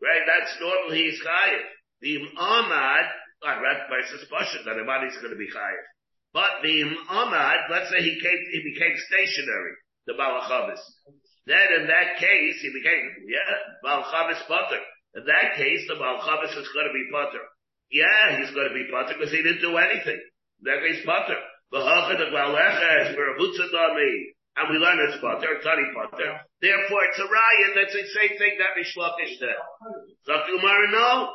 Right, 0.00 0.22
that's 0.26 0.56
normal, 0.60 0.94
he's 0.94 1.20
Chayiv. 1.20 1.64
The 2.00 2.18
Ahmad, 2.38 3.04
I 3.44 3.60
read 3.60 3.88
by 3.90 4.00
suspicion 4.08 4.62
that 4.64 4.78
everybody's 4.78 5.16
going 5.18 5.32
to 5.32 5.38
be 5.38 5.48
Chayiv. 5.48 5.84
But 6.38 6.62
the 6.62 6.86
Ahmad, 7.10 7.66
let's 7.66 7.90
say 7.90 7.98
he 7.98 8.14
came, 8.14 8.40
he 8.54 8.62
became 8.62 8.94
stationary, 9.10 9.74
the 10.06 10.14
Balachabis. 10.14 10.78
Then 11.50 11.82
in 11.82 11.90
that 11.90 12.22
case, 12.22 12.62
he 12.62 12.70
became, 12.70 13.26
yeah, 13.26 13.58
Balachabis 13.82 14.46
Potter. 14.46 14.78
In 15.18 15.26
that 15.26 15.58
case, 15.58 15.82
the 15.90 15.98
Malchavis 15.98 16.54
is 16.54 16.70
going 16.70 16.86
to 16.86 16.94
be 16.94 17.10
Potter. 17.10 17.42
Yeah, 17.90 18.38
he's 18.38 18.54
going 18.54 18.70
to 18.70 18.76
be 18.76 18.86
Potter 18.86 19.18
because 19.18 19.34
he 19.34 19.42
didn't 19.42 19.66
do 19.66 19.74
anything. 19.82 20.20
That 20.62 20.78
he's 20.86 21.02
Potter. 21.02 21.42
And 21.74 21.82
we 24.70 24.78
learn 24.78 24.98
it's 25.10 25.18
Potter, 25.18 25.58
Tani 25.58 25.90
Potter. 25.90 26.38
Therefore, 26.62 27.02
it's 27.02 27.18
a 27.18 27.26
that's 27.74 27.98
the 27.98 28.06
same 28.14 28.38
thing 28.38 28.62
that 28.62 28.78
Mishlakish. 28.78 29.42
So 30.22 30.38
Kumar, 30.46 30.86
no. 30.86 31.34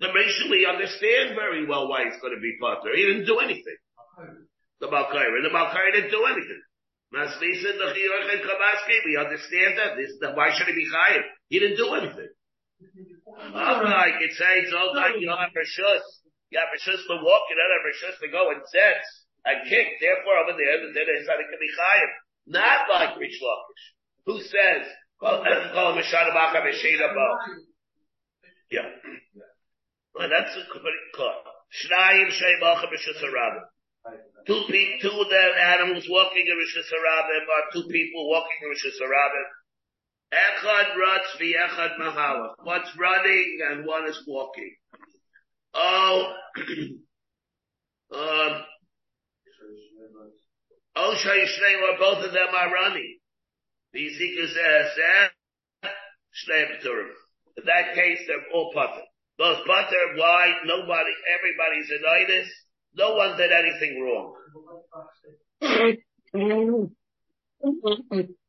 The 0.00 0.08
we 0.48 0.64
understand 0.64 1.36
very 1.36 1.68
well 1.68 1.88
why 1.88 2.08
he's 2.08 2.16
going 2.24 2.32
to 2.32 2.40
be 2.40 2.56
Potter. 2.56 2.96
He 2.96 3.04
didn't 3.04 3.28
do 3.28 3.36
anything. 3.38 3.76
The 4.80 4.88
Balkaira. 4.88 5.44
The 5.44 5.52
Balkaira 5.52 5.92
didn't 5.92 6.10
do 6.10 6.24
anything. 6.24 6.62
Masvisa, 7.12 7.76
the 7.76 7.92
Chiyuch 7.92 8.32
and 8.32 8.40
Kabaski, 8.40 8.96
we 9.04 9.18
understand 9.20 9.76
that. 9.76 10.00
This, 10.00 10.16
why 10.32 10.56
should 10.56 10.68
he 10.68 10.74
be 10.74 10.88
Chayiv? 10.88 11.22
He 11.48 11.58
didn't 11.58 11.76
do 11.76 11.92
anything. 11.92 12.32
Oh, 13.28 13.84
I 13.84 14.16
could 14.16 14.32
say 14.32 14.64
it's 14.64 14.72
all 14.72 14.96
like 14.96 15.20
you 15.20 15.26
don't 15.28 15.36
have 15.36 15.52
rishus. 15.52 16.00
You 16.48 16.58
have 16.58 16.72
rishus 16.72 17.02
to 17.04 17.14
walk, 17.20 17.42
you 17.50 17.56
don't 17.60 17.74
have 17.76 17.84
rishus 17.84 18.16
to 18.24 18.28
go 18.32 18.50
and 18.50 18.62
set 18.72 19.04
and 19.44 19.68
kick. 19.68 20.00
Therefore, 20.00 20.48
over 20.48 20.56
there, 20.56 20.80
the 20.80 20.96
dinner 20.96 21.12
is 21.18 21.26
that 21.26 21.44
it 21.44 21.48
can 21.50 21.60
be 21.60 21.68
chayiv. 21.76 22.10
Not 22.46 22.88
like 22.88 23.20
Reish 23.20 23.36
Lakish, 23.36 23.84
who 24.24 24.40
says, 24.40 24.86
well, 25.20 25.44
Yeah. 28.70 28.86
Well, 30.14 30.28
that's 30.28 30.56
a 30.56 30.64
clear. 30.72 30.94
Shnayim 31.70 32.30
Sheimacha 32.30 32.86
Rishus 32.90 33.22
Harabim. 33.22 33.62
Two 34.46 34.62
people, 34.68 35.10
two 35.10 35.20
of 35.20 35.28
the 35.28 35.44
animals 35.60 36.06
walking 36.08 36.46
in 36.46 36.56
Rishus 36.56 36.90
Harabim 36.90 37.44
are 37.46 37.70
two 37.72 37.88
people 37.88 38.28
walking 38.28 38.58
in 38.62 38.70
Rishus 38.70 38.98
Harabim. 39.00 39.48
Echad 40.32 40.96
ruts 40.96 41.36
echad 41.40 41.98
mahalach. 41.98 42.54
One's 42.64 42.96
running 42.98 43.58
and 43.70 43.86
one 43.86 44.08
is 44.08 44.24
walking. 44.26 44.74
Oh, 45.74 46.34
um, 48.14 48.64
oh, 50.96 51.14
where 51.14 51.98
both 51.98 52.24
of 52.24 52.32
them 52.32 52.48
are 52.54 52.72
running. 52.72 53.18
The 53.92 54.06
Ezekiel 54.06 54.46
says, 54.46 54.98
In 57.56 57.64
that 57.66 57.94
case, 57.94 58.18
they're 58.26 58.46
all 58.54 58.72
putter. 58.72 59.02
Both 59.40 59.64
putter, 59.64 60.20
why? 60.20 60.52
Nobody, 60.68 61.14
everybody's 61.32 61.88
an 61.88 62.04
itis. 62.04 62.48
No 62.92 63.16
one 63.16 63.38
did 63.38 63.48
anything 63.48 63.96
wrong. 64.04 64.36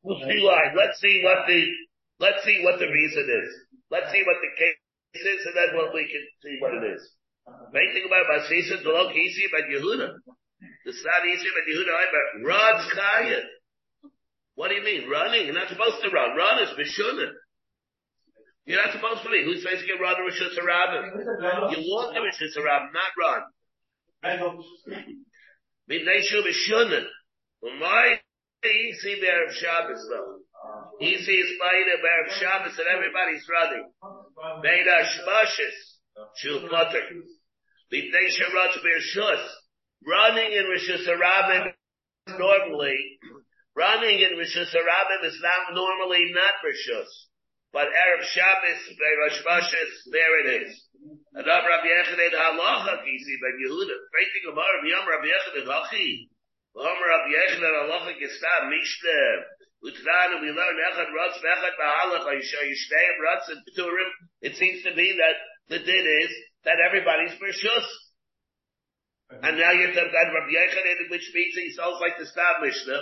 Rewind. 0.04 0.76
Let's 0.76 1.00
see 1.00 1.24
what 1.24 1.48
the 1.48 1.64
let's 2.20 2.44
see 2.44 2.60
what 2.68 2.76
the 2.80 2.92
reason 2.92 3.24
is. 3.24 3.50
Let's 3.90 4.12
see 4.12 4.20
what 4.28 4.36
the 4.44 4.52
case 4.60 4.76
is, 5.16 5.46
and 5.48 5.56
then 5.56 5.80
what 5.80 5.94
we 5.96 6.12
can 6.12 6.28
see 6.44 6.60
what 6.60 6.76
it 6.76 6.84
is. 6.84 7.00
Main 7.72 7.94
thing 7.96 8.04
about 8.12 8.28
Basisa, 8.28 8.84
the 8.84 8.92
look 8.92 9.16
easy 9.16 9.48
about 9.48 9.72
Yehuda. 9.72 10.12
It's 10.92 11.06
not 11.08 11.24
easy 11.24 11.48
about 11.48 11.72
Yehuda 11.72 11.94
either. 12.04 12.24
Rod's 12.44 12.92
Kayan. 12.92 13.48
What 14.56 14.68
do 14.68 14.76
you 14.76 14.84
mean? 14.84 15.10
Running? 15.10 15.46
You're 15.46 15.56
not 15.56 15.70
supposed 15.70 16.04
to 16.04 16.10
run. 16.12 16.36
Run 16.36 16.64
is 16.64 16.76
Mishunah. 16.76 17.32
You're 18.66 18.84
not 18.84 18.94
supposed 18.94 19.24
to 19.24 19.30
be. 19.30 19.44
Who's 19.44 19.64
supposed 19.64 19.82
to 19.82 19.88
get 19.88 20.00
run 20.00 20.16
to 20.16 20.24
Rishus 20.24 20.58
Harabim? 20.58 21.72
You 21.72 21.92
walk 21.92 22.14
to 22.14 22.22
Rishus 22.22 22.56
Harabim, 22.58 22.94
not 22.94 23.12
run. 23.18 23.42
Midnei 25.90 26.22
Mishunah. 26.22 27.06
Why? 27.60 28.20
Easy 28.64 29.20
Erev 29.22 29.52
Shabbos 29.54 30.08
though. 30.10 30.38
Easy 31.02 31.34
is 31.34 31.50
Maida 31.58 31.98
Erev 31.98 32.30
Shabbos 32.40 32.78
and 32.78 32.88
everybody's 32.88 33.48
running. 33.50 33.92
Maida 34.64 35.04
Shmashes. 35.10 35.92
Shul 36.38 36.70
Potter. 36.70 37.02
B'nei 37.92 38.28
Sharot 38.30 38.78
Bershus. 38.86 39.48
Running 40.06 40.52
in 40.54 40.66
Rishus 40.66 41.08
Harabim 41.08 41.74
normally, 42.38 43.20
running 43.76 44.20
in 44.20 44.38
Rishus 44.38 44.74
Harabim 44.74 45.26
is 45.26 45.40
not 45.42 45.74
normally 45.74 46.32
not 46.34 46.54
Rishus. 46.64 47.31
But 47.72 47.88
Erev 47.88 48.24
Shabbos, 48.28 48.82
Be'er 49.00 49.32
Shmashes, 49.32 49.94
there 50.12 50.34
it 50.44 50.48
is. 50.68 50.72
And 51.34 51.48
Rabbi 51.48 51.88
Yechoned 51.88 52.36
Halacha 52.36 53.00
Kisi 53.00 53.36
Ben 53.40 53.56
Yehuda. 53.64 53.96
Great 54.12 54.30
thing 54.36 54.52
about 54.52 54.68
Rabbi 54.84 55.32
Yechoned 55.32 55.68
Hachi. 55.72 56.28
Omer 56.76 57.08
Rav 57.08 57.26
Yechner 57.32 57.74
Alocha 57.84 58.12
Gestam 58.16 58.72
Mishne. 58.72 59.24
Utrana, 59.84 60.40
we 60.40 60.52
learn 60.52 60.78
Echad 60.92 61.12
Rotz 61.16 61.40
Vechad 61.40 61.76
Bahalach 61.80 62.28
Aisha 62.28 62.60
Yishteim 62.64 63.16
Rotz 63.24 63.48
and 63.52 63.62
Pturim. 63.72 64.12
It 64.42 64.56
seems 64.56 64.84
to 64.84 64.94
be 64.94 65.16
that 65.18 65.36
the 65.68 65.80
din 65.80 66.06
is 66.24 66.32
that 66.64 66.76
everybody's 66.80 67.40
Bershus. 67.40 67.88
And 69.32 69.58
now 69.58 69.72
you're 69.72 69.96
talking 69.96 70.12
about 70.12 70.36
Rav 70.36 70.48
Yechner, 70.52 71.10
which 71.10 71.32
means 71.34 71.56
he 71.56 71.72
sounds 71.72 72.00
like 72.00 72.20
the 72.20 72.26
Stam 72.26 72.62
Mishnah. 72.62 73.02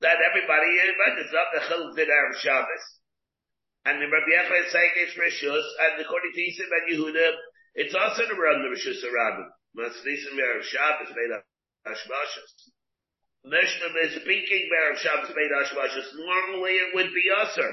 That 0.00 0.18
everybody 0.22 0.78
eh, 0.78 0.92
but 0.94 1.18
it's 1.18 1.34
not 1.34 1.50
the 1.54 1.60
Chil 1.66 1.94
Din 1.94 2.10
Arab 2.10 2.36
Shabbos. 2.38 2.95
And 3.86 4.02
the 4.02 4.10
Rabbi 4.10 4.34
Yechon 4.34 4.66
is 4.66 4.72
saying 4.74 4.92
it's 4.98 5.14
Rishus, 5.14 5.66
and 5.78 6.02
according 6.02 6.34
to 6.34 6.42
Yisrael 6.42 6.74
and 6.74 6.86
Yehuda, 6.90 7.28
it's 7.78 7.94
also 7.94 8.26
to 8.26 8.34
run 8.34 8.66
the 8.66 8.74
Rishus 8.74 8.98
Arabim. 9.06 9.46
Masnisim 9.78 10.34
Arab 10.34 10.64
Shabbos 10.66 11.14
made. 11.14 11.30
Hashmashas. 11.86 12.50
Mishnah 13.46 13.94
is 14.02 14.18
speaking 14.22 14.66
about 14.66 14.98
Shabbos 14.98 15.30
made 15.36 15.54
Hashmashas. 15.54 16.08
Normally 16.18 16.72
it 16.72 16.94
would 16.98 17.14
be 17.14 17.30
usher. 17.30 17.72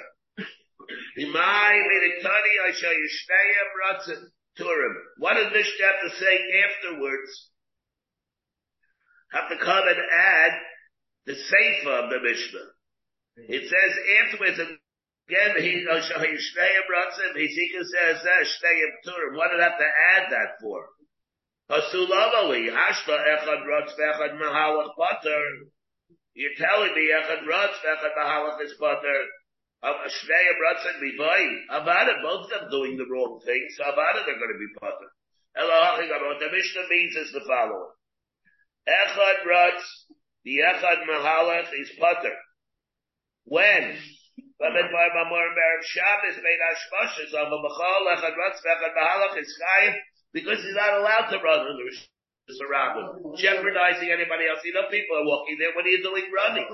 Imai 1.18 1.82
Meditani 1.82 2.53
Aisha 2.70 2.93
Yishtayim 2.93 3.70
Ratzin 3.82 4.22
Turim. 4.59 4.93
What 5.18 5.34
does 5.34 5.51
Mishnah 5.51 5.86
have 5.86 6.11
to 6.11 6.16
say 6.20 6.36
afterwards? 6.61 7.49
Have 9.32 9.49
to 9.49 9.57
come 9.57 9.88
and 9.88 9.97
add 9.97 10.51
the 11.26 11.34
Seifa 11.34 12.03
of 12.03 12.09
the 12.11 12.20
Mishnah. 12.22 12.70
It 13.49 13.64
says 13.66 13.97
afterwards, 14.22 14.59
again, 15.34 15.57
he, 15.63 15.86
Yishtayim 15.86 16.86
Ratzin, 16.93 17.34
Ezekiel 17.34 17.86
says, 17.89 18.21
Shtayim 18.21 18.93
Turim. 19.05 19.34
What 19.36 19.49
did 19.51 19.59
I 19.59 19.63
have 19.63 19.79
to 19.79 19.91
add 20.15 20.31
that 20.31 20.61
for? 20.61 20.86
Hasulavali, 21.71 22.69
Hashta 22.69 23.17
Echad 23.17 23.65
Rutz 23.65 23.97
Echad 23.97 24.38
Mahalach 24.38 24.95
Butter. 24.97 25.43
You're 26.36 26.57
telling 26.57 26.93
me 26.93 27.09
Echad 27.11 27.43
Rutz 27.49 27.81
Echad 27.81 28.13
Mahalach 28.17 28.61
is 28.61 28.75
Rutz 28.79 29.03
and 29.84 31.01
Bivai. 31.01 32.21
Both 32.21 32.45
of 32.45 32.49
them 32.49 32.69
doing 32.69 32.97
the 32.97 33.05
wrong 33.09 33.41
thing, 33.45 33.67
so 33.77 33.84
Avada 33.86 34.25
they're 34.25 34.39
going 34.39 34.53
to 34.53 34.59
be 34.59 34.73
Butter. 34.79 35.09
What 35.55 36.39
the 36.39 36.51
Mishnah 36.51 36.88
means 36.89 37.15
is 37.15 37.31
the 37.31 37.41
following. 37.47 37.93
Echad 38.88 39.45
Rutz, 39.47 39.84
the 40.43 40.57
Echad 40.59 41.05
Mahalach 41.09 41.69
is 41.79 41.91
Butter. 41.99 42.36
When? 43.45 43.97
Shabbos 44.64 46.39
made 46.39 46.61
Ashmashas 46.64 47.36
of 47.36 47.51
a 47.51 47.59
Machal 47.59 48.07
Echad 48.16 48.32
Rutz 48.32 48.64
Echad 48.64 48.95
Mahalach 48.95 49.36
is 49.38 49.51
Chayim 49.59 49.95
because 50.32 50.64
he's 50.64 50.76
not 50.76 51.03
allowed 51.03 51.28
to 51.32 51.38
run 51.43 51.68
in 51.68 51.76
the 51.76 51.91
Harabim, 52.47 53.36
jeopardizing 53.39 54.11
anybody 54.11 54.47
else. 54.47 54.59
You 54.64 54.74
know, 54.74 54.88
people 54.91 55.16
are 55.16 55.24
walking 55.24 55.55
there. 55.59 55.72
What 55.76 55.86
are 55.86 55.89
you 55.89 56.03
doing 56.03 56.28
running? 56.32 56.68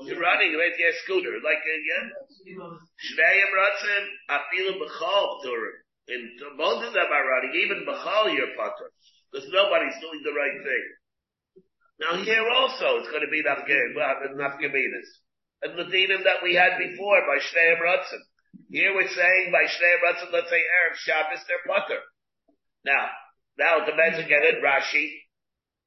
You're 0.00 0.20
running, 0.20 0.56
right? 0.56 0.72
You 0.76 0.92
scooter, 1.04 1.36
like 1.44 1.60
again. 1.60 2.12
Shneim 2.48 3.50
Ratzim, 3.52 4.04
Afilu 4.32 4.80
B'chal 4.80 5.44
Turim. 5.44 5.76
And 6.08 6.56
both 6.56 6.84
of 6.84 6.92
them 6.92 7.12
are 7.12 7.28
running, 7.28 7.54
even 7.60 7.84
B'chal 7.86 8.32
your 8.34 8.56
potter, 8.56 8.90
because 9.30 9.48
nobody's 9.52 10.00
doing 10.00 10.22
the 10.24 10.32
right 10.32 10.58
thing. 10.64 10.84
Now 12.00 12.16
here 12.24 12.48
also, 12.48 12.98
it's 12.98 13.10
going 13.10 13.22
to 13.22 13.30
be 13.30 13.44
Nafgaminas. 13.44 15.08
And 15.62 15.78
the 15.78 15.84
dinim 15.84 16.24
that 16.24 16.42
we 16.42 16.54
had 16.54 16.78
before 16.78 17.22
by 17.22 17.38
Shneim 17.38 17.78
Ratzim. 17.80 18.22
Here 18.70 18.94
we're 18.94 19.08
saying 19.08 19.52
by 19.52 19.64
Shneim 19.64 20.00
Ratzim, 20.02 20.32
let's 20.32 20.50
say 20.50 20.58
Erev 20.58 20.96
Shabbos, 20.96 21.44
they're 21.46 21.66
potter. 21.66 22.00
Now, 22.84 23.06
now 23.58 23.82
it 23.82 23.86
depends 23.86 24.18
again 24.18 24.42
at 24.42 24.62
Rashi 24.62 25.10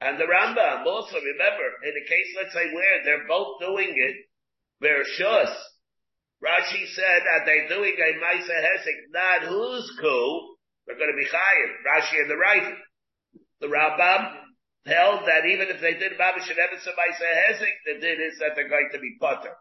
and 0.01 0.19
the 0.19 0.25
Rambam. 0.25 0.85
Also, 0.85 1.17
remember, 1.17 1.67
in 1.83 1.93
the 1.93 2.07
case, 2.07 2.29
let's 2.37 2.53
say 2.53 2.73
where 2.73 3.03
they're 3.03 3.27
both 3.27 3.59
doing 3.59 3.93
it, 3.95 4.15
they're 4.79 5.03
shus, 5.19 5.53
Rashi 6.43 6.85
said 6.93 7.21
that 7.25 7.45
they're 7.45 7.69
doing 7.69 7.95
a 7.97 8.11
Maisa 8.19 8.53
Hesek, 8.53 8.99
not 9.09 9.47
whose 9.47 9.91
coup, 9.99 10.55
they're 10.85 10.97
going 10.97 11.11
to 11.11 11.17
be 11.17 11.25
chayiv. 11.25 11.69
Rashi 11.87 12.21
and 12.21 12.29
the 12.29 12.37
right. 12.37 12.75
The 13.61 13.67
Rambam 13.67 14.35
held 14.85 15.25
that 15.25 15.45
even 15.47 15.69
if 15.69 15.81
they 15.81 15.93
did 15.93 16.19
Babish 16.19 16.49
and 16.49 16.59
Evan 16.59 16.77
Maisa 16.77 17.25
Hesek, 17.49 17.75
the 17.85 17.99
din 17.99 18.21
is 18.21 18.37
that 18.39 18.51
they're 18.55 18.69
going 18.69 18.89
to 18.93 18.99
be 18.99 19.17
putter. 19.19 19.55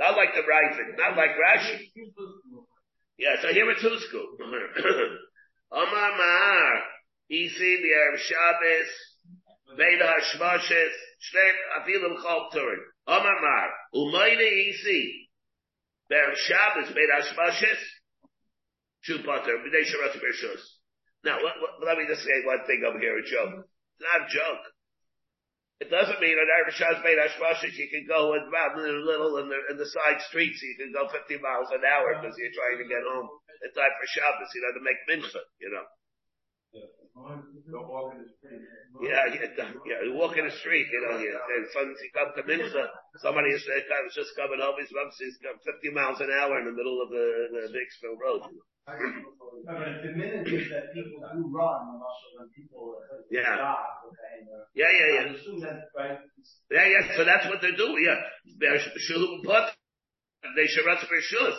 Not 0.00 0.16
like 0.16 0.32
the 0.32 0.40
Raifin, 0.40 0.96
not 0.96 1.14
like 1.14 1.36
Rashi. 1.36 1.92
Yeah, 3.18 3.36
so 3.42 3.52
here 3.52 3.70
it's 3.70 3.84
coup. 3.84 4.38
Omar 5.72 6.10
Mahar, 6.16 6.72
Isi, 7.28 7.76
the 7.84 7.92
Arab 7.92 8.18
Shabbos, 8.18 8.90
Veda 9.76 10.08
Hashmoshes, 10.08 10.96
Shlem, 11.20 11.56
Afilim 11.76 12.16
Chol 12.16 12.50
Turin. 12.50 12.80
Omar 13.06 13.36
Mahar, 13.44 13.70
Umayne 13.94 14.72
Isi, 14.72 15.28
Ber 16.08 16.32
Shabbos, 16.34 16.88
Veda 16.88 17.20
Hashmoshes, 17.20 17.80
Shu 19.02 19.18
Potter, 19.22 19.58
B'nei 19.58 19.84
Sharat 19.84 20.16
Bershus. 20.16 20.62
Now, 21.24 21.36
let, 21.36 21.60
let, 21.60 21.88
let 21.88 21.98
me 21.98 22.04
just 22.08 22.22
say 22.22 22.40
one 22.46 22.64
thing 22.66 22.82
over 22.88 22.98
here, 22.98 23.18
a 23.18 23.22
joke. 23.22 23.66
It's 23.68 24.00
not 24.00 24.26
a 24.26 24.32
joke. 24.32 24.64
It 25.80 25.88
doesn't 25.88 26.20
mean 26.20 26.36
that 26.36 26.44
Erev 26.44 26.76
Shabbos 26.76 27.00
made 27.00 27.16
you 27.16 27.88
can 27.88 28.04
go 28.04 28.36
around 28.36 28.76
a 28.76 29.00
little 29.00 29.40
in 29.40 29.48
the, 29.48 29.60
in 29.72 29.76
the 29.80 29.88
side 29.88 30.20
streets, 30.28 30.60
you 30.60 30.76
can 30.76 30.92
go 30.92 31.08
50 31.08 31.40
miles 31.40 31.72
an 31.72 31.80
hour 31.88 32.20
because 32.20 32.36
you're 32.36 32.52
trying 32.52 32.84
to 32.84 32.88
get 32.88 33.00
home 33.00 33.32
in 33.64 33.70
time 33.72 33.94
for 33.96 34.06
Shabbos, 34.12 34.52
you 34.52 34.60
know, 34.60 34.76
to 34.76 34.84
make 34.84 35.00
mincha, 35.08 35.40
you 35.56 35.72
know. 35.72 35.84
Yeah, 36.70 36.86
yeah, 39.34 39.70
yeah, 39.86 40.00
you 40.06 40.14
walk 40.14 40.36
in 40.38 40.46
the 40.46 40.54
street, 40.62 40.86
you 40.86 41.00
know, 41.02 41.18
you, 41.18 41.30
and 41.34 41.66
suddenly 41.74 41.98
you 41.98 42.10
come 42.14 42.30
to 42.36 42.42
mincha, 42.46 42.86
somebody 43.18 43.50
is, 43.50 43.66
uh, 43.66 43.82
just 44.14 44.30
coming 44.38 44.62
home, 44.62 44.78
he's, 44.78 44.90
he's 45.18 45.38
50 45.42 45.90
miles 45.90 46.20
an 46.22 46.30
hour 46.30 46.58
in 46.62 46.66
the 46.70 46.76
middle 46.76 47.02
of 47.02 47.10
the, 47.10 47.26
the 47.50 47.62
Vicksville 47.74 48.18
Road. 48.22 48.42
You 48.50 48.62
know. 48.62 48.66
The 49.66 50.12
minute 50.14 50.46
is 50.46 50.70
that 50.70 50.94
people 50.94 51.18
do 51.34 51.50
run, 51.50 51.98
also 51.98 52.26
when 52.38 52.48
people 52.54 53.02
Yeah. 53.30 53.56
jog, 53.58 54.06
okay, 54.06 54.46
Yeah, 54.74 54.90
yeah, 54.94 55.08
yeah. 55.14 55.26
I 55.26 55.34
assume 55.34 55.60
that, 55.66 55.90
right? 55.96 56.18
it's- 56.22 56.54
Yeah, 56.70 56.86
yeah, 56.86 57.02
so 57.16 57.24
that's 57.24 57.46
what 57.50 57.60
they're 57.60 57.76
doing, 57.76 57.98
yeah. 58.06 58.20
They're 58.58 58.78
shuhum 58.78 59.42
put, 59.42 59.74
they 60.54 60.66
sharatz 60.70 61.02
for 61.06 61.18
shus. 61.18 61.58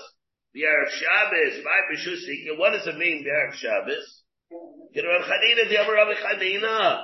The 0.53 0.63
Erev 0.67 0.89
Shabbos, 0.91 1.63
my 1.63 1.79
b'shus, 1.91 2.23
what 2.57 2.71
does 2.71 2.87
it 2.87 2.97
mean, 2.97 3.23
the 3.23 3.29
Erev 3.31 3.53
Shabbos? 3.55 4.20
You 4.93 5.07
Rav 5.07 5.23
Chanina, 5.23 5.69
the 5.69 5.79
other 5.79 5.93
Rav 5.93 6.11
Chanina. 6.19 6.99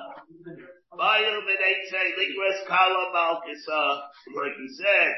Likras 2.19 2.67
kala 2.67 3.03
like 3.15 4.57
he 4.59 4.67
said. 4.75 5.13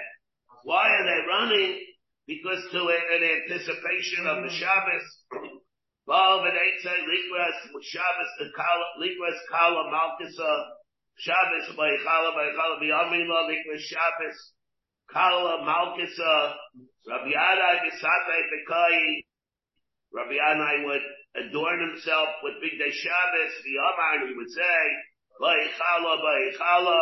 Why 0.64 0.86
are 0.86 1.06
they 1.06 1.22
running? 1.26 1.82
Because 2.28 2.62
to 2.72 2.86
an 2.86 3.24
anticipation 3.26 4.28
of 4.28 4.44
the 4.44 4.54
Shabbos. 4.54 5.06
Bayil 6.08 6.46
b'neitzei 6.46 7.00
likras 7.10 7.58
Shabbos, 7.82 8.32
likras 9.02 9.40
kala 9.50 9.90
malkisa, 9.90 10.52
Shabbos 11.18 11.76
by 11.76 11.90
Chala 12.06 12.36
by 12.36 12.54
b'yamila 12.86 13.50
likras 13.50 13.82
Shabbos, 13.82 14.38
kala 15.12 15.66
malkisa, 15.66 16.54
Rabbi 17.08 17.34
b'kai, 17.34 19.24
Rabbi 20.14 20.86
would 20.86 21.02
adorn 21.36 21.80
himself 21.94 22.30
with 22.42 22.62
Big 22.62 22.78
Day 22.80 22.92
Shabbos, 22.92 23.54
the 23.62 23.76
Amar, 23.78 24.28
he 24.28 24.34
would 24.34 24.50
say, 24.50 24.80
Ba'ichala, 25.38 26.14
Ba'ichala, 26.20 27.00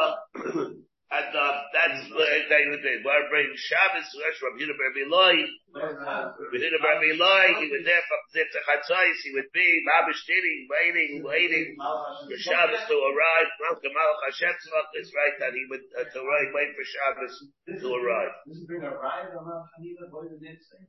and 1.07 1.32
uh, 1.32 1.53
that's 1.71 2.03
what 2.11 2.28
they 2.51 2.63
would 2.67 2.84
do. 2.84 2.99
Where 3.07 3.23
bring 3.32 3.47
Shabbos, 3.55 4.03
that's 4.03 4.39
Rabbi 4.43 4.59
Yehuda 4.59 4.75
Rabbi 4.75 5.01
Eloi, 5.07 5.36
Rabbi 5.71 6.59
Yehuda 6.59 6.80
Rabbi 6.84 7.07
Eloi, 7.15 7.47
he 7.63 7.71
was 7.71 7.84
there 7.88 8.03
from 8.03 8.21
Zitzah 8.36 8.63
Chatzais, 8.67 9.17
he 9.23 9.32
would 9.39 9.47
be 9.55 9.67
Mabish 9.88 10.21
Tiri, 10.28 10.67
waiting, 10.67 11.23
waiting 11.23 11.67
for 11.80 12.38
Shabbos 12.38 12.84
to 12.91 12.95
arrive. 12.99 13.49
Malka 13.63 13.88
Malach 13.88 14.21
Hashem 14.28 14.55
is 14.99 15.07
right 15.15 15.36
that 15.39 15.55
he 15.55 15.63
would, 15.71 15.86
uh, 15.95 16.03
to 16.03 16.19
wait, 16.19 16.49
wait 16.51 16.75
for 16.75 16.84
Shabbos 16.84 17.34
to 17.80 17.88
arrive. 17.95 18.36
This 18.45 18.59
is 18.59 18.67
bring 18.67 18.84
a 18.84 18.91
ride 18.91 19.32
on 19.32 19.47
Hanina, 19.47 20.11
what 20.11 20.28
did 20.28 20.43
it 20.43 20.59
say? 20.59 20.84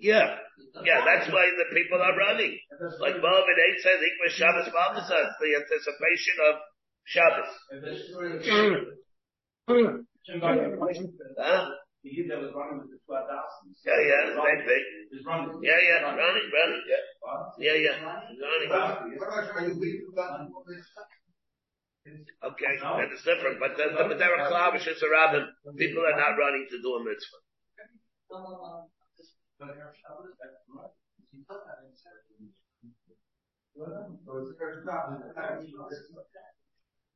Yeah, 0.00 0.36
yeah, 0.82 1.04
that's 1.04 1.30
why 1.30 1.46
the 1.46 1.68
people 1.74 2.02
are 2.02 2.16
running. 2.16 2.58
Like 2.98 3.14
and 3.14 3.24
Eight 3.24 3.78
says, 3.82 4.00
Ikma 4.02 4.28
Shabbos 4.30 4.68
Malchus, 4.74 5.10
it's 5.10 5.38
the 5.38 5.54
anticipation 5.62 6.36
of 6.50 6.54
Shabbos. 7.04 7.52
Yeah, 13.84 14.00
yeah, 14.00 14.22
same 14.34 14.62
thing. 14.66 14.84
Yeah, 15.62 15.80
yeah, 15.84 16.00
running, 16.02 16.48
running, 16.50 16.84
yeah. 16.88 17.04
Yeah, 17.58 17.76
yeah, 17.76 17.96
running. 18.02 18.70
Okay, 22.42 22.74
that 22.80 23.12
is 23.12 23.22
different, 23.22 23.60
but 23.60 23.76
the, 23.76 23.92
the, 23.92 24.14
there 24.16 24.34
are 24.34 24.48
clavishers 24.50 25.02
around 25.04 25.34
them. 25.34 25.46
People 25.76 26.02
are 26.02 26.16
not 26.16 26.38
running 26.38 26.66
to 26.70 26.80
do 26.80 26.96
a 26.96 27.04
mitzvah. 27.04 27.38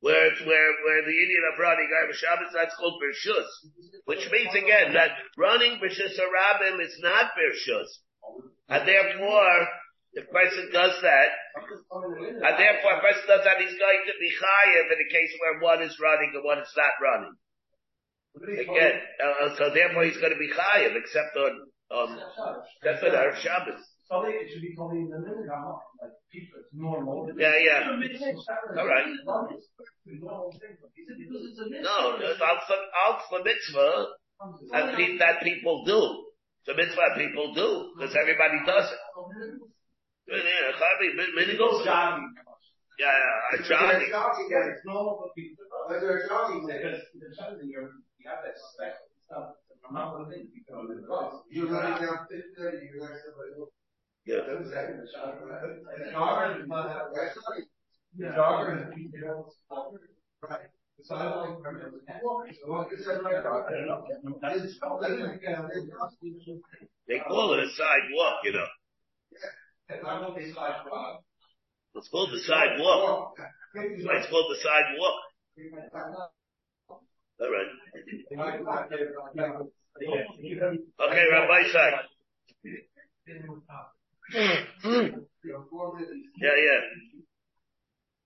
Where 0.01 0.29
where 0.45 0.71
where 0.85 1.01
the 1.01 1.17
Indian 1.17 1.43
of 1.49 1.59
running 1.59 1.89
over 1.89 2.13
Shabbos, 2.13 2.53
that's 2.53 2.75
called 2.75 3.01
Bershus. 3.01 3.49
Which 4.05 4.29
means 4.31 4.53
again 4.53 4.93
that 4.93 5.17
running 5.37 5.81
Bershus 5.81 6.13
Arabim 6.21 6.81
is 6.81 6.93
not 7.01 7.33
Bershus. 7.33 7.89
And 8.69 8.87
therefore, 8.87 9.67
if 10.13 10.25
a 10.29 10.31
person 10.31 10.69
does 10.71 11.01
that, 11.01 11.29
and 11.57 12.55
therefore 12.57 12.93
a 12.97 13.01
person 13.01 13.25
does 13.27 13.43
that, 13.45 13.57
he's 13.57 13.77
going 13.77 14.03
to 14.05 14.15
be 14.19 14.29
chayiv 14.31 14.85
in 14.93 14.97
the 15.01 15.09
case 15.11 15.31
where 15.41 15.59
one 15.61 15.81
is 15.81 15.97
running 15.99 16.31
and 16.33 16.43
one 16.43 16.59
is 16.59 16.73
not 16.77 16.93
running. 17.01 17.35
Again, 18.35 19.01
uh, 19.23 19.55
so 19.57 19.69
therefore 19.73 20.03
he's 20.03 20.17
going 20.17 20.33
to 20.33 20.39
be 20.39 20.51
chayiv, 20.51 20.95
except 20.95 21.35
on, 21.37 21.67
um, 21.95 22.19
except 22.83 23.03
on 23.03 23.11
Erev 23.11 23.37
Shabbos. 23.39 23.81
So 24.05 24.21
it 24.27 24.51
should 24.53 24.61
be 24.61 24.75
called 24.75 24.93
in 24.93 25.09
the 25.09 25.17
I'm 25.17 25.65
not, 25.65 25.81
like, 25.97 26.13
people, 26.31 26.61
it's 26.61 26.69
normal. 26.73 27.25
Yeah, 27.37 27.57
yeah. 27.57 27.89
All 27.89 28.85
right. 28.85 29.09
No, 29.25 29.57
No, 31.81 31.97
it's 32.21 32.41
al 32.41 33.13
the 33.31 33.43
mitzvah 33.43 34.05
that, 34.71 34.95
pe- 34.95 35.17
that 35.17 35.41
people 35.41 35.83
do. 35.85 36.25
It's 36.61 36.69
a 36.69 36.75
mitzvah 36.77 37.17
people 37.17 37.53
do, 37.53 37.93
because 37.97 38.13
everybody 38.13 38.61
does 38.65 38.91
it. 38.93 39.01
Yeah, 40.27 40.37
yeah, 40.37 40.77
min- 41.17 41.33
Jogging. 41.85 42.29
Yeah, 42.99 43.09
yeah, 43.09 43.57
uh. 43.57 43.99
It's 44.69 44.85
normal 44.85 45.17
for 45.17 45.29
people. 45.33 45.65
Jogging. 46.29 46.65
Because 46.65 47.01
the 47.57 47.65
you're, 47.65 47.89
you 48.21 48.29
have 48.29 48.45
that 48.45 48.53
stuff. 48.53 49.57
They 67.07 67.19
call 67.19 67.53
it 67.53 67.59
a 67.59 67.69
sidewalk, 67.69 68.39
you 68.43 68.53
know. 68.53 68.65
It's 71.95 72.09
called 72.09 72.31
the 72.31 72.39
sidewalk. 72.39 73.37
It's 73.75 74.29
called 74.29 74.47
the 74.49 74.57
sidewalk. 74.63 76.34
All 77.41 77.51
right. 77.51 77.67
Okay, 81.01 81.25
Rabbi 81.31 81.53
Isaac. 81.65 81.95
Yeah, 86.41 86.55
yeah. 86.57 86.81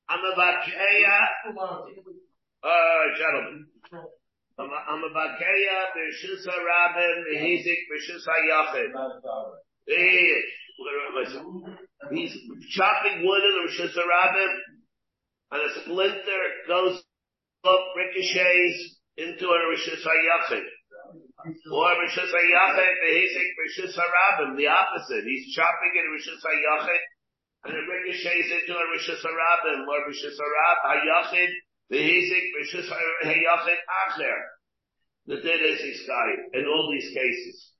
I'm 0.09 0.19
a 0.19 0.33
Bakeya. 0.37 1.19
Uh, 2.63 3.03
gentlemen. 3.17 3.67
I'm 4.59 4.69
a, 4.69 4.79
I'm 4.89 5.03
a 5.03 5.09
Bakeya, 5.09 5.77
Bershus 5.95 6.45
HaRabim, 6.45 7.15
Behizik, 7.33 7.81
Bershus 7.89 8.23
HaYachid. 8.27 8.91
He's 12.11 12.33
chopping 12.71 13.25
wood 13.25 13.43
in 13.43 13.53
the 13.55 13.69
Bershus 13.69 13.95
HaRabim, 13.95 14.53
and 15.51 15.61
a 15.61 15.81
splinter 15.81 16.43
goes 16.67 17.03
up, 17.65 17.83
ricochets 17.97 18.98
into 19.19 19.45
a 19.45 19.59
Bershus 19.67 19.99
HaYachid. 19.99 20.67
Or 21.71 21.91
Rishus 21.99 22.31
HaYachid, 22.31 22.93
Behizik, 23.03 23.49
Rishus 23.59 23.93
HaRabim, 23.95 24.55
the 24.55 24.67
opposite. 24.67 25.23
He's 25.27 25.53
chopping 25.55 25.93
in 25.95 26.05
Rishus 26.15 26.39
HaYachid, 26.39 27.03
and 27.65 27.73
it 27.75 27.85
ricochets 27.87 28.49
into 28.63 28.73
a 28.79 28.85
Rishus 28.95 29.19
HaRabim, 29.19 29.87
or 29.87 29.99
Rishus 30.07 30.39
HaYachid, 30.39 31.51
Behizik, 31.91 32.45
Rishus 32.59 32.87
HaYachid, 33.25 33.79
Acher. 34.07 34.39
The 35.27 35.35
din 35.35 35.59
is 35.61 35.79
he's 35.81 36.09
in 36.53 36.65
all 36.65 36.89
these 36.91 37.13
cases. 37.13 37.73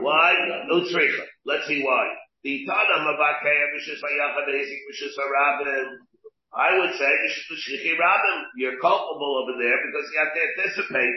Why? 0.00 0.34
No 0.66 0.80
tricha. 0.80 1.24
Let's 1.44 1.66
see 1.68 1.84
why. 1.84 2.08
The 2.42 2.66
Tanam 2.66 3.14
about 3.14 3.44
Rishis 3.44 4.02
Vayachad 4.02 4.48
Esik 4.50 4.80
Rishis 4.90 5.14
Harabim. 5.18 5.86
I 6.54 6.78
would 6.78 6.92
say 7.00 7.08
you're 8.56 8.80
culpable 8.80 9.32
over 9.40 9.56
there 9.56 9.78
because 9.80 10.06
you 10.12 10.18
have 10.20 10.34
to 10.36 10.40
anticipate 10.40 11.16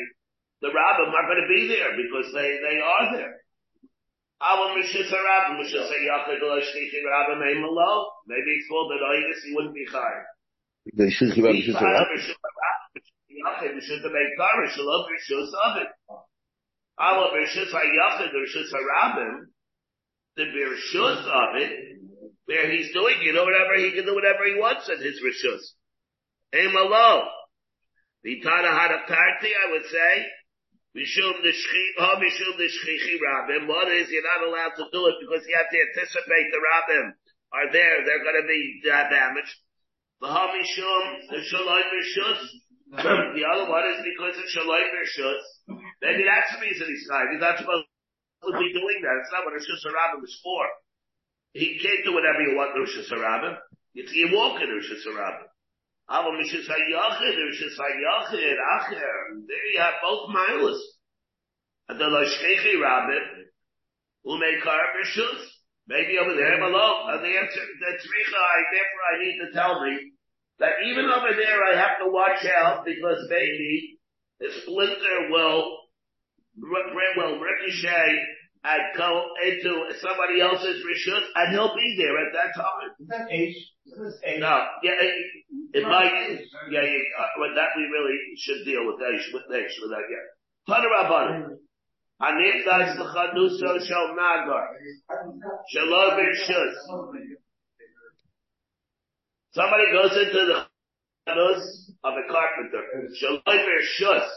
the 0.62 0.72
Rabbim 0.72 1.12
are 1.12 1.28
going 1.28 1.44
to 1.44 1.52
be 1.52 1.68
there 1.68 1.92
because 2.00 2.32
they, 2.34 2.60
they 2.64 2.80
are 2.80 3.12
there. 3.12 3.36
Our 4.40 4.76
Rishis 4.76 5.12
Harabim, 5.12 5.60
Rishis 5.60 5.92
Vayachad 5.92 6.40
Esik 6.40 6.94
Rabim 7.04 7.44
Eimalo. 7.44 8.08
Maybe 8.28 8.52
it's 8.56 8.68
called 8.70 8.92
that 8.92 9.04
Oidis, 9.04 9.44
he 9.46 9.56
wouldn't 9.56 9.76
be 9.76 9.86
Chai. 9.92 10.24
The 10.94 11.04
Rishis 11.04 11.36
Rabim 11.36 11.60
Rishis 11.60 11.76
Harabim. 11.76 12.20
Yachid 13.36 13.76
Rishis 13.76 14.04
Meikar, 14.04 14.62
Rishis 14.62 14.88
Rishis 15.12 15.52
Ovid. 15.68 15.88
Our 16.98 17.36
Rishis 17.36 17.74
Vayachad 17.74 18.32
Rishis 18.34 18.72
Harabim 18.72 19.48
the 20.36 20.44
Birshus 20.44 21.24
of 21.24 21.56
it, 21.56 21.95
where 22.46 22.70
he's 22.70 22.93
doing, 22.93 23.22
you 23.22 23.34
know, 23.34 23.43
whatever, 23.43 23.76
he 23.78 23.91
can 23.91 24.06
do 24.06 24.14
whatever 24.14 24.46
he 24.46 24.56
wants 24.60 24.89
at 24.89 25.02
his 25.02 25.18
Rishus. 25.22 25.74
Aim 26.54 26.76
alone. 26.76 27.28
Vitana 28.26 28.74
had 28.74 28.91
a 28.91 29.06
party, 29.06 29.52
I 29.54 29.72
would 29.72 29.86
say, 29.86 30.12
Mishum 30.96 31.36
the 31.43 31.54
oh, 32.00 32.16
Mishum 32.18 32.58
the 32.58 32.70
Shchichi 32.72 33.20
Rabbim. 33.20 33.68
One 33.68 33.91
is 33.91 34.10
you're 34.10 34.24
not 34.24 34.48
allowed 34.48 34.76
to 34.80 34.86
do 34.91 35.06
it 35.12 35.16
because 35.20 35.46
you 35.46 35.54
have 35.58 35.70
to 35.70 35.78
anticipate 35.78 36.48
the 36.50 36.62
Rabbim 36.64 37.14
are 37.54 37.72
there, 37.72 38.04
they're 38.06 38.24
gonna 38.24 38.48
be 38.48 38.82
uh, 38.88 39.10
damaged. 39.10 39.56
The 40.22 40.28
the 40.28 41.38
Rishus. 41.38 42.41
the 42.96 43.46
other 43.46 43.70
one 43.70 43.86
is 43.91 44.02
because 44.08 44.38
of 44.38 44.48
Shalom 44.48 44.89
Rishus. 44.96 45.43
Maybe 46.02 46.24
that's 46.24 46.56
the 46.56 46.62
reason 46.62 46.88
he's 46.88 47.08
kind. 47.10 47.28
He's 47.34 47.41
not 47.41 47.58
supposed 47.60 47.86
would 48.46 48.62
be 48.62 48.72
doing 48.72 49.00
that. 49.02 49.18
It's 49.26 49.34
not 49.34 49.43
what 49.43 49.58
Rosh 49.58 49.66
Hashanah 49.66 50.22
is 50.22 50.38
for. 50.46 50.64
He 51.56 51.80
can't 51.80 52.03
do 52.03 52.12
whatever 52.12 52.43
you 52.43 52.60
want 52.60 52.76
Rosh 52.76 52.99
Hashanah. 52.99 53.56
You 53.95 54.03
can 54.03 54.36
walk 54.36 54.60
in 54.60 54.68
Rosh 54.68 54.91
Hashanah. 54.91 55.47
Aber 56.12 56.36
Mishis 56.36 56.68
HaYachid, 56.68 57.36
Mishis 57.47 57.80
HaYachid, 57.80 58.58
Acher. 58.60 59.16
There 59.47 59.68
you 59.72 59.80
have 59.80 60.03
both 60.03 60.30
miles. 60.36 60.84
And 61.88 61.97
the 61.97 62.12
Loshkechi 62.12 62.76
Rabbin, 62.82 63.47
Umekar 64.28 64.84
Rishus. 64.99 65.47
Maybe 65.88 66.18
over 66.20 66.36
there 66.36 66.60
below. 66.60 67.08
And 67.08 67.24
the 67.24 67.38
answer, 67.39 67.62
the 67.80 67.91
Tzricha, 68.03 68.36
I, 68.36 68.60
therefore 68.76 69.06
I 69.08 69.24
need 69.24 69.38
to 69.39 69.51
tell 69.53 69.82
me 69.82 70.12
that 70.60 70.84
even 70.86 71.06
over 71.06 71.32
there 71.38 71.64
I 71.64 71.80
have 71.80 71.99
to 72.03 72.12
watch 72.12 72.43
out 72.51 72.84
because 72.84 73.26
maybe 73.30 73.97
the 74.41 74.47
splinter 74.62 75.30
will 75.32 75.78
will 76.58 77.39
ricochet 77.39 78.35
and 78.66 78.82
go 78.97 79.30
into 79.45 79.93
somebody 80.01 80.41
else's 80.41 80.82
rishut, 80.82 81.22
and 81.36 81.53
he'll 81.53 81.76
be 81.76 81.95
there 82.01 82.18
at 82.18 82.34
that 82.34 82.49
time. 82.57 82.89
Is 82.99 83.07
that 83.07 83.32
age? 83.32 83.55
Is 83.86 84.18
age? 84.26 84.39
No, 84.41 84.66
yeah, 84.82 84.97
it, 84.97 85.13
it 85.74 85.84
might, 85.84 86.09
yeah, 86.72 86.82
yeah, 86.82 87.22
uh, 87.22 87.55
that 87.55 87.70
we 87.78 87.84
really 87.84 88.18
should 88.38 88.66
deal 88.66 88.88
with 88.88 88.97
age, 89.05 89.30
with 89.34 89.45
age, 89.53 89.78
with 89.82 89.91
that, 89.91 90.09
yeah. 90.09 90.26
Tana 90.66 90.89
Rabbanim. 90.89 91.61
Anif 92.22 92.66
das 92.66 92.97
l'chanuso 92.97 93.86
shel 93.86 94.16
nagar. 94.16 94.70
Somebody 99.51 99.91
goes 99.91 100.11
into 100.11 100.41
the 100.47 100.66
chanus 101.28 101.91
of 102.03 102.13
a 102.13 102.32
carpenter. 102.32 102.84
Shalom 103.20 103.41
rishut. 103.45 104.28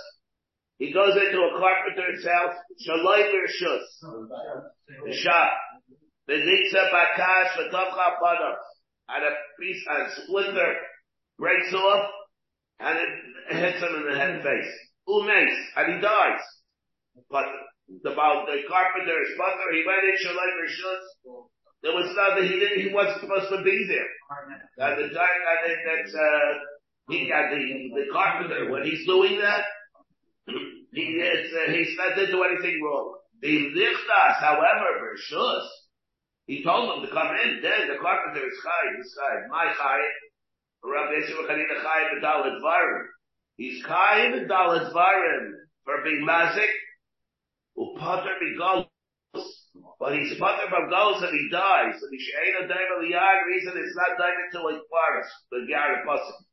He 0.78 0.92
goes 0.92 1.10
into 1.10 1.38
a 1.42 1.58
carpenter's 1.58 2.24
house, 2.24 2.54
shaloi 2.86 3.26
b'rshus, 3.34 3.82
the 5.04 5.12
shop, 5.12 5.50
v'nitza 6.30 6.90
bakash 6.94 7.58
v'tomcha 7.58 8.08
padam, 8.22 8.54
and 9.08 9.24
a 9.24 9.32
piece, 9.58 9.84
a 9.90 10.22
splinter 10.22 10.74
breaks 11.36 11.74
off, 11.74 12.10
and 12.78 12.96
it 12.96 13.56
hits 13.56 13.82
him 13.82 13.94
in 13.96 14.12
the 14.12 14.18
head 14.18 14.30
and 14.30 14.42
face. 14.42 14.72
Umes, 15.08 15.56
and 15.76 15.94
he 15.94 16.00
dies. 16.00 16.40
But 17.28 17.46
the, 17.88 18.10
the 18.10 18.14
carpenter, 18.14 19.18
his 19.18 19.34
mother, 19.36 19.72
he 19.72 19.82
went 19.84 20.04
in 20.06 20.14
shaloi 20.22 20.50
b'rshus, 20.62 21.48
there 21.82 21.92
was 21.92 22.14
nothing, 22.14 22.50
he 22.50 22.58
didn't, 22.58 22.86
he 22.86 22.94
wasn't 22.94 23.20
supposed 23.20 23.50
to 23.50 23.62
be 23.62 23.86
there. 23.88 24.10
And 24.78 25.10
the 25.10 25.14
guy, 25.14 25.26
I 25.26 25.66
think 25.66 25.78
that's, 25.86 26.14
uh, 26.14 26.54
he 27.08 27.28
got 27.28 27.50
the, 27.50 27.58
the 27.94 28.12
carpenter, 28.12 28.70
when 28.70 28.84
he's 28.84 29.06
doing 29.06 29.40
that, 29.40 29.64
he, 30.92 31.20
uh, 31.20 31.72
he's 31.72 31.96
not 31.96 32.16
do 32.16 32.42
anything 32.42 32.80
wrong. 32.82 33.18
The 33.40 33.70
lichtas, 33.76 34.40
however, 34.40 34.98
Bershus, 34.98 35.66
he 36.46 36.64
told 36.64 36.88
them 36.90 37.06
to 37.06 37.12
come 37.12 37.28
in. 37.44 37.60
Then 37.62 37.88
the 37.88 38.00
carpenter 38.00 38.46
is 38.46 38.58
chai. 38.64 38.82
This 38.96 39.14
guy, 39.14 39.46
my 39.48 39.72
chai. 39.76 39.98
Rabbi 40.82 41.12
Yeshua 41.20 41.46
Chanina 41.46 41.82
chai 41.82 42.00
b'dalet 42.14 42.62
varim. 42.62 43.06
He's 43.56 43.82
chai 43.84 44.32
b'dalet 44.32 44.92
varim 44.92 45.52
for 45.84 46.02
being 46.04 46.26
mazik. 46.26 46.72
Upater 47.76 48.34
b'galus. 48.42 48.88
But 50.00 50.14
he's 50.14 50.38
pater 50.38 50.70
from 50.70 50.90
galus 50.90 51.22
and 51.22 51.34
he 51.34 51.48
dies. 51.50 52.00
And 52.00 52.10
he 52.10 52.32
ain't 52.46 52.64
a 52.64 52.68
daim 52.68 52.88
aliyah. 52.96 53.46
Reason 53.46 53.72
it's 53.76 53.96
not 53.96 54.16
died 54.16 54.38
into 54.46 54.66
a 54.66 54.80
forest. 54.88 55.34
The 55.50 55.66
gyara 55.68 56.06
pasuk. 56.06 56.47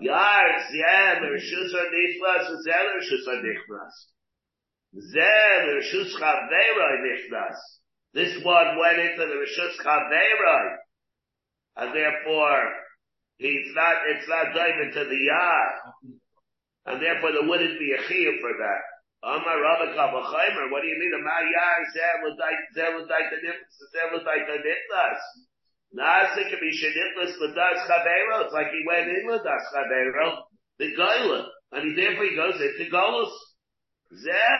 Yar, 0.00 0.48
zeh, 0.72 1.20
mershus 1.20 1.72
ha-nichlas, 1.72 2.44
zeh, 2.66 2.84
mershus 2.94 3.24
ha-nichlas. 3.26 3.94
Zeh, 4.94 5.66
mershus 5.66 6.12
ha-veiroi 6.18 6.96
nichlas. 7.06 7.58
This 8.14 8.42
one 8.42 8.78
went 8.78 8.98
into 8.98 9.26
the 9.26 9.36
Rishus 9.36 9.76
Chaveiroi. 9.84 10.76
And 11.76 11.94
therefore, 11.94 12.72
he's 13.36 13.70
not, 13.74 13.96
it's 14.08 14.28
not 14.28 14.54
diving 14.54 14.90
to 14.94 15.04
the 15.04 15.20
Yar. 15.28 15.68
And 16.86 17.02
therefore 17.02 17.32
there 17.32 17.46
wouldn't 17.46 17.78
be 17.78 17.92
a 17.92 18.02
chiyah 18.02 18.40
for 18.40 18.52
that. 18.58 18.82
Amar 19.22 19.60
Rabba 19.60 19.92
Kabachaimer, 19.92 20.70
what 20.70 20.82
do 20.82 20.88
you 20.88 20.98
mean? 20.98 21.22
Ma 21.22 21.38
Yar, 21.46 21.78
zeh, 21.94 22.26
l'dait, 22.26 22.62
zeh, 22.74 22.96
l'dait, 22.96 23.30
zeh, 23.92 24.08
l'dait, 24.16 24.66
nichlas. 24.66 25.20
Can 25.94 26.60
be 26.60 26.70
shenitlas 26.72 27.38
l'das 27.40 27.78
chavero. 27.88 28.44
It's 28.44 28.52
like 28.52 28.68
he 28.68 28.84
went 28.86 29.08
in 29.08 29.30
l'das 29.30 29.62
chavero, 29.74 30.42
the 30.78 30.94
goyla, 30.96 31.46
and 31.72 31.88
he 31.88 31.94
therefore 31.96 32.24
he 32.24 32.36
goes 32.36 32.60
into 32.60 32.90
golus. 32.90 33.32
Zeh 34.12 34.58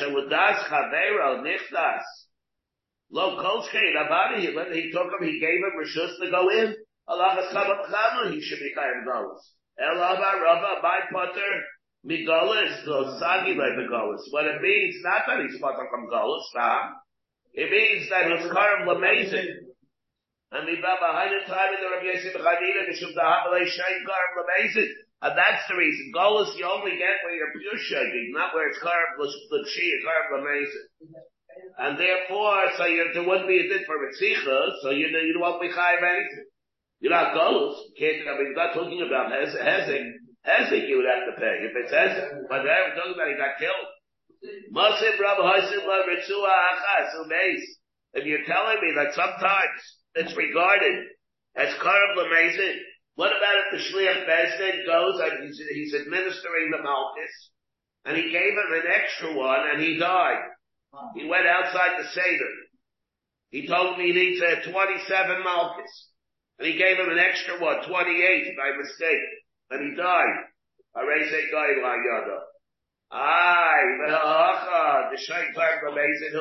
l'das 0.00 0.64
chavero 0.68 1.42
nichtas. 1.42 2.02
Lo 3.10 3.36
kolshkein 3.36 3.94
abadi. 3.96 4.74
He 4.74 4.90
took 4.92 5.12
him. 5.12 5.26
He 5.26 5.40
gave 5.40 5.58
him 5.58 5.72
rishus 5.78 6.18
to 6.20 6.30
go 6.30 6.48
in. 6.50 6.74
Allah 7.08 7.36
has 7.36 8.32
He 8.32 8.40
should 8.40 8.58
be 8.58 8.72
chayav 8.76 9.04
golus. 9.06 9.40
Elaba 9.80 10.40
Rabba 10.40 10.82
by 10.82 11.00
Potter. 11.12 11.62
Migolis, 12.06 12.84
so 12.84 13.18
sagi 13.20 13.52
like 13.52 13.76
the 13.76 13.84
golis. 13.92 14.24
What 14.30 14.46
it 14.46 14.62
means, 14.62 14.96
not 15.02 15.22
that 15.26 15.44
he's 15.44 15.60
potter 15.60 15.86
from 15.90 16.08
golis, 16.08 16.42
stop. 16.48 16.96
It 17.52 17.70
means 17.70 18.08
that 18.08 18.30
he's 18.30 18.50
karam 18.50 18.88
lamazing. 18.88 19.59
And 20.50 20.66
the 20.66 20.82
Baba 20.82 21.14
Hainu 21.14 21.46
time 21.46 21.70
in 21.74 21.80
the 21.80 21.90
Rabbi 21.94 22.10
Yosef 22.10 22.34
Chanina, 22.34 22.82
Mishum 22.90 23.14
Dahamalei 23.14 23.70
Shain 23.70 24.02
Karim 24.02 24.34
Lamezit. 24.34 24.90
And 25.22 25.38
that's 25.38 25.62
the 25.68 25.76
reason. 25.78 26.10
Golas 26.10 26.58
you 26.58 26.66
only 26.66 26.98
get 26.98 27.22
where 27.22 27.36
you're 27.38 27.54
pure 27.54 27.78
shaking, 27.78 28.34
not 28.34 28.50
where 28.54 28.66
it's 28.66 28.82
Karim 28.82 29.14
L'Shia, 29.20 30.02
Karim 30.02 30.42
Lamezit. 30.42 30.90
And 31.78 31.98
therefore, 31.98 32.66
so 32.76 32.86
you, 32.86 33.10
there 33.14 33.22
wouldn't 33.22 33.46
be 33.46 33.60
a 33.62 33.68
dit 33.68 33.86
for 33.86 33.94
Ritzicha, 33.94 34.82
so 34.82 34.90
you, 34.90 35.12
know, 35.12 35.20
you 35.20 35.38
won't 35.38 35.60
be 35.60 35.68
Chayiv 35.68 36.02
anything. 36.02 36.46
You're 36.98 37.12
not 37.12 37.32
Golas. 37.34 37.78
Can't, 37.96 38.26
I 38.26 38.36
mean, 38.36 38.52
not 38.56 38.74
talking 38.74 39.00
about 39.06 39.30
Hezek. 39.30 39.62
Hezek 40.44 40.88
you 40.88 40.96
would 40.98 41.06
have 41.06 41.30
to 41.30 41.38
pay. 41.38 41.62
If 41.62 41.72
it's 41.78 41.92
Hezek, 41.92 42.48
but 42.48 42.62
they're 42.64 42.94
talking 42.96 43.14
about 43.14 43.28
he 43.28 43.36
got 43.38 43.56
killed. 43.58 43.86
If 48.12 48.24
you're 48.26 48.44
telling 48.46 48.80
me 48.80 48.92
that 48.96 49.12
sometimes 49.14 49.99
that's 50.14 50.36
regarded 50.36 51.06
as 51.56 51.74
Karab 51.74 52.16
Lamezid. 52.16 52.76
What 53.16 53.32
about 53.36 53.64
if 53.64 53.68
the 53.72 53.84
Shliach 53.90 54.26
Bezdin 54.26 54.86
goes 54.86 55.20
and 55.20 55.44
he's, 55.44 55.60
he's 55.72 55.94
administering 55.94 56.70
the 56.70 56.82
Malchus 56.82 57.50
and 58.04 58.16
he 58.16 58.30
gave 58.32 58.52
him 58.52 58.72
an 58.72 58.90
extra 58.90 59.36
one 59.36 59.60
and 59.72 59.82
he 59.82 59.98
died. 59.98 60.40
He 61.14 61.28
went 61.28 61.46
outside 61.46 61.98
the 61.98 62.08
Seder. 62.08 62.54
He 63.50 63.66
told 63.66 63.98
me 63.98 64.06
he 64.06 64.12
needs 64.12 64.40
a 64.40 64.70
27 64.70 65.44
Malchus 65.44 66.08
and 66.58 66.68
he 66.68 66.78
gave 66.78 66.98
him 66.98 67.10
an 67.10 67.18
extra 67.18 67.60
one, 67.60 67.84
28 67.86 68.56
by 68.56 68.76
mistake 68.76 69.26
and 69.70 69.90
he 69.90 69.96
died. 69.96 70.36
Areze 70.96 71.50
guy 71.52 71.68
la 71.82 71.94
yada. 71.94 72.38
Aye, 73.12 73.98
uh, 74.08 74.14
uh, 74.14 75.10
the 75.10 75.18
Shaitan 75.18 75.54
Lamezid, 75.54 76.40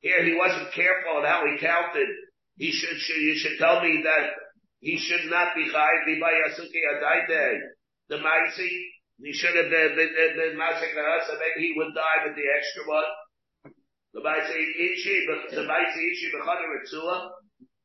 here 0.00 0.24
he 0.24 0.34
wasn't 0.34 0.72
careful 0.72 1.18
in 1.18 1.24
how 1.24 1.42
he 1.46 1.58
counted 1.58 2.08
he 2.56 2.72
should, 2.72 2.96
should, 2.98 3.20
you 3.20 3.36
should 3.36 3.58
tell 3.58 3.82
me 3.82 4.02
that 4.04 4.32
he 4.80 4.96
should 4.98 5.30
not 5.30 5.54
be 5.54 5.68
chayiv 5.68 6.20
by 6.20 6.32
Yasuki 6.32 6.80
Adaite. 6.96 7.60
The 8.08 8.16
Maisi, 8.16 8.70
he 9.20 9.32
should 9.32 9.56
have 9.56 9.70
been, 9.70 9.96
been, 9.96 10.12
been, 10.14 10.32
been 10.36 10.54
Masik 10.58 10.94
maybe 10.94 11.58
he 11.66 11.74
would 11.76 11.94
die 11.94 12.24
with 12.24 12.36
the 12.36 12.46
extra 12.56 12.82
one. 12.86 13.10
The 14.14 14.20
Maisi 14.20 14.56
Ichi, 14.56 15.26
the 15.52 15.62
Maisi 15.62 16.00
Ichi, 16.00 16.32
Bechana 16.32 16.64
Ritzua, 16.72 17.28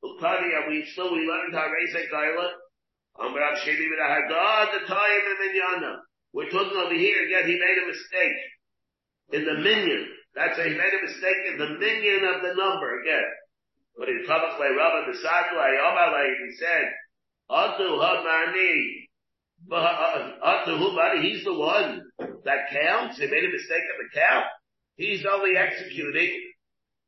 Ukani, 0.03 0.49
and 0.55 0.65
we 0.69 0.85
still, 0.91 1.11
we 1.11 1.27
learned 1.27 1.53
how 1.53 1.67
raise 1.67 1.95
a 1.95 2.07
Gaila. 2.13 2.49
Amrav 3.19 3.59
Shemi 3.59 3.85
with 3.91 3.99
a 3.99 4.07
Hagad, 4.07 4.79
the 4.79 4.87
time 4.87 5.23
in 5.27 5.37
Minyana. 5.43 5.99
We're 6.33 6.49
talking 6.49 6.77
over 6.77 6.95
here 6.95 7.25
again, 7.25 7.45
he 7.45 7.59
made 7.59 7.77
a 7.83 7.87
mistake 7.87 8.39
in 9.33 9.45
the 9.45 9.59
minion. 9.59 10.07
That's 10.33 10.57
a, 10.57 10.63
he 10.63 10.69
made 10.69 10.95
a 10.95 11.03
mistake 11.03 11.41
in 11.51 11.57
the 11.57 11.69
minion 11.77 12.23
of 12.23 12.41
the 12.41 12.55
number 12.55 13.01
again. 13.01 13.27
But 13.97 14.09
in 14.09 14.25
Tabach 14.27 14.59
Le 14.59 14.75
Rabba 14.75 15.11
the 15.11 15.17
Sadlai 15.17 15.77
Omalai, 15.81 16.27
he 16.45 16.55
said, 16.57 16.91
Atu 17.49 17.99
Hamani, 17.99 19.07
Atu 19.69 20.73
uh, 20.73 20.77
Humani, 20.77 21.29
he's 21.29 21.43
the 21.43 21.53
one 21.53 22.01
that 22.45 22.71
counts. 22.71 23.17
He 23.17 23.27
made 23.27 23.43
a 23.43 23.51
mistake 23.51 23.83
in 23.83 23.97
the 23.99 24.09
count. 24.13 24.45
He's 24.95 25.25
only 25.31 25.57
executing 25.57 26.31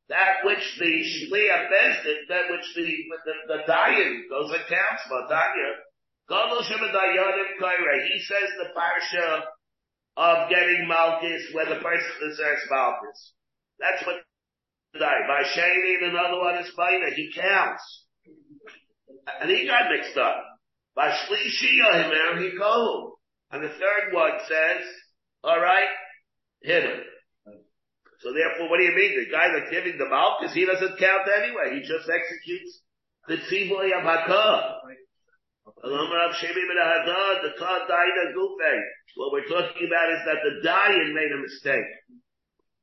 that 0.08 0.44
which 0.44 0.76
the 0.78 0.84
Shliach 0.84 1.70
Bezdin, 1.70 2.28
that 2.28 2.50
which 2.50 2.74
the, 2.76 2.84
the, 2.84 3.34
the 3.48 3.72
Dayan, 3.72 4.22
those 4.28 4.50
accounts, 4.50 5.02
Madanya, 5.10 5.80
he 6.26 8.18
says 8.20 8.48
the 8.56 8.68
parsha 8.76 9.42
of 10.16 10.48
getting 10.48 10.88
Malchus 10.88 11.42
where 11.52 11.66
the 11.66 11.80
person 11.82 12.10
deserves 12.20 12.62
Malchus. 12.70 13.32
That's 13.78 14.06
what 14.06 14.16
by 15.00 15.42
Shani 15.42 15.94
and 16.02 16.12
another 16.12 16.38
one 16.38 16.56
is 16.56 16.70
Baina. 16.78 17.12
He 17.14 17.32
counts. 17.34 18.06
And 19.40 19.50
he 19.50 19.66
got 19.66 19.90
mixed 19.90 20.16
up. 20.16 20.36
By 20.94 21.10
Shlishiyah 21.10 22.04
him 22.04 22.42
he 22.42 22.56
called. 22.56 23.14
And 23.50 23.64
the 23.64 23.68
third 23.68 24.12
one 24.12 24.32
says, 24.48 24.82
alright, 25.44 25.88
hit 26.62 26.84
him. 26.84 27.00
So 28.20 28.32
therefore, 28.32 28.70
what 28.70 28.78
do 28.78 28.84
you 28.84 28.96
mean? 28.96 29.18
The 29.20 29.30
guy 29.30 29.48
that's 29.52 29.70
giving 29.70 29.98
the 29.98 30.08
Malchus, 30.08 30.54
he 30.54 30.64
doesn't 30.64 30.98
count 30.98 31.28
anyway. 31.28 31.76
He 31.76 31.80
just 31.80 32.08
executes 32.08 32.80
the 33.28 33.36
Tzivoy 33.36 33.92
of. 33.92 34.04
What 39.16 39.32
we're 39.32 39.48
talking 39.48 39.86
about 39.86 40.08
is 40.12 40.22
that 40.24 40.40
the 40.42 40.66
Dayan 40.66 41.14
made 41.14 41.32
a 41.32 41.40
mistake. 41.40 41.84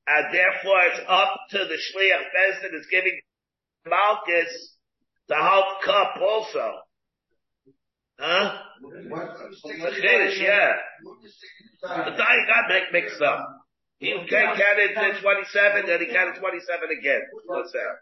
And 0.07 0.33
therefore 0.33 0.81
it's 0.91 1.01
up 1.07 1.39
to 1.51 1.57
the 1.59 1.77
Shliach 1.77 2.25
Bezdin 2.33 2.79
is 2.79 2.87
giving 2.89 3.19
Malchus 3.85 4.75
the 5.27 5.35
half 5.35 5.81
cup 5.85 6.15
also. 6.21 6.73
Huh? 8.19 8.57
Finish, 9.63 10.39
yeah. 10.39 10.73
The 11.81 12.11
Dayan 12.13 12.47
got 12.47 12.93
mixed 12.93 13.21
up. 13.21 13.47
He 13.99 14.13
counted 14.29 14.97
27, 15.21 15.85
then 15.85 15.99
he 16.01 16.07
counted 16.07 16.39
27 16.39 16.89
again. 16.99 17.21
What's 17.45 17.71
that? 17.71 18.01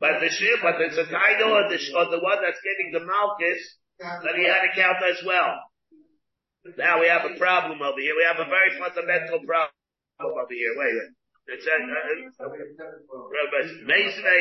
But 0.00 0.20
the 0.20 0.28
shir, 0.28 0.56
but 0.60 0.80
it's 0.80 0.96
a 0.96 1.08
title 1.08 1.56
of 1.56 1.72
the, 1.72 1.80
of 1.96 2.10
the 2.10 2.20
one 2.20 2.40
that's 2.40 2.60
getting 2.60 2.92
the 2.92 3.04
Malchus, 3.04 3.60
that 4.00 4.36
he 4.36 4.44
had 4.44 4.60
to 4.64 4.72
count 4.76 5.00
as 5.04 5.24
well. 5.24 5.56
Now 6.76 7.00
we 7.00 7.08
have 7.08 7.24
a 7.24 7.38
problem 7.38 7.80
over 7.80 8.00
here. 8.00 8.12
We 8.16 8.24
have 8.28 8.40
a 8.40 8.48
very 8.48 8.76
fundamental 8.76 9.40
problem 9.46 9.72
over 10.20 10.52
here. 10.52 10.72
Wait, 10.76 10.92
wait. 10.92 11.12
It 11.48 11.60
uh, 11.60 11.62
says, 11.62 11.78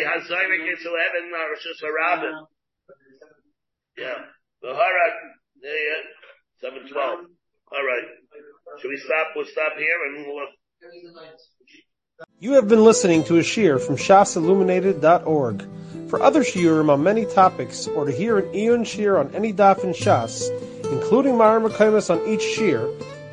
Hazarik 0.06 0.74
is 0.74 0.86
11 0.86 1.30
Marashus 1.30 1.80
Harabim. 1.84 2.48
Yeah. 3.98 4.20
The 4.62 4.70
Harak, 4.70 5.16
yeah, 5.62 6.02
uh, 6.62 6.72
712. 6.90 7.30
Alright. 7.72 8.08
Should 8.82 8.90
we 8.90 8.98
stop? 8.98 9.28
We'll 9.36 9.46
stop 9.46 9.74
here 9.78 10.00
and 10.08 10.26
you 12.40 12.54
have 12.54 12.68
been 12.68 12.84
listening 12.84 13.24
to 13.26 13.38
a 13.38 13.44
shear 13.44 13.80
from 13.80 13.96
shasilluminated.org. 13.96 15.66
For 16.10 16.22
other 16.22 16.44
shiurim 16.44 16.90
on 16.90 17.02
many 17.04 17.26
topics, 17.26 17.88
or 17.88 18.06
to 18.06 18.12
hear 18.12 18.38
an 18.38 18.54
Eon 18.56 18.84
shear 18.84 19.18
on 19.18 19.34
any 19.34 19.52
daf 19.54 19.84
in 19.84 19.92
Shas, 19.92 20.50
including 20.92 21.34
Maramakamis 21.34 22.10
on 22.10 22.28
each 22.28 22.44
shear, 22.44 22.88